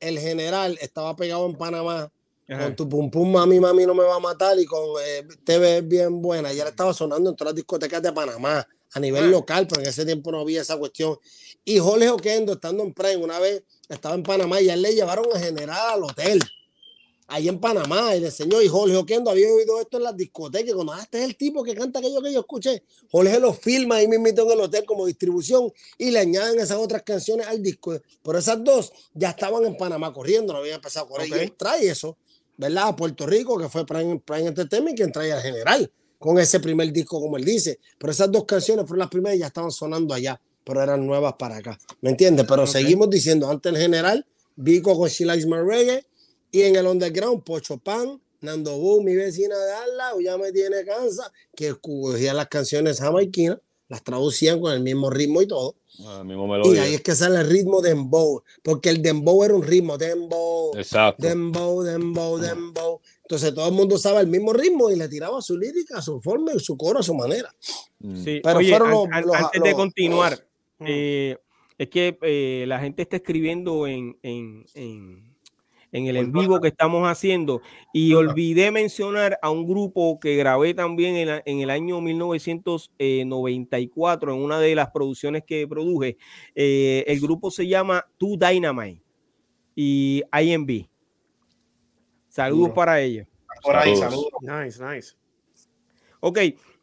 el 0.00 0.18
general 0.18 0.78
estaba 0.80 1.14
pegado 1.14 1.46
en 1.46 1.54
Panamá 1.54 2.10
con 2.48 2.76
tu 2.76 2.88
pum 2.88 3.10
pum 3.10 3.32
mami 3.32 3.58
mami 3.58 3.84
no 3.86 3.94
me 3.94 4.04
va 4.04 4.16
a 4.16 4.20
matar 4.20 4.58
y 4.58 4.64
con 4.66 4.80
eh, 5.04 5.26
TV 5.44 5.82
bien 5.82 6.22
buena. 6.22 6.52
Y 6.52 6.60
él 6.60 6.68
estaba 6.68 6.92
sonando 6.92 7.30
en 7.30 7.36
todas 7.36 7.52
las 7.52 7.56
discotecas 7.56 8.02
de 8.02 8.12
Panamá 8.12 8.66
a 8.92 9.00
nivel 9.00 9.24
ah. 9.24 9.28
local, 9.28 9.66
pero 9.68 9.82
en 9.82 9.88
ese 9.88 10.06
tiempo 10.06 10.30
no 10.30 10.40
había 10.40 10.62
esa 10.62 10.76
cuestión. 10.76 11.18
Y 11.64 11.78
Jorge 11.78 12.08
Oquendo, 12.08 12.52
estando 12.52 12.84
en 12.84 12.92
Prime, 12.92 13.16
una 13.16 13.40
vez 13.40 13.64
estaba 13.88 14.14
en 14.14 14.22
Panamá 14.22 14.60
y 14.60 14.68
a 14.68 14.74
él 14.74 14.82
le 14.82 14.94
llevaron 14.94 15.26
a 15.34 15.38
general 15.38 15.94
al 15.94 16.02
hotel, 16.04 16.40
ahí 17.28 17.48
en 17.48 17.58
Panamá, 17.58 18.14
y 18.14 18.20
le 18.20 18.26
enseñó, 18.26 18.62
y 18.62 18.68
Jorge 18.68 18.96
Oquendo 18.96 19.30
había 19.30 19.52
oído 19.52 19.80
esto 19.80 19.96
en 19.96 20.04
las 20.04 20.16
discotecas, 20.16 20.74
cuando 20.74 20.92
ah, 20.92 21.00
este 21.02 21.18
es 21.18 21.24
el 21.24 21.36
tipo 21.36 21.62
que 21.62 21.74
canta 21.74 21.98
aquello 21.98 22.22
que 22.22 22.32
yo 22.32 22.40
escuché, 22.40 22.82
Jorge 23.10 23.40
lo 23.40 23.52
filma 23.52 23.96
ahí 23.96 24.08
mismo 24.08 24.26
en 24.28 24.38
el 24.38 24.60
hotel 24.60 24.84
como 24.84 25.06
distribución 25.06 25.72
y 25.98 26.10
le 26.10 26.20
añaden 26.20 26.60
esas 26.60 26.78
otras 26.78 27.02
canciones 27.02 27.46
al 27.46 27.62
disco. 27.62 28.00
Pero 28.22 28.38
esas 28.38 28.62
dos 28.62 28.92
ya 29.14 29.30
estaban 29.30 29.64
en 29.64 29.76
Panamá 29.76 30.12
corriendo, 30.12 30.52
no 30.52 30.60
habían 30.60 30.76
empezado 30.76 31.06
a 31.06 31.08
correr. 31.08 31.28
Y 31.28 31.32
él 31.32 31.52
trae 31.56 31.88
eso, 31.88 32.16
¿verdad? 32.56 32.88
A 32.88 32.96
Puerto 32.96 33.26
Rico, 33.26 33.58
que 33.58 33.68
fue 33.68 33.84
Prime, 33.84 34.20
Prime 34.24 34.48
Entertainment, 34.48 34.96
quien 34.96 35.12
trae 35.12 35.32
al 35.32 35.42
general 35.42 35.90
con 36.18 36.38
ese 36.38 36.60
primer 36.60 36.92
disco, 36.92 37.20
como 37.20 37.36
él 37.36 37.44
dice. 37.44 37.78
Pero 37.98 38.12
esas 38.12 38.30
dos 38.30 38.44
canciones 38.44 38.86
fueron 38.86 39.00
las 39.00 39.10
primeras 39.10 39.36
y 39.36 39.40
ya 39.40 39.46
estaban 39.46 39.70
sonando 39.70 40.14
allá 40.14 40.40
pero 40.66 40.82
eran 40.82 41.06
nuevas 41.06 41.34
para 41.38 41.58
acá. 41.58 41.78
¿Me 42.00 42.10
entiendes? 42.10 42.44
Pero 42.48 42.66
seguimos 42.66 43.08
diciendo, 43.08 43.48
antes 43.48 43.72
el 43.72 43.78
general, 43.78 44.26
Vico 44.56 44.98
con 44.98 45.08
She 45.08 45.24
Likes 45.24 45.46
My 45.46 45.58
Reggae, 45.58 46.04
y 46.50 46.62
en 46.62 46.74
el 46.74 46.86
underground, 46.86 47.44
Pocho 47.44 47.78
Pan, 47.78 48.20
Nando 48.40 48.76
Boom, 48.76 49.04
mi 49.04 49.14
vecina 49.14 49.56
de 49.56 49.72
al 49.72 49.96
lado, 49.96 50.20
ya 50.20 50.36
me 50.36 50.50
tiene 50.50 50.84
cansa, 50.84 51.32
que 51.54 51.72
cogían 51.74 52.36
las 52.36 52.48
canciones 52.48 52.98
jamaiquinas, 52.98 53.58
las 53.88 54.02
traducían 54.02 54.60
con 54.60 54.72
el 54.72 54.80
mismo 54.80 55.08
ritmo 55.08 55.40
y 55.40 55.46
todo. 55.46 55.76
Ah, 56.04 56.24
mismo 56.24 56.74
y 56.74 56.78
ahí 56.78 56.94
es 56.94 57.00
que 57.00 57.14
sale 57.14 57.40
el 57.40 57.48
ritmo 57.48 57.80
de 57.80 57.90
dembow, 57.90 58.42
porque 58.62 58.90
el 58.90 59.00
dembow 59.00 59.44
era 59.44 59.54
un 59.54 59.62
ritmo, 59.62 59.96
dembow, 59.96 60.76
Exacto. 60.76 61.26
dembow, 61.26 61.82
dembow, 61.82 62.38
dembow. 62.38 63.00
Entonces 63.22 63.54
todo 63.54 63.68
el 63.68 63.74
mundo 63.74 63.96
sabe 63.96 64.20
el 64.20 64.26
mismo 64.26 64.52
ritmo 64.52 64.90
y 64.90 64.96
le 64.96 65.08
tiraba 65.08 65.40
su 65.40 65.56
lírica, 65.56 66.02
su 66.02 66.20
forma, 66.20 66.52
su 66.58 66.76
coro, 66.76 66.98
a 66.98 67.02
su 67.02 67.14
manera. 67.14 67.54
Sí, 68.00 68.40
pero 68.42 68.60
fueron 68.60 69.08
antes 69.12 69.62
de 69.62 69.72
continuar, 69.72 70.45
eh, 70.80 71.36
es 71.78 71.88
que 71.88 72.18
eh, 72.22 72.64
la 72.66 72.80
gente 72.80 73.02
está 73.02 73.16
escribiendo 73.16 73.86
en, 73.86 74.18
en, 74.22 74.64
en, 74.74 75.36
en 75.92 76.06
el 76.06 76.16
en 76.16 76.32
vivo 76.32 76.58
que 76.60 76.68
estamos 76.68 77.06
haciendo 77.08 77.60
y 77.92 78.14
olvidé 78.14 78.70
mencionar 78.70 79.38
a 79.42 79.50
un 79.50 79.66
grupo 79.66 80.18
que 80.20 80.36
grabé 80.36 80.72
también 80.74 81.16
en, 81.16 81.42
en 81.44 81.60
el 81.60 81.70
año 81.70 82.00
1994 82.00 84.34
en 84.34 84.40
una 84.40 84.58
de 84.58 84.74
las 84.74 84.90
producciones 84.90 85.44
que 85.44 85.68
produje. 85.68 86.16
Eh, 86.54 87.04
el 87.06 87.20
grupo 87.20 87.50
se 87.50 87.66
llama 87.66 88.06
Two 88.18 88.36
Dynamite 88.36 89.02
y 89.74 90.22
IMB. 90.32 90.86
Saludos 92.28 92.70
para 92.70 93.00
ellos. 93.00 93.26
Por 93.62 93.76
ahí, 93.76 93.96
saludos. 93.96 94.28
Nice, 94.40 94.82
nice. 94.84 95.14
Ok, 96.20 96.38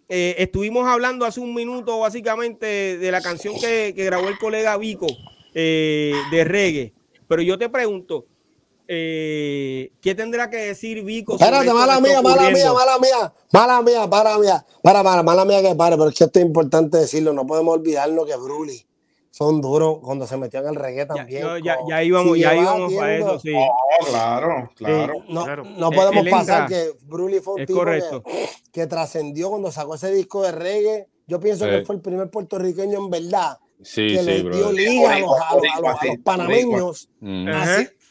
eh, 0.10 0.36
estuvimos 0.38 0.88
hablando 0.88 1.26
hace 1.26 1.39
un 1.39 1.54
minuto 1.54 1.99
básicamente 1.99 2.97
de 2.97 3.12
la 3.12 3.22
canción 3.22 3.56
que, 3.60 3.93
grabó 3.95 4.28
el 4.28 4.38
colega 4.38 4.78
Vico 4.78 5.08
eh, 5.54 6.14
de 6.32 6.43
reggae. 6.43 6.93
Pero 7.28 7.41
yo 7.41 7.58
te 7.58 7.70
pregunto, 7.70 8.26
eh, 8.88 9.91
¿qué 10.01 10.14
tendrá 10.14 10.49
que 10.49 10.58
decir 10.58 11.04
Vico? 11.04 11.36
Espérate, 11.36 11.74
mala 11.74 11.99
mía, 11.99 12.22
mala 12.22 12.49
mía, 12.49 12.74
mala 12.74 12.99
mía, 12.99 13.34
mala 13.51 13.82
mía, 13.82 14.10
para 14.10 14.38
mía, 14.38 14.66
para, 14.82 15.04
para, 15.04 15.24
mala 15.24 15.45
mía 15.45 15.62
que 15.62 15.76
pare, 15.76 15.95
pero 15.95 16.10
es 16.10 16.16
que 16.16 16.26
esto 16.26 16.39
es 16.39 16.45
importante 16.45 16.97
decirlo, 16.97 17.34
no 17.34 17.47
podemos 17.47 17.76
olvidarnos 17.76 18.26
que 18.26 18.36
Bruli 18.36 18.86
son 19.34 19.61
duros 19.61 19.97
cuando 20.03 20.27
se 20.27 20.38
metían 20.38 20.65
en 20.65 20.69
el 20.69 20.75
reggae 20.75 21.07
también. 21.07 21.41
Ya, 21.63 21.75
ya, 21.89 22.03
íbamos, 22.03 22.38
ya 22.38 22.55
íbamos 22.55 22.93
a 23.01 23.15
eso, 23.15 23.39
sí. 23.39 23.51
claro, 24.05 24.69
claro. 24.75 25.23
no, 25.27 25.47
no, 25.55 25.89
podemos 25.89 26.29
pasar 26.29 26.69
que 26.69 26.91
Bruli 27.01 27.39
fue 27.39 27.55
un 27.55 27.65
tipo 27.65 27.84
que, 28.71 28.86
trascendió 28.86 29.49
cuando 29.49 29.71
sacó 29.71 29.95
ese 29.95 30.11
disco 30.11 30.43
de 30.43 30.51
reggae. 30.51 31.07
Yo 31.25 31.39
pienso 31.39 31.65
que 31.65 31.84
fue 31.84 31.95
el 31.95 32.01
primer 32.01 32.29
puertorriqueño 32.29 32.99
en 32.99 33.09
verdad 33.09 33.57
que 33.95 34.21
le 34.21 34.43
dio 34.43 34.71
liga 34.71 35.15
a 35.15 35.19
los, 35.19 36.19
panameños 36.23 37.09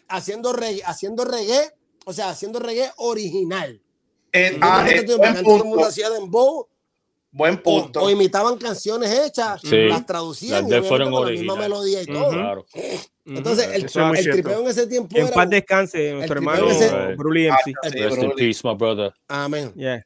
haciendo 0.08 0.52
reggae, 0.52 0.82
haciendo 0.84 1.24
reggae, 1.24 1.70
o 2.04 2.12
sea, 2.12 2.30
haciendo 2.30 2.58
reggae 2.58 2.90
original. 2.96 3.80
Eh, 4.32 4.58
ah, 4.60 4.84
eh, 4.90 5.06
buen 5.16 5.44
punto. 5.44 5.88
Buen 7.34 7.62
punto. 7.62 8.02
O, 8.02 8.10
imitaban 8.10 8.58
canciones 8.58 9.10
hechas, 9.10 9.64
las 9.64 10.04
traducían 10.04 10.68
las 10.68 10.86
fueron 10.86 11.10
con 11.10 11.24
la 11.24 11.32
misma 11.32 11.56
melodía 11.56 12.02
y 12.02 12.06
todo. 12.06 12.66
Entonces, 13.24 13.68
el, 13.68 13.84
el 13.84 14.30
tripeo 14.30 14.60
en 14.60 14.66
ese 14.66 14.86
tiempo 14.86 15.16
en 15.16 15.26
era. 15.26 15.34
paz 15.34 15.48
descanse, 15.48 16.12
nuestro 16.12 16.36
hermano 16.36 16.66
Bruli 17.16 17.48
MC. 17.48 17.74
Rest 17.94 18.22
in 18.22 18.32
peace, 18.32 18.60
my 18.62 18.74
brother. 18.74 19.14
Amén. 19.28 19.72
Yeah. 19.74 20.04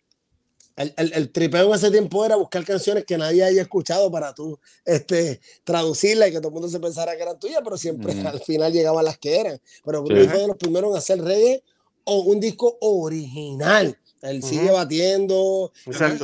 El, 0.77 0.95
el, 0.99 1.13
el, 1.15 1.33
tripeo 1.33 1.67
en 1.67 1.75
ese 1.75 1.91
tiempo 1.91 2.25
era 2.25 2.37
buscar 2.37 2.63
canciones 2.65 3.05
que 3.05 3.19
nadie 3.19 3.43
haya 3.43 3.63
escuchado 3.63 4.09
para 4.11 4.33
tú 4.33 4.61
este, 4.85 5.41
traducirlas 5.65 6.29
y 6.29 6.33
que 6.33 6.39
todo 6.39 6.49
el 6.49 6.55
mundo 6.55 6.69
se 6.69 6.79
pensara 6.79 7.17
que 7.17 7.23
eran 7.23 7.41
tuyas, 7.41 7.63
pero 7.65 7.77
siempre 7.77 8.13
al 8.21 8.41
final 8.41 8.73
llegaban 8.73 9.05
las 9.05 9.19
que 9.19 9.41
eran. 9.41 9.61
Pero 9.85 10.03
Bruli 10.03 10.29
fue 10.29 10.41
de 10.41 10.47
los 10.47 10.57
primeros 10.59 10.91
en 10.93 10.99
hacer 10.99 11.21
reggae 11.21 11.65
o 12.05 12.21
un 12.21 12.39
disco 12.39 12.77
original. 12.83 13.99
Él 14.23 14.43
sigue 14.43 14.71
batiendo 14.71 15.73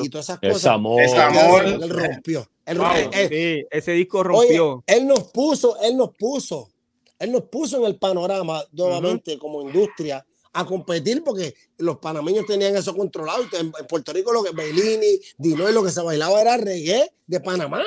y 0.03 0.09
todas 0.09 0.27
esas 0.27 0.39
cosas. 0.41 0.57
Es 0.57 0.67
amor. 0.67 1.03
Es 1.03 1.15
amor. 1.15 1.65
Él 1.65 1.91
rompió. 1.91 2.49
Él, 2.65 2.79
sí, 3.29 3.67
ese 3.71 3.93
disco 3.93 4.23
rompió. 4.23 4.85
él 4.87 5.07
nos 5.07 5.25
puso, 5.25 5.81
él 5.81 5.97
nos 5.97 6.11
puso, 6.17 6.71
él 7.19 7.33
nos 7.33 7.43
puso 7.45 7.79
en 7.79 7.85
el 7.85 7.97
panorama 7.97 8.65
nuevamente 8.73 9.37
como 9.37 9.63
industria 9.63 10.25
a 10.53 10.65
competir 10.65 11.25
porque 11.25 11.55
los 11.79 11.99
panameños 11.99 12.47
tenían 12.47 12.77
eso 12.77 12.95
controlado. 12.95 13.45
En, 13.59 13.73
Puerto 13.89 14.13
Rico 14.13 14.33
lo 14.33 14.45
que 14.45 14.53
Bellini, 14.53 15.19
Dino 15.39 15.69
y 15.69 15.73
lo 15.73 15.83
que 15.83 15.91
se 15.91 16.03
bailaba 16.03 16.41
era 16.41 16.57
reggae 16.57 17.13
de 17.27 17.41
Panamá. 17.41 17.83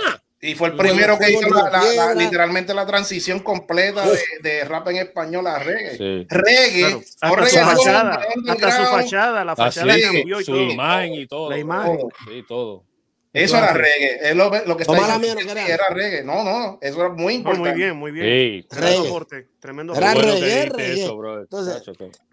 Y 0.45 0.55
fue 0.55 0.69
el 0.69 0.75
primero 0.75 1.17
que 1.17 1.31
hizo 1.31 1.49
la, 1.49 2.13
literalmente 2.13 2.73
la 2.73 2.85
transición 2.85 3.39
completa 3.39 4.05
de, 4.07 4.19
de, 4.41 4.63
rap 4.63 4.87
en 4.89 4.97
español 4.97 5.47
a 5.47 5.59
reggae. 5.59 6.27
Reggae. 6.29 7.01
Hasta, 7.21 7.47
su 7.47 7.57
fachada, 7.57 8.21
hasta 8.47 8.71
su 8.71 8.91
fachada, 8.91 9.45
la 9.45 9.55
fachada 9.55 9.95
cambió 9.99 10.39
y 10.39 10.45
su 10.45 10.51
todo. 10.51 10.61
imagen 10.61 11.13
y 11.13 11.27
todo. 11.27 11.49
La 11.49 11.57
imagen. 11.57 11.99
Sí, 12.27 12.43
todo. 12.47 12.83
Eso 13.33 13.57
era 13.57 13.73
reggae. 13.73 14.29
Es 14.29 14.35
lo, 14.35 14.49
lo 14.65 14.77
que 14.77 14.83
está 14.83 14.93
diciendo 14.93 15.51
era. 15.51 15.67
era 15.67 15.89
reggae. 15.89 16.23
No, 16.23 16.43
no, 16.43 16.77
eso 16.81 17.01
era 17.01 17.09
muy 17.09 17.33
importante. 17.33 17.69
muy 17.69 17.77
bien, 17.77 17.97
muy 17.97 18.11
bien. 18.11 18.61
Sí. 18.61 18.67
Tremendo. 18.69 19.27
Tremendo 19.59 19.93
Era 19.95 20.13
reggae, 20.13 20.69
reggae. 20.69 21.03
Eso, 21.03 21.39
Entonces, 21.39 21.83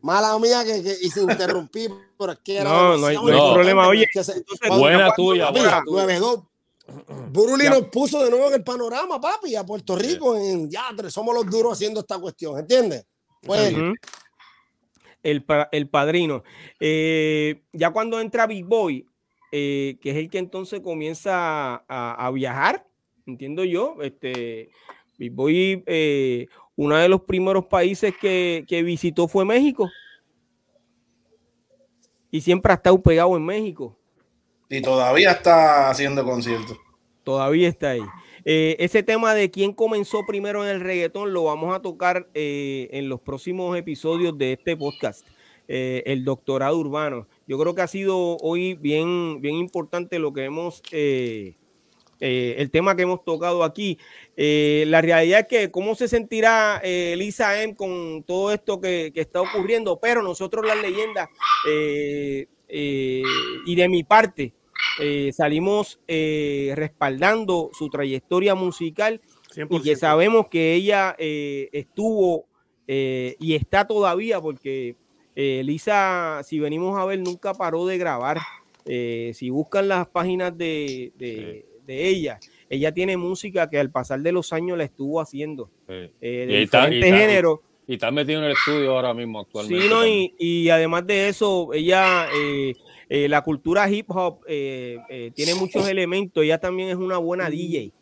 mala 0.01 0.39
mía 0.39 0.63
que, 0.65 0.83
que 0.83 0.95
y 1.01 1.11
se 1.11 1.23
interrumpí 1.23 1.89
por 2.17 2.31
aquí. 2.31 2.57
Era 2.57 2.71
no, 2.71 2.99
no 2.99 3.07
hay, 3.07 3.17
no 3.17 3.27
hay 3.27 3.55
problema. 3.55 3.89
Oye, 3.89 4.09
buena 4.69 5.13
tuya. 5.15 5.51
Buena 5.51 5.81
9-2. 5.81 6.45
Buruli 7.31 7.69
nos 7.69 7.89
puso 7.89 8.23
de 8.23 8.31
nuevo 8.31 8.49
en 8.49 8.55
el 8.55 8.65
panorama, 8.65 9.21
papi, 9.21 9.55
a 9.57 9.65
Puerto 9.65 9.97
Rico 9.97 10.37
en 10.37 10.71
ya, 10.71 10.89
somos 11.09 11.35
los 11.35 11.47
duros 11.51 11.73
haciendo 11.73 12.01
esta 12.01 12.19
cuestión, 12.19 12.59
¿entiendes? 12.59 13.07
Pues, 13.41 13.75
el, 15.23 15.45
el 15.73 15.89
padrino. 15.89 16.43
Eh, 16.81 17.63
ya 17.73 17.91
cuando 17.91 18.21
entra 18.21 18.47
Big 18.47 18.65
Boy, 18.65 19.07
eh, 19.51 19.99
que 20.01 20.11
es 20.11 20.17
el 20.17 20.31
que 20.31 20.39
entonces 20.39 20.81
comienza 20.81 21.85
a, 21.89 22.31
viajar, 22.33 22.87
entiendo 23.27 23.65
yo, 23.65 23.97
este, 24.03 24.71
Big 25.19 25.33
Boy, 25.33 25.83
eh, 25.87 26.49
uno 26.77 26.97
de 26.97 27.09
los 27.09 27.23
primeros 27.23 27.67
países 27.67 28.15
que, 28.21 28.65
que 28.67 28.83
visitó 28.83 29.29
fue 29.29 29.45
México. 29.45 29.91
Y 32.31 32.41
siempre 32.41 32.73
ha 32.73 32.77
estado 32.77 33.01
pegado 33.03 33.37
en 33.37 33.45
México. 33.45 33.99
Y 34.73 34.81
todavía 34.81 35.33
está 35.33 35.91
haciendo 35.91 36.25
conciertos. 36.25 36.79
Todavía 37.25 37.69
está 37.69 37.91
ahí. 37.91 38.01
Eh, 38.47 38.75
ese 38.79 39.03
tema 39.03 39.35
de 39.35 39.51
quién 39.51 39.75
comenzó 39.75 40.25
primero 40.27 40.65
en 40.65 40.71
el 40.71 40.81
reggaetón 40.81 41.35
lo 41.35 41.45
vamos 41.45 41.75
a 41.75 41.83
tocar 41.83 42.27
eh, 42.33 42.89
en 42.91 43.11
los 43.11 43.21
próximos 43.21 43.77
episodios 43.77 44.37
de 44.39 44.55
este 44.55 44.75
podcast, 44.75 45.27
eh, 45.69 46.03
el 46.07 46.25
doctorado 46.25 46.79
urbano. 46.79 47.29
Yo 47.47 47.59
creo 47.59 47.75
que 47.75 47.83
ha 47.83 47.87
sido 47.87 48.39
hoy 48.39 48.73
bien, 48.73 49.43
bien 49.43 49.57
importante 49.57 50.19
lo 50.19 50.33
que 50.33 50.45
hemos, 50.45 50.83
el 50.91 52.71
tema 52.73 52.97
que 52.97 53.03
hemos 53.03 53.23
tocado 53.27 53.65
aquí. 53.65 53.99
la 54.37 55.03
realidad 55.03 55.41
es 55.41 55.47
que 55.49 55.71
cómo 55.71 55.95
se 55.95 56.09
sentirá 56.09 56.81
Lisa 56.83 57.63
M 57.63 57.77
con 57.77 58.23
todo 58.23 58.51
esto 58.53 58.81
que, 58.81 59.13
que, 59.15 59.21
está 59.21 59.43
ocurriendo, 59.43 60.01
pero 60.01 60.23
nosotros 60.23 60.67
las 60.67 60.81
leyendas 60.81 61.29
y 62.69 63.75
de 63.77 63.89
mi 63.89 64.03
parte, 64.03 64.55
eh, 65.01 65.33
salimos 65.33 66.01
eh, 66.07 66.73
respaldando 66.77 67.71
su 67.73 67.89
trayectoria 67.89 68.55
musical 68.55 69.21
y 69.71 69.83
que 69.83 69.97
sabemos 69.97 70.49
que 70.49 70.75
ella 70.75 71.15
eh, 71.19 71.69
estuvo 71.73 72.47
y 72.87 73.55
está 73.55 73.87
todavía 73.87 74.39
porque 74.39 74.97
Lisa, 75.35 76.43
si 76.45 76.61
venimos 76.61 76.99
a 76.99 77.07
ver, 77.07 77.21
nunca 77.21 77.55
paró 77.55 77.87
de 77.87 77.97
grabar. 77.97 78.39
si 78.85 79.49
buscan 79.49 79.89
las 79.89 80.09
páginas 80.09 80.57
de, 80.59 81.13
de, 81.17 81.65
ella, 81.87 82.39
ella 82.69 82.93
tiene 82.93 83.17
música 83.17 83.71
que 83.71 83.79
al 83.79 83.91
pasar 83.91 84.21
de 84.21 84.33
los 84.33 84.53
años 84.53 84.77
la 84.77 84.85
estuvo 84.85 85.23
haciendo. 85.23 85.71
de 85.87 86.47
diferentes 86.47 87.15
géneros. 87.15 87.61
Y 87.87 87.95
está 87.95 88.11
metido 88.11 88.41
en 88.41 88.47
el 88.47 88.53
estudio 88.53 88.95
ahora 88.95 89.13
mismo 89.13 89.41
actualmente. 89.41 89.83
Sí, 89.83 89.91
no, 89.91 90.07
y, 90.07 90.35
y, 90.39 90.69
además 90.69 91.07
de 91.07 91.29
eso, 91.29 91.73
ella 91.73 92.29
eh, 92.35 92.75
la 93.29 93.43
cultura 93.43 93.89
hip 93.91 94.11
hop 94.11 94.41
eh, 94.47 94.99
eh, 95.09 95.33
tiene 95.35 95.55
muchos 95.55 95.87
elementos. 95.87 96.43
Ella 96.43 96.59
también 96.59 96.89
es 96.89 96.97
una 96.97 97.19
buena 97.19 97.51
DJ. 97.51 97.93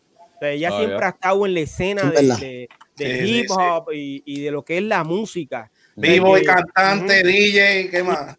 ella 0.41 0.69
ah, 0.73 0.79
siempre 0.79 1.05
ha 1.05 1.09
estado 1.09 1.47
en 1.47 1.55
la 1.55 1.61
escena 1.61 2.11
de, 2.11 2.69
hip 2.97 3.51
hop 3.51 3.91
y, 3.93 4.41
de 4.41 4.51
lo 4.51 4.65
que 4.65 4.79
es 4.79 4.85
la 4.85 5.03
música. 5.05 5.71
Vivo 5.97 6.39
y 6.39 6.45
cantante, 6.45 7.23
DJ, 7.23 7.91
¿qué 7.91 8.03
más? 8.03 8.37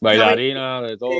Bailarina, 0.00 0.82
de 0.82 0.96
todo. 0.96 1.10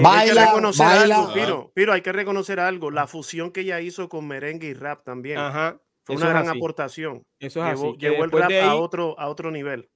baila, 0.00 0.20
hay 0.20 0.28
que 0.28 0.44
reconocer 0.46 0.86
algo, 0.86 1.34
Piro, 1.34 1.72
Piro, 1.74 1.92
hay 1.92 2.00
que 2.00 2.12
reconocer 2.12 2.60
algo. 2.60 2.90
La 2.90 3.06
fusión 3.06 3.50
que 3.50 3.60
ella 3.60 3.80
hizo 3.80 4.08
con 4.08 4.26
merengue 4.26 4.68
y 4.68 4.74
rap 4.74 5.02
también. 5.04 5.38
Fue 6.04 6.14
una 6.14 6.28
gran 6.28 6.48
aportación. 6.48 7.24
Eso 7.40 7.66
es 7.66 7.74
llevó, 7.74 7.90
así. 7.90 7.98
Llevó 7.98 8.24
el 8.24 8.30
rap 8.30 8.52
a, 8.62 8.76
otro, 8.76 9.18
a 9.18 9.28
otro 9.28 9.50
nivel. 9.50 9.88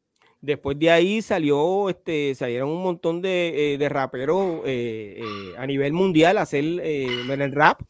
Después 0.43 0.79
de 0.79 0.91
ahí 0.91 1.21
salió, 1.21 1.91
este, 1.91 2.35
salieron 2.35 2.71
un 2.71 2.83
montón 2.83 3.21
de, 3.21 3.75
eh, 3.75 3.89
raperos 3.91 4.63
eh, 4.65 5.21
eh, 5.21 5.55
a 5.59 5.67
nivel 5.67 5.93
mundial 5.93 6.39
a 6.39 6.43
hacer 6.43 6.65
el 6.65 7.53
rap. 7.53 7.83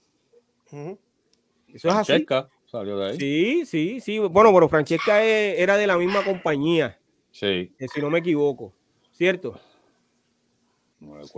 Eso 1.72 1.88
es 1.88 1.94
así. 1.94 2.26
salió 2.66 2.98
de 2.98 3.10
ahí. 3.10 3.18
Sí, 3.18 3.66
sí, 3.66 4.00
sí. 4.00 4.18
Bueno, 4.18 4.52
pero 4.52 4.68
Francesca 4.68 5.22
era 5.24 5.76
de 5.76 5.86
la 5.86 5.96
misma 5.96 6.24
compañía. 6.24 6.98
Sí. 7.30 7.72
si 7.92 8.00
no 8.00 8.10
me 8.10 8.18
equivoco. 8.18 8.72
¿Cierto? 9.12 9.60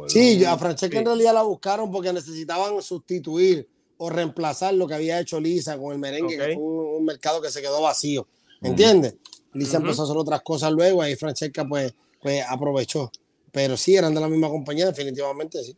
sí, 0.09 0.45
a 0.45 0.57
Francesca 0.57 0.99
en 0.99 1.07
realidad 1.07 1.35
la 1.35 1.43
buscaron 1.43 1.91
porque 1.91 2.13
necesitaban 2.13 2.81
sustituir 2.83 3.69
o 3.97 4.11
reemplazar 4.11 4.75
lo 4.75 4.89
que 4.89 4.95
había 4.95 5.21
hecho 5.21 5.39
Lisa 5.39 5.79
con 5.79 5.93
el 5.93 5.99
merengue, 5.99 6.37
que 6.37 6.55
fue 6.55 6.57
un, 6.57 7.05
mercado 7.05 7.41
que 7.41 7.51
se 7.51 7.61
quedó 7.61 7.83
vacío. 7.83 8.27
¿Entiendes? 8.61 9.17
Lisa 9.53 9.77
empezó 9.79 10.03
a 10.03 10.05
hacer 10.05 10.17
otras 10.17 10.43
cosas 10.43 10.73
luego, 10.73 11.03
ahí 11.03 11.17
Francesca 11.17 11.65
pues, 11.67 11.95
pues 12.21 12.45
aprovechó. 12.49 13.11
Pero 13.51 13.77
sí, 13.77 13.97
eran 13.97 14.15
de 14.15 14.21
la 14.21 14.29
misma 14.29 14.49
compañía, 14.49 14.87
definitivamente 14.87 15.63
sí. 15.63 15.77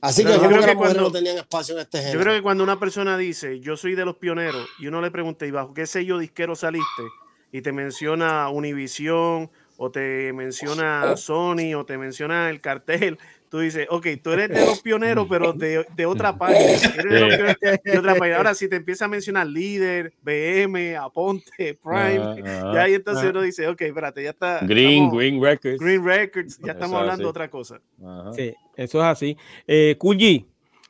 Así 0.00 0.24
que 0.24 0.32
yo 0.32 0.40
creo 0.40 0.60
que 0.60 0.66
las 0.66 0.76
mujeres 0.76 1.02
no 1.02 1.12
tenían 1.12 1.36
espacio 1.38 1.74
en 1.76 1.82
este 1.82 1.98
género. 1.98 2.18
Yo 2.18 2.24
creo 2.24 2.34
que 2.36 2.42
cuando 2.42 2.64
una 2.64 2.78
persona 2.78 3.16
dice, 3.16 3.60
yo 3.60 3.76
soy 3.76 3.94
de 3.94 4.04
los 4.04 4.16
pioneros, 4.16 4.66
y 4.78 4.88
uno 4.88 5.00
le 5.00 5.10
pregunta, 5.10 5.46
¿y 5.46 5.50
bajo 5.50 5.72
qué 5.72 5.86
sello 5.86 6.18
disquero 6.18 6.56
saliste? 6.56 7.02
Y 7.52 7.62
te 7.62 7.70
menciona 7.70 8.48
Univision, 8.48 9.50
o 9.76 9.90
te 9.90 10.32
menciona 10.32 11.16
Sony, 11.16 11.74
o 11.76 11.84
te 11.84 11.98
menciona 11.98 12.50
el 12.50 12.60
cartel, 12.60 13.18
tú 13.54 13.60
dices, 13.60 13.86
ok, 13.88 14.04
tú 14.20 14.32
eres 14.32 14.48
de 14.48 14.66
los 14.66 14.80
pioneros, 14.80 15.28
pero 15.30 15.52
de, 15.52 15.86
de 15.94 16.06
otra 16.06 16.36
página. 16.38 16.90
De, 17.04 17.98
otra 17.98 18.16
página. 18.16 18.38
Ahora, 18.38 18.52
si 18.52 18.68
te 18.68 18.74
empieza 18.74 19.04
a 19.04 19.08
mencionar 19.08 19.46
líder, 19.46 20.12
BM, 20.22 20.96
Aponte, 20.96 21.78
Prime, 21.80 22.42
ya 22.42 22.82
ahí 22.82 22.94
entonces 22.94 23.30
uno 23.30 23.42
dice, 23.42 23.68
ok, 23.68 23.80
espérate, 23.82 24.24
ya 24.24 24.30
está. 24.30 24.58
Green, 24.62 25.08
Green 25.08 25.40
Records. 25.40 25.78
Green 25.78 26.04
Records, 26.04 26.58
ya 26.58 26.72
estamos 26.72 26.98
hablando 26.98 27.22
de 27.22 27.30
otra 27.30 27.48
cosa. 27.48 27.80
Sí, 28.34 28.52
eso 28.74 28.98
es 28.98 29.04
así. 29.04 29.36
Eh, 29.68 29.96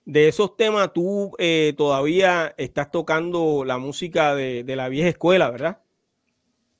de 0.06 0.28
esos 0.28 0.56
temas, 0.56 0.90
tú 0.94 1.32
eh, 1.36 1.74
todavía 1.76 2.54
estás 2.56 2.90
tocando 2.90 3.62
la 3.66 3.76
música 3.76 4.34
de, 4.34 4.64
de 4.64 4.74
la 4.74 4.88
vieja 4.88 5.10
escuela, 5.10 5.50
¿verdad? 5.50 5.80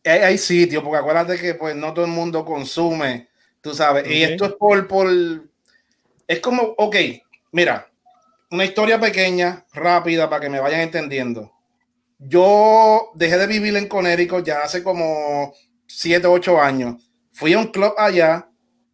Hay, 0.03 0.21
hay 0.21 0.39
sitios, 0.39 0.83
porque 0.83 0.97
acuérdate 0.97 1.39
que 1.39 1.53
pues 1.53 1.77
no 1.77 1.93
todo 1.93 2.07
el 2.07 2.11
mundo 2.11 2.43
consume, 2.43 3.29
tú 3.61 3.75
sabes, 3.75 4.11
y 4.11 4.23
esto 4.23 4.47
es 4.47 4.53
por, 4.53 4.89
por 4.89 5.09
es 6.27 6.41
como, 6.41 6.75
ok, 6.79 6.97
mira, 7.53 7.91
una 8.51 8.65
historia 8.65 9.01
pequeña, 9.01 9.65
rápida, 9.73 10.29
para 10.29 10.41
que 10.41 10.51
me 10.51 10.61
vayan 10.61 10.81
entendiendo. 10.81 11.53
Yo 12.19 13.11
dejé 13.15 13.37
de 13.39 13.47
vivir 13.47 13.77
en 13.77 13.89
Connecticut 13.89 14.45
ya 14.45 14.63
hace 14.63 14.83
como 14.83 15.53
7, 15.87 16.27
8 16.27 16.61
años. 16.61 17.03
Fui 17.33 17.53
a 17.53 17.59
un 17.59 17.67
club 17.67 17.95
allá 17.99 18.49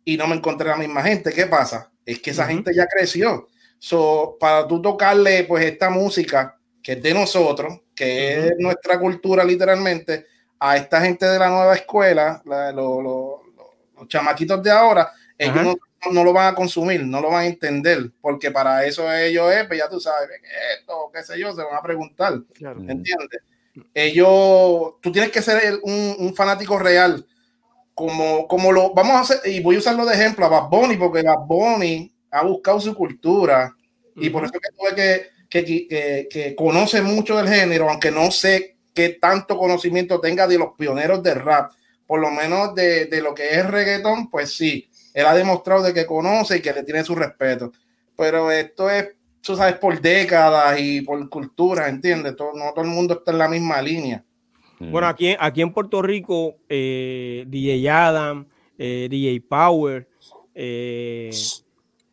y 0.04 0.16
no 0.16 0.26
me 0.26 0.36
encontré 0.36 0.68
la 0.68 0.76
misma 0.76 1.02
gente. 1.02 1.32
¿Qué 1.32 1.46
pasa? 1.46 1.92
Es 2.04 2.20
que 2.20 2.30
esa 2.30 2.46
gente 2.46 2.72
ya 2.74 2.86
creció. 2.86 3.48
So, 3.78 4.36
para 4.40 4.66
tú 4.66 4.80
tocarle 4.80 5.44
pues 5.44 5.64
esta 5.64 5.90
música 5.90 6.58
que 6.82 6.92
es 6.92 7.02
de 7.02 7.14
nosotros, 7.14 7.80
que 7.94 8.46
es 8.46 8.52
nuestra 8.58 8.98
cultura 8.98 9.44
literalmente, 9.44 10.26
a 10.58 10.76
esta 10.76 11.00
gente 11.00 11.26
de 11.26 11.38
la 11.38 11.48
nueva 11.48 11.74
escuela, 11.74 12.42
los 12.74 14.08
chamaquitos 14.08 14.62
de 14.62 14.70
ahora, 14.70 15.12
ellos 15.38 15.62
no, 15.62 15.74
lo 16.12 16.32
van 16.32 16.52
a 16.52 16.54
consumir, 16.54 17.04
no 17.04 17.20
lo 17.20 17.30
van 17.30 17.44
a 17.44 17.46
entender, 17.46 18.10
porque 18.20 18.50
para 18.50 18.84
eso 18.84 19.12
ellos 19.12 19.52
es, 19.52 19.66
pues 19.66 19.78
ya 19.78 19.88
tú 19.88 20.00
sabes, 20.00 20.28
esto, 20.78 21.10
qué 21.12 21.22
sé 21.22 21.38
yo, 21.38 21.52
se 21.54 21.62
van 21.62 21.76
a 21.76 21.82
preguntar, 21.82 22.34
¿entiendes? 22.58 23.42
Ellos, 23.94 24.94
tú 25.00 25.12
tienes 25.12 25.30
que 25.30 25.42
ser 25.42 25.78
un, 25.82 26.34
fanático 26.34 26.78
real, 26.78 27.26
como, 27.94 28.48
como 28.48 28.72
lo, 28.72 28.94
vamos 28.94 29.12
a 29.12 29.20
hacer, 29.20 29.40
y 29.44 29.60
voy 29.60 29.76
a 29.76 29.80
usarlo 29.80 30.06
de 30.06 30.14
ejemplo 30.14 30.46
a 30.46 30.48
Bad 30.48 30.68
Bunny, 30.70 30.96
porque 30.96 31.22
Bad 31.22 31.46
Bunny 31.46 32.12
ha 32.30 32.42
buscado 32.44 32.80
su 32.80 32.94
cultura, 32.94 33.76
y 34.16 34.30
por 34.30 34.44
eso 34.44 34.52
que 34.52 34.70
tuve 34.76 34.94
que 34.94 35.40
que, 35.50 36.54
conoce 36.56 37.02
mucho 37.02 37.36
del 37.36 37.48
género, 37.48 37.90
aunque 37.90 38.10
no 38.10 38.30
sé 38.30 38.76
qué 38.94 39.10
tanto 39.10 39.58
conocimiento 39.58 40.20
tenga 40.20 40.46
de 40.46 40.58
los 40.58 40.74
pioneros 40.78 41.22
del 41.22 41.40
rap, 41.40 41.72
por 42.06 42.20
lo 42.20 42.30
menos 42.30 42.74
de, 42.74 43.08
lo 43.22 43.34
que 43.34 43.54
es 43.54 43.66
reggaetón, 43.66 44.30
pues 44.30 44.54
sí, 44.54 44.88
él 45.14 45.26
ha 45.26 45.34
demostrado 45.34 45.82
de 45.82 45.94
que 45.94 46.06
conoce 46.06 46.58
y 46.58 46.60
que 46.60 46.72
le 46.72 46.82
tiene 46.82 47.04
su 47.04 47.14
respeto. 47.14 47.72
Pero 48.16 48.50
esto 48.50 48.90
es, 48.90 49.14
tú 49.40 49.56
sabes, 49.56 49.74
por 49.76 50.00
décadas 50.00 50.78
y 50.80 51.00
por 51.02 51.28
cultura, 51.28 51.88
¿entiendes? 51.88 52.36
Todo, 52.36 52.52
no 52.54 52.72
todo 52.72 52.84
el 52.84 52.90
mundo 52.90 53.14
está 53.14 53.32
en 53.32 53.38
la 53.38 53.48
misma 53.48 53.80
línea. 53.80 54.24
Bueno, 54.78 55.08
aquí, 55.08 55.36
aquí 55.38 55.60
en 55.60 55.74
Puerto 55.74 56.00
Rico, 56.00 56.56
eh, 56.66 57.44
DJ 57.46 57.90
Adam, 57.90 58.46
eh, 58.78 59.08
DJ 59.10 59.42
Power, 59.42 60.08
eh, 60.54 61.30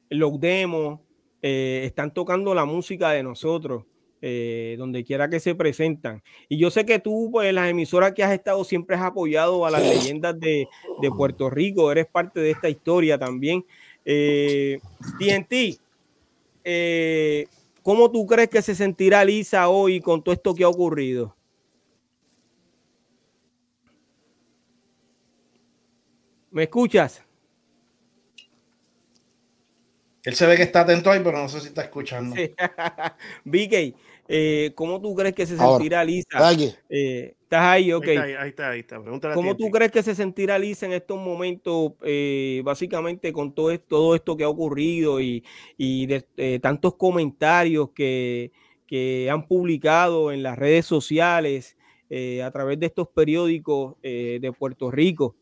Los 0.09 0.37
Demos, 0.37 0.99
eh, 1.41 1.83
están 1.85 2.13
tocando 2.13 2.53
la 2.53 2.65
música 2.65 3.11
de 3.11 3.23
nosotros, 3.23 3.85
eh, 4.21 4.75
donde 4.79 5.03
quiera 5.03 5.29
que 5.29 5.39
se 5.39 5.53
presentan. 5.53 6.23
Y 6.49 6.57
yo 6.57 6.71
sé 6.71 6.85
que 6.85 6.97
tú, 6.99 7.29
pues, 7.31 7.53
las 7.53 7.69
emisoras 7.69 8.13
que 8.13 8.23
has 8.23 8.31
estado 8.31 8.63
siempre 8.63 8.95
has 8.95 9.03
apoyado 9.03 9.65
a 9.65 9.71
las 9.71 9.83
leyendas 9.83 10.39
de, 10.39 10.67
Puerto 11.15 11.49
Rico, 11.49 11.91
eres 11.91 12.07
parte 12.07 12.39
de 12.39 12.51
esta 12.51 12.67
historia 12.69 13.17
también. 13.19 13.63
Eh, 14.05 14.79
TNT, 15.19 15.79
eh, 16.63 17.47
¿cómo 17.83 18.09
tú 18.09 18.25
crees 18.25 18.49
que 18.49 18.61
se 18.61 18.73
sentirá 18.73 19.23
Lisa 19.23 19.69
hoy 19.69 20.01
con 20.01 20.23
todo 20.23 20.33
esto 20.33 20.55
que 20.55 20.63
ha 20.63 20.69
ocurrido? 20.69 21.35
¿Me 26.49 26.63
escuchas? 26.63 27.26
Él 30.27 30.35
se 30.35 30.45
ve 30.45 30.57
que 30.57 30.63
está 30.63 30.81
atento 30.81 31.09
ahí, 31.09 31.21
pero 31.23 31.37
no 31.37 31.47
sé 31.47 31.61
si 31.61 31.67
está 31.67 31.83
escuchando. 31.83 32.35
Sí. 32.35 32.53
eh, 34.27 34.71
¿cómo 34.75 34.99
tú 34.99 35.15
crees 35.15 35.33
que 35.33 35.45
se 35.45 35.55
sentirá 35.55 36.03
Lisa? 36.03 36.51
Eh, 36.89 37.33
¿Estás 37.43 37.61
ahí? 37.61 37.93
Ok. 37.93 38.07
Ahí 38.09 38.49
está, 38.49 38.71
ahí 38.71 38.81
está. 38.81 39.01
¿Cómo 39.33 39.55
tú 39.55 39.69
crees 39.71 39.89
que 39.89 40.03
se 40.03 40.13
sentirá 40.15 40.59
Lisa 40.59 40.85
en 40.85 40.91
estos 40.91 41.17
momentos, 41.17 41.93
eh, 42.03 42.61
básicamente 42.65 43.31
con 43.31 43.55
todo 43.55 43.71
esto, 43.71 43.85
todo 43.87 44.15
esto 44.15 44.35
que 44.35 44.43
ha 44.43 44.49
ocurrido 44.49 45.21
y, 45.21 45.45
de, 45.77 46.59
tantos 46.61 46.95
comentarios 46.95 47.91
que, 47.91 48.51
que, 48.85 49.29
han 49.31 49.47
publicado 49.47 50.33
en 50.33 50.43
las 50.43 50.57
redes 50.57 50.85
sociales 50.85 51.77
eh, 52.09 52.43
a 52.43 52.51
través 52.51 52.77
de 52.81 52.87
estos 52.87 53.07
periódicos 53.07 53.95
de 54.01 54.53
Puerto 54.59 54.91
Rico? 54.91 55.37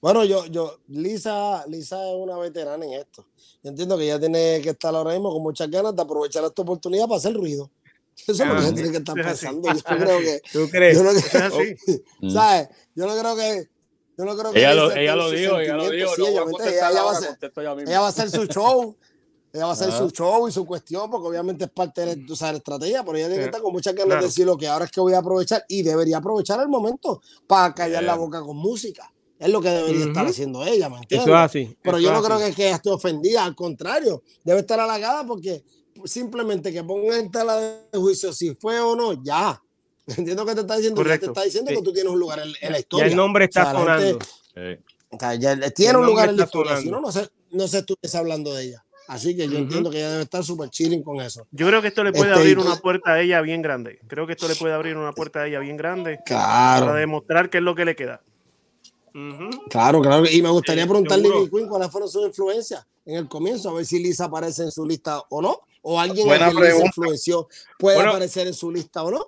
Bueno, 0.00 0.24
yo, 0.24 0.46
yo, 0.46 0.78
Lisa, 0.88 1.64
Lisa 1.66 2.08
es 2.08 2.14
una 2.16 2.38
veterana 2.38 2.84
en 2.84 2.92
esto. 2.92 3.26
Yo 3.62 3.70
entiendo 3.70 3.98
que 3.98 4.04
ella 4.04 4.20
tiene 4.20 4.60
que 4.62 4.70
estar 4.70 4.94
ahora 4.94 5.12
mismo 5.12 5.32
con 5.32 5.42
muchas 5.42 5.68
ganas 5.70 5.94
de 5.94 6.02
aprovechar 6.02 6.44
esta 6.44 6.62
oportunidad 6.62 7.06
para 7.06 7.18
hacer 7.18 7.34
ruido. 7.34 7.70
Eso 8.26 8.32
es 8.32 8.48
lo 8.48 8.54
que 8.54 8.60
ella 8.60 8.74
tiene 8.74 8.90
que 8.90 8.96
estar 8.98 9.14
pensando. 9.14 9.68
Yo 9.72 9.96
creo 9.96 10.18
que. 10.20 10.42
¿Tú 10.52 10.68
crees? 10.70 10.96
Yo 10.96 11.04
no, 11.04 11.10
mm. 12.20 12.30
¿Sabes? 12.30 12.68
Yo 12.94 13.06
no 13.06 13.18
creo 13.18 13.36
que. 13.36 13.68
Yo 14.16 14.24
no 14.24 14.36
creo 14.36 14.52
que 14.52 14.58
ella, 14.58 14.74
lo, 14.74 14.90
ella 14.90 15.14
lo 15.14 15.30
dijo, 15.30 15.60
ella 15.60 15.76
lo 15.76 15.90
dijo. 15.90 16.12
ella, 16.16 16.42
va 17.04 17.10
a 17.10 17.12
hacer, 17.12 17.38
ella 17.86 18.00
va 18.00 18.06
a 18.06 18.08
hacer 18.08 18.30
su 18.30 18.46
show. 18.46 18.96
Ella 19.52 19.64
va 19.64 19.70
a 19.70 19.72
hacer 19.72 19.92
su 19.92 20.10
show 20.10 20.46
y 20.48 20.52
su 20.52 20.66
cuestión, 20.66 21.08
porque 21.08 21.28
obviamente 21.28 21.64
es 21.64 21.70
parte 21.70 22.04
de 22.04 22.16
tu 22.16 22.34
estrategia, 22.34 23.04
pero 23.04 23.16
ella 23.16 23.28
tiene 23.28 23.42
que 23.42 23.46
estar 23.46 23.62
con 23.62 23.72
muchas 23.72 23.94
ganas 23.94 24.18
de 24.18 24.26
decir 24.26 24.44
lo 24.44 24.56
que 24.56 24.68
ahora 24.68 24.84
es 24.84 24.90
que 24.90 25.00
voy 25.00 25.14
a 25.14 25.18
aprovechar 25.18 25.64
y 25.68 25.82
debería 25.82 26.18
aprovechar 26.18 26.60
el 26.60 26.68
momento 26.68 27.22
para 27.46 27.72
callar 27.74 28.02
la 28.02 28.16
boca 28.16 28.42
con 28.42 28.56
música. 28.56 29.10
Es 29.38 29.50
lo 29.50 29.60
que 29.60 29.68
debería 29.68 30.04
estar 30.06 30.26
haciendo 30.26 30.64
ella, 30.64 30.88
¿me 30.88 30.98
entiendes? 30.98 31.28
Eso 31.28 31.36
es 31.36 31.42
así. 31.42 31.76
Pero 31.82 31.98
yo 31.98 32.12
no 32.12 32.22
creo 32.22 32.38
que, 32.38 32.52
que 32.52 32.70
esté 32.70 32.90
ofendida, 32.90 33.44
al 33.44 33.54
contrario, 33.54 34.22
debe 34.44 34.60
estar 34.60 34.80
halagada 34.80 35.24
porque 35.26 35.62
simplemente 36.04 36.72
que 36.72 36.82
ponga 36.82 37.18
en 37.18 37.30
tela 37.30 37.56
de 37.56 37.98
juicio 37.98 38.32
si 38.32 38.54
fue 38.54 38.80
o 38.80 38.96
no, 38.96 39.22
ya. 39.22 39.60
Entiendo 40.06 40.44
que 40.46 40.54
te 40.54 40.60
está 40.62 40.76
diciendo, 40.76 41.02
te 41.02 41.14
está 41.14 41.42
diciendo 41.42 41.70
que 41.70 41.82
tú 41.82 41.92
tienes 41.92 42.12
un 42.12 42.18
lugar 42.18 42.40
en, 42.40 42.72
la 42.72 42.78
historia. 42.78 43.06
Ya 43.06 43.10
el 43.10 43.16
nombre 43.16 43.44
está 43.44 43.72
sonando. 43.72 44.18
o 45.10 45.18
sea, 45.18 45.34
ya 45.34 45.70
tiene 45.70 45.98
un 45.98 46.06
lugar 46.06 46.30
en 46.30 46.36
la 46.36 46.44
historia. 46.44 46.80
Si 46.80 46.90
no, 46.90 47.00
no 47.00 47.12
sé, 47.12 47.28
no 47.50 47.68
sé 47.68 47.82
tú 47.82 47.94
estás 48.00 48.14
hablando 48.14 48.54
de 48.54 48.64
ella. 48.64 48.84
Así 49.08 49.34
que 49.34 49.48
yo 49.48 49.56
entiendo 49.56 49.90
que 49.90 49.98
ella 49.98 50.10
debe 50.10 50.24
estar 50.24 50.44
súper 50.44 50.68
chilling 50.68 51.02
con 51.02 51.20
eso. 51.22 51.46
Yo 51.50 51.66
creo 51.66 51.80
que 51.80 51.88
esto 51.88 52.04
le 52.04 52.12
puede 52.12 52.30
este, 52.30 52.40
abrir 52.40 52.58
una 52.58 52.76
puerta 52.76 53.12
a 53.12 53.20
ella 53.20 53.40
bien 53.40 53.62
grande. 53.62 53.98
Creo 54.06 54.26
que 54.26 54.34
esto 54.34 54.46
le 54.48 54.54
puede 54.54 54.74
abrir 54.74 54.98
una 54.98 55.12
puerta 55.12 55.40
a 55.40 55.46
ella 55.46 55.60
bien 55.60 55.78
grande. 55.78 56.20
Claro. 56.26 56.86
Para 56.86 56.98
demostrar 56.98 57.48
qué 57.48 57.56
es 57.56 57.64
lo 57.64 57.74
que 57.74 57.86
le 57.86 57.96
queda. 57.96 58.20
Claro, 59.70 60.00
claro. 60.00 60.24
Y 60.30 60.42
me 60.42 60.50
gustaría 60.50 60.86
preguntarle 60.86 61.28
a 61.28 61.50
Queen 61.50 61.68
cuáles 61.68 61.90
fueron 61.90 62.10
sus 62.10 62.26
influencias 62.26 62.86
en 63.04 63.16
el 63.16 63.28
comienzo, 63.28 63.70
a 63.70 63.74
ver 63.74 63.86
si 63.86 63.98
Lisa 64.02 64.26
aparece 64.26 64.62
en 64.62 64.70
su 64.70 64.86
lista 64.86 65.22
o 65.30 65.40
no. 65.40 65.60
O 65.82 65.98
alguien 65.98 66.28
que 66.28 66.34
Lisa 66.34 66.86
influenció 66.86 67.48
puede 67.78 68.00
aparecer 68.00 68.46
en 68.46 68.54
su 68.54 68.70
lista 68.70 69.02
o 69.02 69.10
no. 69.10 69.26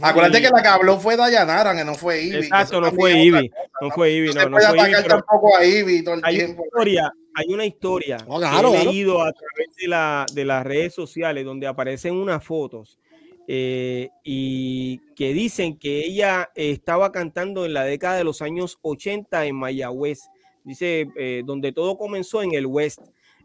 Acuérdate 0.00 0.40
que 0.40 0.48
la 0.48 0.62
que 0.62 0.68
habló 0.68 0.98
fue 0.98 1.14
Dayanara, 1.14 1.76
que 1.76 1.84
no 1.84 1.94
fue 1.94 2.22
Ivy. 2.22 2.36
Exacto, 2.36 2.80
no 2.80 2.90
fue 2.90 3.12
Ivy. 3.22 3.50
No 3.82 3.90
fue 3.90 4.12
Ivy. 4.12 4.32
No, 4.32 4.48
no, 4.48 4.58
fue 4.58 4.90
Ivy, 4.90 5.08
tampoco 5.08 5.56
a 5.56 5.64
Ivy 5.64 6.04
todo 6.04 6.14
el 6.14 6.20
hay 6.24 6.36
tiempo. 6.36 6.62
Una 6.62 6.66
historia, 6.68 7.12
hay 7.34 7.52
una 7.52 7.66
historia 7.66 8.16
oh, 8.26 8.40
que 8.40 8.46
he 8.46 8.84
leído 8.86 9.20
a 9.20 9.30
través 9.32 9.76
de, 9.76 9.88
la, 9.88 10.24
de 10.32 10.44
las 10.46 10.64
redes 10.64 10.94
sociales 10.94 11.44
donde 11.44 11.66
aparecen 11.66 12.14
unas 12.14 12.42
fotos 12.42 12.98
eh, 13.46 14.08
y 14.22 14.98
que 15.14 15.34
dicen 15.34 15.78
que 15.78 16.00
ella 16.00 16.50
estaba 16.54 17.12
cantando 17.12 17.66
en 17.66 17.74
la 17.74 17.84
década 17.84 18.16
de 18.16 18.24
los 18.24 18.40
años 18.40 18.78
80 18.82 19.46
en 19.46 19.56
Mayagüez, 19.56 20.20
dice, 20.64 21.08
eh, 21.16 21.42
donde 21.44 21.72
todo 21.72 21.98
comenzó 21.98 22.42
en 22.42 22.54
el 22.54 22.66
West. 22.66 23.00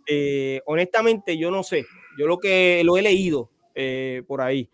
Eh, 0.08 0.62
honestamente, 0.66 1.38
yo 1.38 1.52
no 1.52 1.64
sé, 1.64 1.86
yo 2.18 2.28
lo 2.28 2.38
que 2.38 2.82
lo 2.86 2.97
he 2.97 3.02
leído 3.02 3.50
por 4.28 4.41
ahí. 4.41 4.70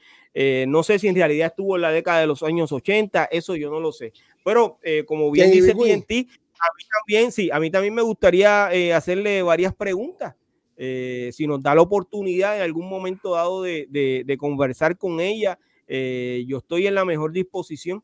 no 0.67 0.81
sé 0.81 0.97
si 0.97 1.07
en 1.07 1.15
realidad 1.15 1.49
estuvo 1.49 1.75
en 1.75 1.83
la 1.83 1.91
década 1.91 2.19
de 2.19 2.25
los 2.27 2.41
años 2.41 2.71
80, 2.71 3.25
eso 3.25 3.55
yo 3.55 3.69
no 3.69 3.79
lo 3.79 3.91
sé. 3.91 4.13
Pero 4.43 4.79
como 5.05 5.29
bien 5.29 5.51
dice 5.51 5.73
TNT, 5.73 6.27
a 6.59 6.67
mí 6.75 6.83
también, 6.89 7.31
sí, 7.31 7.51
a 7.51 7.59
mí 7.59 7.69
también 7.69 7.93
me 7.93 8.01
gustaría 8.01 8.67
hacerle 8.95 9.43
varias 9.43 9.75
preguntas. 9.75 10.33
Eh, 10.77 11.31
si 11.33 11.47
nos 11.47 11.61
da 11.61 11.73
la 11.73 11.81
oportunidad 11.81 12.57
en 12.57 12.63
algún 12.63 12.89
momento 12.89 13.31
dado 13.31 13.61
de, 13.61 14.37
conversar 14.39 14.97
con 14.97 15.19
ella, 15.19 15.57
eh, 15.87 16.43
yo 16.47 16.57
estoy 16.57 16.87
en 16.87 16.95
la 16.95 17.05
mejor 17.05 17.31
disposición. 17.31 18.03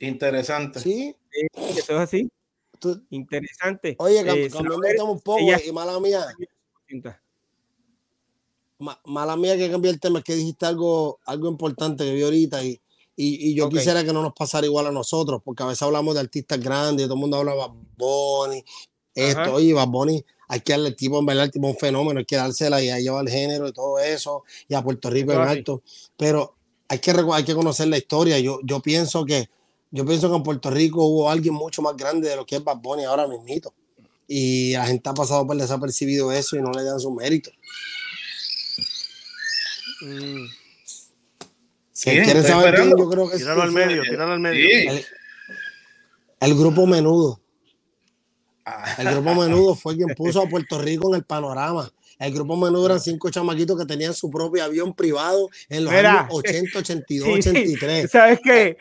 Interesante. 0.00 0.80
Sí. 0.80 1.14
Eh, 1.32 1.46
eso 1.70 1.94
es 1.94 2.00
así. 2.00 2.30
Interesante. 3.10 3.96
Oye, 3.98 4.24
cambiando 4.50 5.10
un 5.10 5.20
poco, 5.20 5.40
y 5.40 5.72
mala 5.72 5.98
mía. 6.00 6.26
mala 9.04 9.36
mía 9.36 9.56
que 9.56 9.70
cambié 9.70 9.90
el 9.90 10.00
tema, 10.00 10.18
es 10.18 10.24
que 10.24 10.34
dijiste 10.34 10.66
algo, 10.66 11.20
algo 11.24 11.48
importante 11.48 12.04
que 12.04 12.12
vi 12.12 12.22
ahorita 12.22 12.62
y, 12.62 12.80
y, 13.16 13.54
yo 13.54 13.70
quisiera 13.70 14.04
que 14.04 14.12
no 14.12 14.22
nos 14.22 14.34
pasara 14.34 14.66
igual 14.66 14.86
a 14.86 14.92
nosotros, 14.92 15.40
porque 15.42 15.62
a 15.62 15.66
veces 15.66 15.82
hablamos 15.82 16.14
de 16.14 16.20
artistas 16.20 16.60
grandes, 16.60 17.06
todo 17.06 17.14
el 17.14 17.20
mundo 17.20 17.38
habla 17.38 17.52
de 17.52 17.58
Bad 17.58 18.62
esto, 19.14 19.54
oye, 19.54 19.72
Bad 19.72 19.88
hay 20.48 20.60
que 20.60 20.72
darle 20.72 20.92
tipo, 20.92 21.18
en 21.18 21.26
verdad, 21.26 21.50
tipo 21.50 21.66
un 21.66 21.76
fenómeno, 21.76 22.20
hay 22.20 22.24
que 22.24 22.36
dársela 22.36 22.82
y 22.82 22.90
a 22.90 22.98
llevar 22.98 23.24
el 23.24 23.30
género 23.30 23.68
y 23.68 23.72
todo 23.72 23.98
eso, 23.98 24.44
y 24.68 24.74
a 24.74 24.82
Puerto 24.82 25.10
Rico 25.10 25.32
en 25.32 25.40
alto. 25.40 25.82
Pero 26.16 26.54
hay 26.88 26.98
que, 26.98 27.12
hay 27.32 27.44
que 27.44 27.54
conocer 27.54 27.88
la 27.88 27.98
historia. 27.98 28.38
Yo, 28.38 28.60
yo 28.62 28.80
pienso 28.80 29.24
que 29.24 29.48
yo 29.90 30.04
pienso 30.04 30.28
que 30.28 30.36
en 30.36 30.42
Puerto 30.42 30.70
Rico 30.70 31.04
hubo 31.04 31.30
alguien 31.30 31.54
mucho 31.54 31.80
más 31.80 31.96
grande 31.96 32.28
de 32.28 32.36
lo 32.36 32.44
que 32.44 32.56
es 32.56 32.64
Bad 32.64 32.78
Bunny 32.78 33.04
ahora 33.04 33.26
mismito. 33.26 33.72
Y 34.28 34.72
la 34.72 34.86
gente 34.86 35.08
ha 35.08 35.14
pasado 35.14 35.46
por 35.46 35.56
desapercibido 35.56 36.32
eso 36.32 36.56
y 36.56 36.60
no 36.60 36.72
le 36.72 36.82
dan 36.82 36.98
su 36.98 37.10
mérito. 37.12 37.50
Mm. 40.02 40.46
Si 41.92 42.10
quieren 42.10 42.44
saber 42.44 42.76
yo 42.76 43.08
creo 43.08 43.30
que 43.30 43.42
al 43.42 43.72
medio, 43.72 44.02
al 44.20 44.40
medio. 44.40 44.92
el 46.40 46.54
grupo 46.54 46.86
menudo. 46.86 47.40
El 48.98 49.10
grupo 49.10 49.34
Menudo 49.34 49.74
fue 49.74 49.96
quien 49.96 50.08
puso 50.14 50.42
a 50.42 50.48
Puerto 50.48 50.78
Rico 50.78 51.08
en 51.10 51.16
el 51.16 51.24
panorama. 51.24 51.90
El 52.18 52.32
grupo 52.32 52.56
Menudo 52.56 52.86
eran 52.86 53.00
cinco 53.00 53.30
chamaquitos 53.30 53.78
que 53.78 53.84
tenían 53.84 54.14
su 54.14 54.30
propio 54.30 54.64
avión 54.64 54.94
privado 54.94 55.50
en 55.68 55.84
los 55.84 55.92
años 55.92 56.26
80, 56.30 56.78
82, 56.78 57.28
83. 57.28 58.10
¿Sabes 58.10 58.40
qué? 58.42 58.78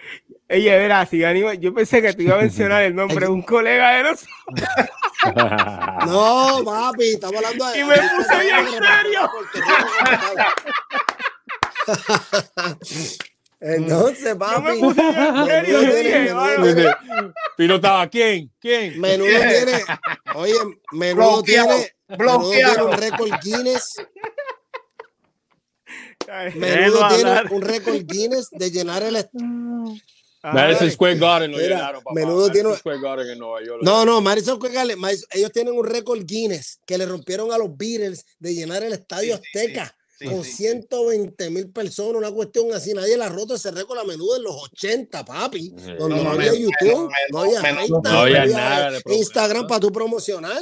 Ella, 0.48 0.78
verá, 0.78 1.06
si 1.06 1.20
yo 1.60 1.74
pensé 1.74 2.02
que 2.02 2.14
te 2.14 2.24
iba 2.24 2.36
a 2.36 2.42
mencionar 2.42 2.84
el 2.84 2.96
nombre 2.96 3.26
de 3.26 3.32
un 3.32 3.42
colega 3.42 3.98
de 3.98 4.04
nosotros. 4.04 4.30
no, 6.06 6.62
papi, 6.64 7.14
estamos 7.14 7.36
hablando 7.38 7.66
de. 7.66 7.80
Y 7.80 7.84
me 7.84 7.96
puse 7.96 8.40
bien 8.42 8.66
serio. 8.70 9.30
Entonces, 13.60 14.36
papi. 14.36 14.82
Pero 17.58 17.76
estaba 17.76 18.08
quién? 18.10 18.52
¿Quién? 18.60 19.00
Menudo 19.00 19.30
tiene. 19.30 19.84
Oye, 20.36 20.54
menudo 20.92 21.44
tiene. 21.44 21.92
Menudo 22.08 22.50
tiene 22.52 22.84
un 22.84 22.92
récord 22.92 23.32
Guinness. 23.42 23.96
Menudo 26.56 27.08
tiene 27.16 27.42
un 27.52 27.62
récord 27.62 28.02
Guinness 28.06 28.50
de 28.52 28.72
llenar 28.72 29.04
el. 29.04 29.28
Madison 30.54 30.92
Square 30.92 31.18
Garden 31.18 31.52
lo 31.52 31.58
llenaron, 31.58 32.04
papá. 32.04 32.14
Menudo 32.14 32.52
tiene... 32.52 32.76
Square 32.76 33.00
Garden 33.02 33.30
en 33.32 33.40
Nueva 33.40 33.64
York. 33.66 33.82
No, 33.82 34.06
no, 34.06 34.22
Madison 34.22 34.58
Square 34.58 34.76
Garden, 34.76 35.00
ellos 35.32 35.52
tienen 35.52 35.74
un 35.74 35.84
récord 35.84 36.24
Guinness 36.24 36.80
que 36.86 37.00
le 37.00 37.08
rompieron 37.08 37.52
a 37.52 37.58
los 37.58 37.76
Beatles 37.76 38.26
de 38.38 38.54
llenar 38.54 38.84
el 38.84 38.94
estadio 38.94 39.34
Azteca 39.34 39.96
con 40.24 40.44
120 40.44 41.50
mil 41.50 41.72
personas, 41.72 42.16
una 42.16 42.32
cuestión 42.32 42.72
así. 42.74 42.94
Nadie 42.94 43.18
la 43.18 43.26
ha 43.26 43.30
roto 43.30 43.56
ese 43.56 43.72
récord 43.72 44.00
a 44.00 44.04
menudo 44.04 44.38
en 44.38 44.44
los 44.44 44.56
80, 44.72 45.26
papi. 45.26 45.70
Donde 46.00 46.24
no, 46.24 46.30
había 46.32 46.54
YouTube, 46.54 47.12
no, 47.32 47.40
había 47.40 47.62
Facebook, 47.62 48.04
no 48.04 48.20
había, 48.20 48.46
nada 48.46 49.00
Instagram 49.06 49.68
para 49.68 49.80
tu 49.80 49.92
promocionar. 49.92 50.62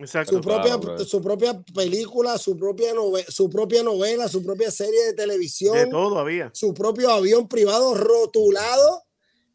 Exacto, 0.00 0.36
su, 0.36 0.40
propia, 0.40 0.78
su 1.04 1.20
propia 1.20 1.60
película, 1.74 2.38
su 2.38 2.56
propia, 2.56 2.94
novela, 2.94 3.26
su 3.28 3.50
propia 3.50 3.82
novela, 3.82 4.28
su 4.28 4.44
propia 4.44 4.70
serie 4.70 5.06
de 5.06 5.12
televisión. 5.14 5.76
De 5.76 5.86
todo 5.86 6.18
había. 6.18 6.50
Su 6.54 6.72
propio 6.72 7.10
avión 7.10 7.48
privado 7.48 7.94
rotulado. 7.94 9.02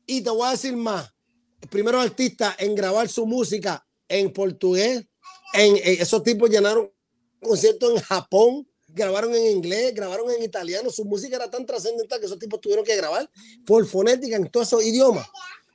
Y 0.06 0.22
te 0.22 0.30
voy 0.30 0.48
a 0.48 0.52
decir 0.52 0.76
más. 0.76 1.14
El 1.62 1.70
primer 1.70 1.96
artista 1.96 2.56
en 2.60 2.76
grabar 2.76 3.08
su 3.08 3.26
música 3.26 3.86
en 4.10 4.34
portugués. 4.34 5.08
En, 5.54 5.78
esos 5.82 6.24
tipos 6.24 6.50
llenaron 6.50 6.92
conciertos 7.44 7.92
en 7.92 8.02
Japón, 8.02 8.68
grabaron 8.88 9.36
en 9.36 9.46
inglés, 9.46 9.94
grabaron 9.94 10.32
en 10.32 10.42
italiano. 10.42 10.90
Su 10.90 11.06
música 11.06 11.36
era 11.36 11.50
tan 11.50 11.66
trascendental 11.66 12.20
que 12.20 12.26
esos 12.26 12.40
tipos 12.40 12.60
tuvieron 12.62 12.84
que 12.86 12.96
grabar 12.96 13.30
por 13.66 13.86
fonética 13.86 14.36
en 14.36 14.48
todos 14.50 14.68
esos 14.68 14.84
idiomas. 14.84 15.28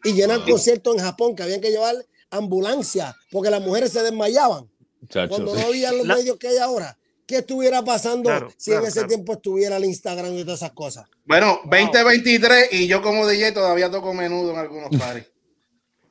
Y 0.05 0.13
llenar 0.13 0.45
conciertos 0.45 0.97
en 0.97 1.03
Japón 1.03 1.35
que 1.35 1.43
habían 1.43 1.61
que 1.61 1.71
llevar 1.71 1.97
ambulancia 2.31 3.17
porque 3.31 3.51
las 3.51 3.61
mujeres 3.61 3.93
se 3.93 4.03
desmayaban 4.03 4.69
cuando 5.29 5.55
no 5.55 5.61
había 5.61 5.93
los 5.93 6.07
medios 6.07 6.37
que 6.39 6.49
hay 6.49 6.59
ahora. 6.59 6.97
¿Qué 7.27 7.39
estuviera 7.39 7.85
pasando 7.85 8.31
si 8.57 8.73
en 8.73 8.85
ese 8.85 9.05
tiempo 9.05 9.35
estuviera 9.35 9.77
el 9.77 9.85
Instagram 9.85 10.33
y 10.35 10.45
todas 10.45 10.61
esas 10.61 10.73
cosas? 10.73 11.07
Bueno, 11.27 11.61
2023 11.65 12.73
y 12.73 12.87
yo 12.87 13.03
como 13.03 13.27
DJ 13.27 13.53
todavía 13.53 13.91
toco 13.91 14.15
menudo 14.15 14.53
en 14.53 14.59
algunos 14.59 14.89
pares. 14.99 15.31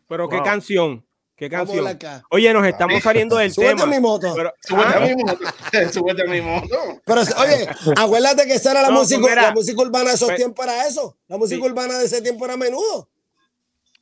Pero 0.07 0.29
qué 0.29 0.41
canción. 0.43 1.06
¿Qué 1.37 1.51
canción? 1.51 1.85
Oye, 2.31 2.51
nos 2.51 2.65
estamos 2.65 3.03
saliendo 3.03 3.37
del 3.37 3.53
tema. 3.53 3.85
mi 3.85 3.99
moto. 3.99 4.33
Pero, 4.35 4.53
súbete 4.59 4.95
a 4.95 4.99
mi 5.05 5.15
moto. 5.23 5.45
súbete 5.93 6.23
a 6.23 6.25
mi 6.25 6.41
moto. 6.41 7.01
Pero, 7.05 7.21
oye, 7.21 7.69
acuérdate 7.95 8.47
que 8.47 8.55
esa 8.55 8.71
era 8.71 8.81
la, 8.81 8.89
música, 8.89 9.21
pues 9.21 9.35
la 9.35 9.51
música 9.51 9.81
urbana 9.83 10.09
de 10.09 10.15
esos 10.15 10.29
pues 10.29 10.37
tiempos 10.37 10.65
era 10.65 10.87
eso. 10.87 11.15
La 11.27 11.37
música 11.37 11.63
urbana 11.63 11.99
de 11.99 12.05
ese 12.05 12.23
tiempo 12.23 12.43
era 12.45 12.57
menudo. 12.57 13.07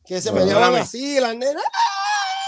Que 0.05 0.21
se 0.21 0.31
me 0.31 0.45
llamaban 0.45 0.75
así, 0.75 1.19
las 1.19 1.35
nenas. 1.35 1.63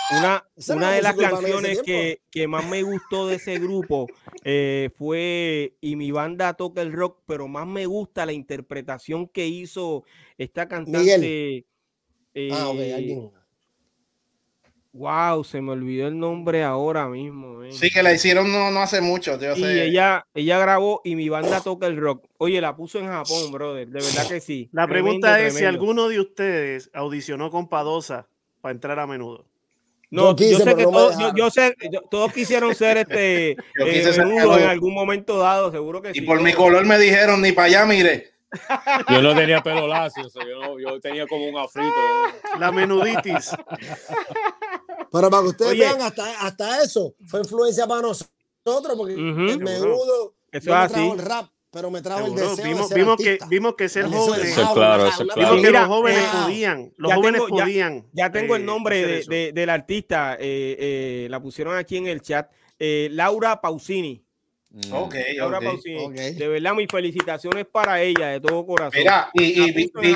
Una, 0.10 0.48
una 0.70 0.92
de 0.94 1.02
las 1.02 1.18
canciones 1.18 1.82
que, 1.82 2.22
que, 2.32 2.48
más 2.48 2.66
me 2.66 2.82
gustó 2.82 3.28
de 3.28 3.36
ese 3.36 3.60
grupo 3.60 4.08
eh, 4.46 4.90
fue 4.98 5.76
Y 5.82 5.98
mi 5.98 6.12
banda 6.12 6.54
toca 6.54 6.82
el 6.82 6.94
rock, 6.94 7.24
pero 7.26 7.50
más 7.50 7.68
me 7.68 7.88
gusta 7.88 8.26
la 8.26 8.32
interpretación 8.32 9.28
que 9.28 9.48
hizo 9.48 10.06
esta 10.38 10.70
cantante. 10.70 11.66
ah, 12.54 12.70
ok, 12.70 12.80
alguien. 12.96 13.37
Wow, 14.98 15.44
se 15.44 15.62
me 15.62 15.74
olvidó 15.74 16.08
el 16.08 16.18
nombre 16.18 16.64
ahora 16.64 17.08
mismo. 17.08 17.60
Sí, 17.70 17.92
que 17.92 18.02
la 18.02 18.14
hicieron 18.14 18.52
no, 18.52 18.72
no 18.72 18.80
hace 18.80 19.00
mucho. 19.00 19.38
y 19.56 19.64
ella, 19.64 20.26
ella 20.34 20.58
grabó 20.58 21.02
y 21.04 21.16
mi 21.16 21.30
banda 21.30 21.62
toca 21.62 21.86
el 21.86 21.98
rock. 21.98 22.26
Oye, 22.40 22.60
la 22.60 22.76
puso 22.76 22.98
en 22.98 23.06
Japón, 23.06 23.52
brother. 23.52 23.88
De 23.88 24.00
verdad 24.00 24.28
que 24.28 24.40
sí. 24.40 24.70
La 24.72 24.88
pregunta 24.88 25.40
es 25.40 25.54
si 25.54 25.66
alguno 25.66 26.10
de 26.10 26.20
ustedes 26.20 26.90
audicionó 26.94 27.52
con 27.52 27.70
Padosa 27.70 28.28
para 28.60 28.74
entrar 28.74 28.98
a 29.00 29.06
menudo. 29.06 29.46
No, 30.10 30.36
yo, 30.36 30.58
sé 30.58 30.76
que 30.76 30.84
todos, 30.84 31.16
yo, 31.36 31.52
sé, 31.52 31.76
todos 32.10 32.34
quisieron 32.34 32.74
ser 32.74 32.98
este 32.98 33.52
eh, 33.86 34.14
menudo 34.18 34.58
en 34.58 34.70
algún 34.70 34.94
momento 34.94 35.38
dado, 35.38 35.70
seguro 35.70 36.02
que 36.02 36.12
y 36.12 36.14
sí. 36.14 36.20
Y 36.22 36.26
por 36.26 36.42
mi 36.42 36.54
color 36.54 36.86
me 36.86 36.98
dijeron 36.98 37.42
ni 37.42 37.52
para 37.52 37.68
allá, 37.68 37.86
mire. 37.86 38.37
Yo 39.10 39.22
no 39.22 39.36
tenía 39.36 39.62
pelo 39.62 39.88
lacio, 39.88 40.24
yo, 40.34 40.80
yo, 40.80 41.00
tenía 41.02 41.28
como 41.28 41.46
un 41.48 41.58
afrito. 41.58 41.96
La 42.60 42.72
menuditis. 42.72 43.52
Pero 45.12 45.30
para 45.30 45.44
que 45.44 45.50
ustedes 45.50 45.78
vean, 45.78 46.02
hasta, 46.02 46.42
hasta 46.42 46.82
eso 46.82 47.14
fue 47.28 47.42
influencia 47.42 47.86
para 47.86 48.02
nosotros, 48.02 48.96
porque 48.96 49.14
el 49.14 49.60
menudo 49.60 50.36
eso 50.52 50.70
es 50.70 50.76
así. 50.76 51.08
el 51.08 51.20
rap 51.20 51.50
pero 51.70 51.92
me 51.92 52.02
trajo 52.02 52.28
el 52.28 52.36
deseo 52.36 52.66
vimos, 52.66 52.90
de 52.90 52.96
vimos 52.96 53.18
que 53.18 53.38
vimos 53.50 53.76
que 53.76 53.90
ser 53.90 54.06
jóvenes 54.06 54.56
claro, 54.74 55.10
vimos 55.36 55.62
que 55.62 55.72
los 55.72 55.86
jóvenes 55.88 56.24
podían 56.26 56.94
los 56.98 57.14
jóvenes 57.14 57.42
podían. 57.48 58.08
ya, 58.14 58.32
tengo 58.32 58.56
el 58.56 58.62
eh, 58.62 58.66
nombre 58.66 59.06
de, 59.06 59.24
de, 59.24 59.52
del 59.52 59.70
artista 59.70 60.36
eh, 60.36 60.78
eh, 60.80 61.28
la 61.30 61.42
pusieron 61.42 61.76
aquí 61.76 61.98
en 61.98 62.08
el 62.08 62.22
chat 62.22 62.50
eh, 62.80 63.10
Laura 63.12 63.60
Pausini 63.60 64.24
mm. 64.78 64.94
Ok, 64.94 65.16
Laura 65.36 65.58
okay, 65.58 65.70
Pausini. 65.70 66.32
De 66.34 66.48
verdad, 66.48 66.74
mis 66.74 66.88
felicitaciones 66.90 67.66
para 67.66 68.02
ella 68.02 68.28
de 68.28 68.42
todo 68.42 68.66
corazón. 68.66 69.00
Mira, 69.00 69.30
y, 69.34 69.64
y 69.64 69.72
vi, 69.72 69.92
vi, 70.02 70.16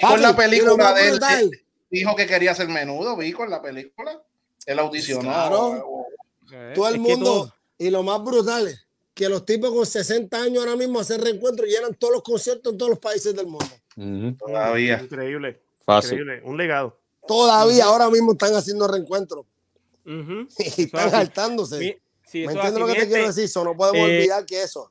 con 0.00 0.22
la 0.22 0.36
película 0.36 0.94
de 0.94 1.08
él, 1.08 1.50
dijo 1.90 2.14
que 2.16 2.26
quería 2.26 2.54
ser 2.54 2.68
menudo, 2.68 3.16
vi 3.16 3.32
con 3.32 3.50
la 3.50 3.60
película. 3.60 4.22
Él 4.64 4.78
audicionó. 4.78 5.22
Claro. 5.22 6.06
Todo 6.74 6.88
el 6.88 6.98
mundo. 6.98 7.52
Y 7.78 7.90
lo 7.90 8.02
más 8.02 8.22
brutal 8.22 8.68
es 8.68 8.86
que 9.14 9.28
los 9.28 9.44
tipos 9.44 9.72
con 9.72 9.86
60 9.86 10.40
años 10.40 10.64
ahora 10.64 10.76
mismo 10.76 11.00
hacen 11.00 11.20
reencuentros 11.20 11.68
y 11.68 11.72
llenan 11.72 11.94
todos 11.94 12.14
los 12.14 12.22
conciertos 12.22 12.72
en 12.72 12.78
todos 12.78 12.90
los 12.90 12.98
países 12.98 13.34
del 13.34 13.46
mundo. 13.46 14.36
Todavía. 14.38 15.00
Increíble. 15.02 15.62
Fácil. 15.84 16.20
Increíble. 16.20 16.42
Un 16.44 16.56
legado. 16.56 16.98
Todavía 17.26 17.84
ahora 17.84 18.08
mismo 18.10 18.32
están 18.32 18.54
haciendo 18.54 18.86
reencuentros. 18.86 19.46
y 20.06 20.82
están 20.82 21.10
saltándose. 21.10 22.00
¿Me 22.32 22.44
entiendes 22.44 22.78
lo 22.78 22.86
que 22.86 22.94
te 22.94 23.06
quiero 23.08 23.26
decir? 23.26 23.44
Eso 23.44 23.64
no 23.64 23.76
podemos 23.76 24.08
eh, 24.08 24.18
olvidar 24.18 24.46
que 24.46 24.62
eso. 24.62 24.90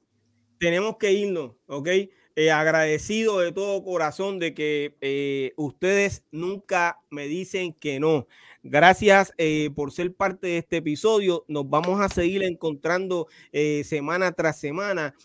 Tenemos 0.60 0.98
que 0.98 1.12
irnos, 1.12 1.52
¿ok? 1.68 1.90
Eh, 2.38 2.52
agradecido 2.52 3.40
de 3.40 3.54
todo 3.54 3.82
corazón 3.82 4.40
de 4.40 4.54
que 4.54 4.98
eh, 5.00 5.54
ustedes 5.56 6.24
nunca 6.32 7.00
me 7.10 7.28
dicen 7.28 7.72
que 7.72 7.98
no. 8.02 8.28
Gracias 8.62 9.32
eh, 9.38 9.70
por 9.74 9.94
ser 9.94 10.14
parte 10.14 10.48
de 10.48 10.58
este 10.58 10.78
episodio. 10.78 11.46
Nos 11.48 11.70
vamos 11.70 12.02
a 12.02 12.10
seguir 12.10 12.44
encontrando 12.44 13.28
semana 13.86 14.34
tras 14.34 14.60
semana. 14.60 15.16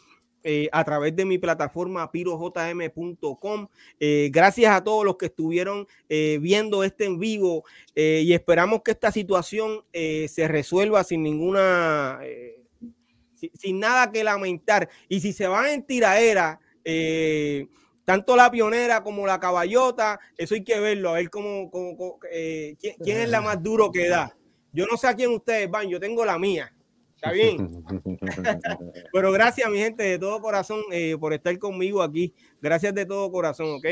Eh, 0.43 0.68
a 0.72 0.84
través 0.84 1.14
de 1.14 1.26
mi 1.26 1.36
plataforma 1.36 2.11
pirojm.com. 2.11 3.68
gracias 4.30 4.72
a 4.74 4.82
todos 4.82 5.05
los 5.05 5.16
que 5.16 5.26
estuvieron 5.26 5.86
viendo 6.09 6.82
este 6.82 7.05
en 7.05 7.18
vivo 7.18 7.64
y 7.95 8.32
esperamos 8.32 8.80
que 8.82 8.93
esta 8.93 9.12
situación 9.12 9.84
se 9.93 10.49
resuelva 10.49 11.05
sin 11.05 11.22
ninguna, 11.22 12.20
sin, 13.55 13.78
nada 13.78 14.11
que 14.11 14.24
lamentar. 14.24 14.88
Y 15.09 15.20
si 15.20 15.34
se 15.34 15.47
van 15.47 15.66
en 15.66 15.82
tiraera, 15.82 16.59
tanto 18.11 18.34
la 18.34 18.51
pionera 18.51 19.05
como 19.05 19.24
la 19.24 19.38
caballota, 19.38 20.18
eso 20.36 20.57
hay 20.57 20.64
que 20.64 20.80
verlo, 20.80 21.11
a 21.11 21.12
ver 21.12 21.30
cómo, 21.30 21.70
eh, 22.32 22.74
¿quién, 22.80 23.20
es 23.20 23.28
la 23.28 23.41
más 23.41 23.62
duro 23.62 23.93
que 23.93 24.09
da. 24.09 24.36
Yo 24.72 24.84
no 24.86 24.97
sé 24.97 25.07
a 25.07 25.14
quién 25.14 25.30
ustedes 25.30 25.70
van, 25.70 25.88
yo 25.88 26.01
tengo 26.01 26.24
la 26.24 26.36
mía. 26.36 26.74
¿Está 27.21 27.33
bien? 27.33 27.85
Pero 29.12 29.31
gracias, 29.31 29.68
mi 29.68 29.77
gente, 29.77 30.03
de 30.03 30.18
todo 30.18 30.41
corazón, 30.41 30.81
eh, 30.91 31.18
por 31.21 31.35
estar 31.35 31.59
conmigo 31.59 32.03
aquí. 32.03 32.33
Gracias 32.62 32.95
de 32.95 33.05
todo 33.05 33.31
corazón, 33.31 33.66
¿ok? 33.73 33.85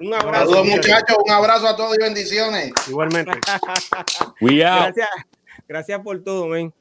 Un 0.00 0.14
abrazo. 0.14 0.46
Saludos, 0.46 0.66
muchachos. 0.68 1.16
Un 1.22 1.30
abrazo 1.30 1.68
a 1.68 1.76
todos 1.76 1.94
y 1.94 2.02
bendiciones. 2.02 2.72
Igualmente. 2.88 3.32
gracias, 4.40 5.08
gracias 5.68 6.00
por 6.00 6.22
todo, 6.22 6.46
men. 6.46 6.72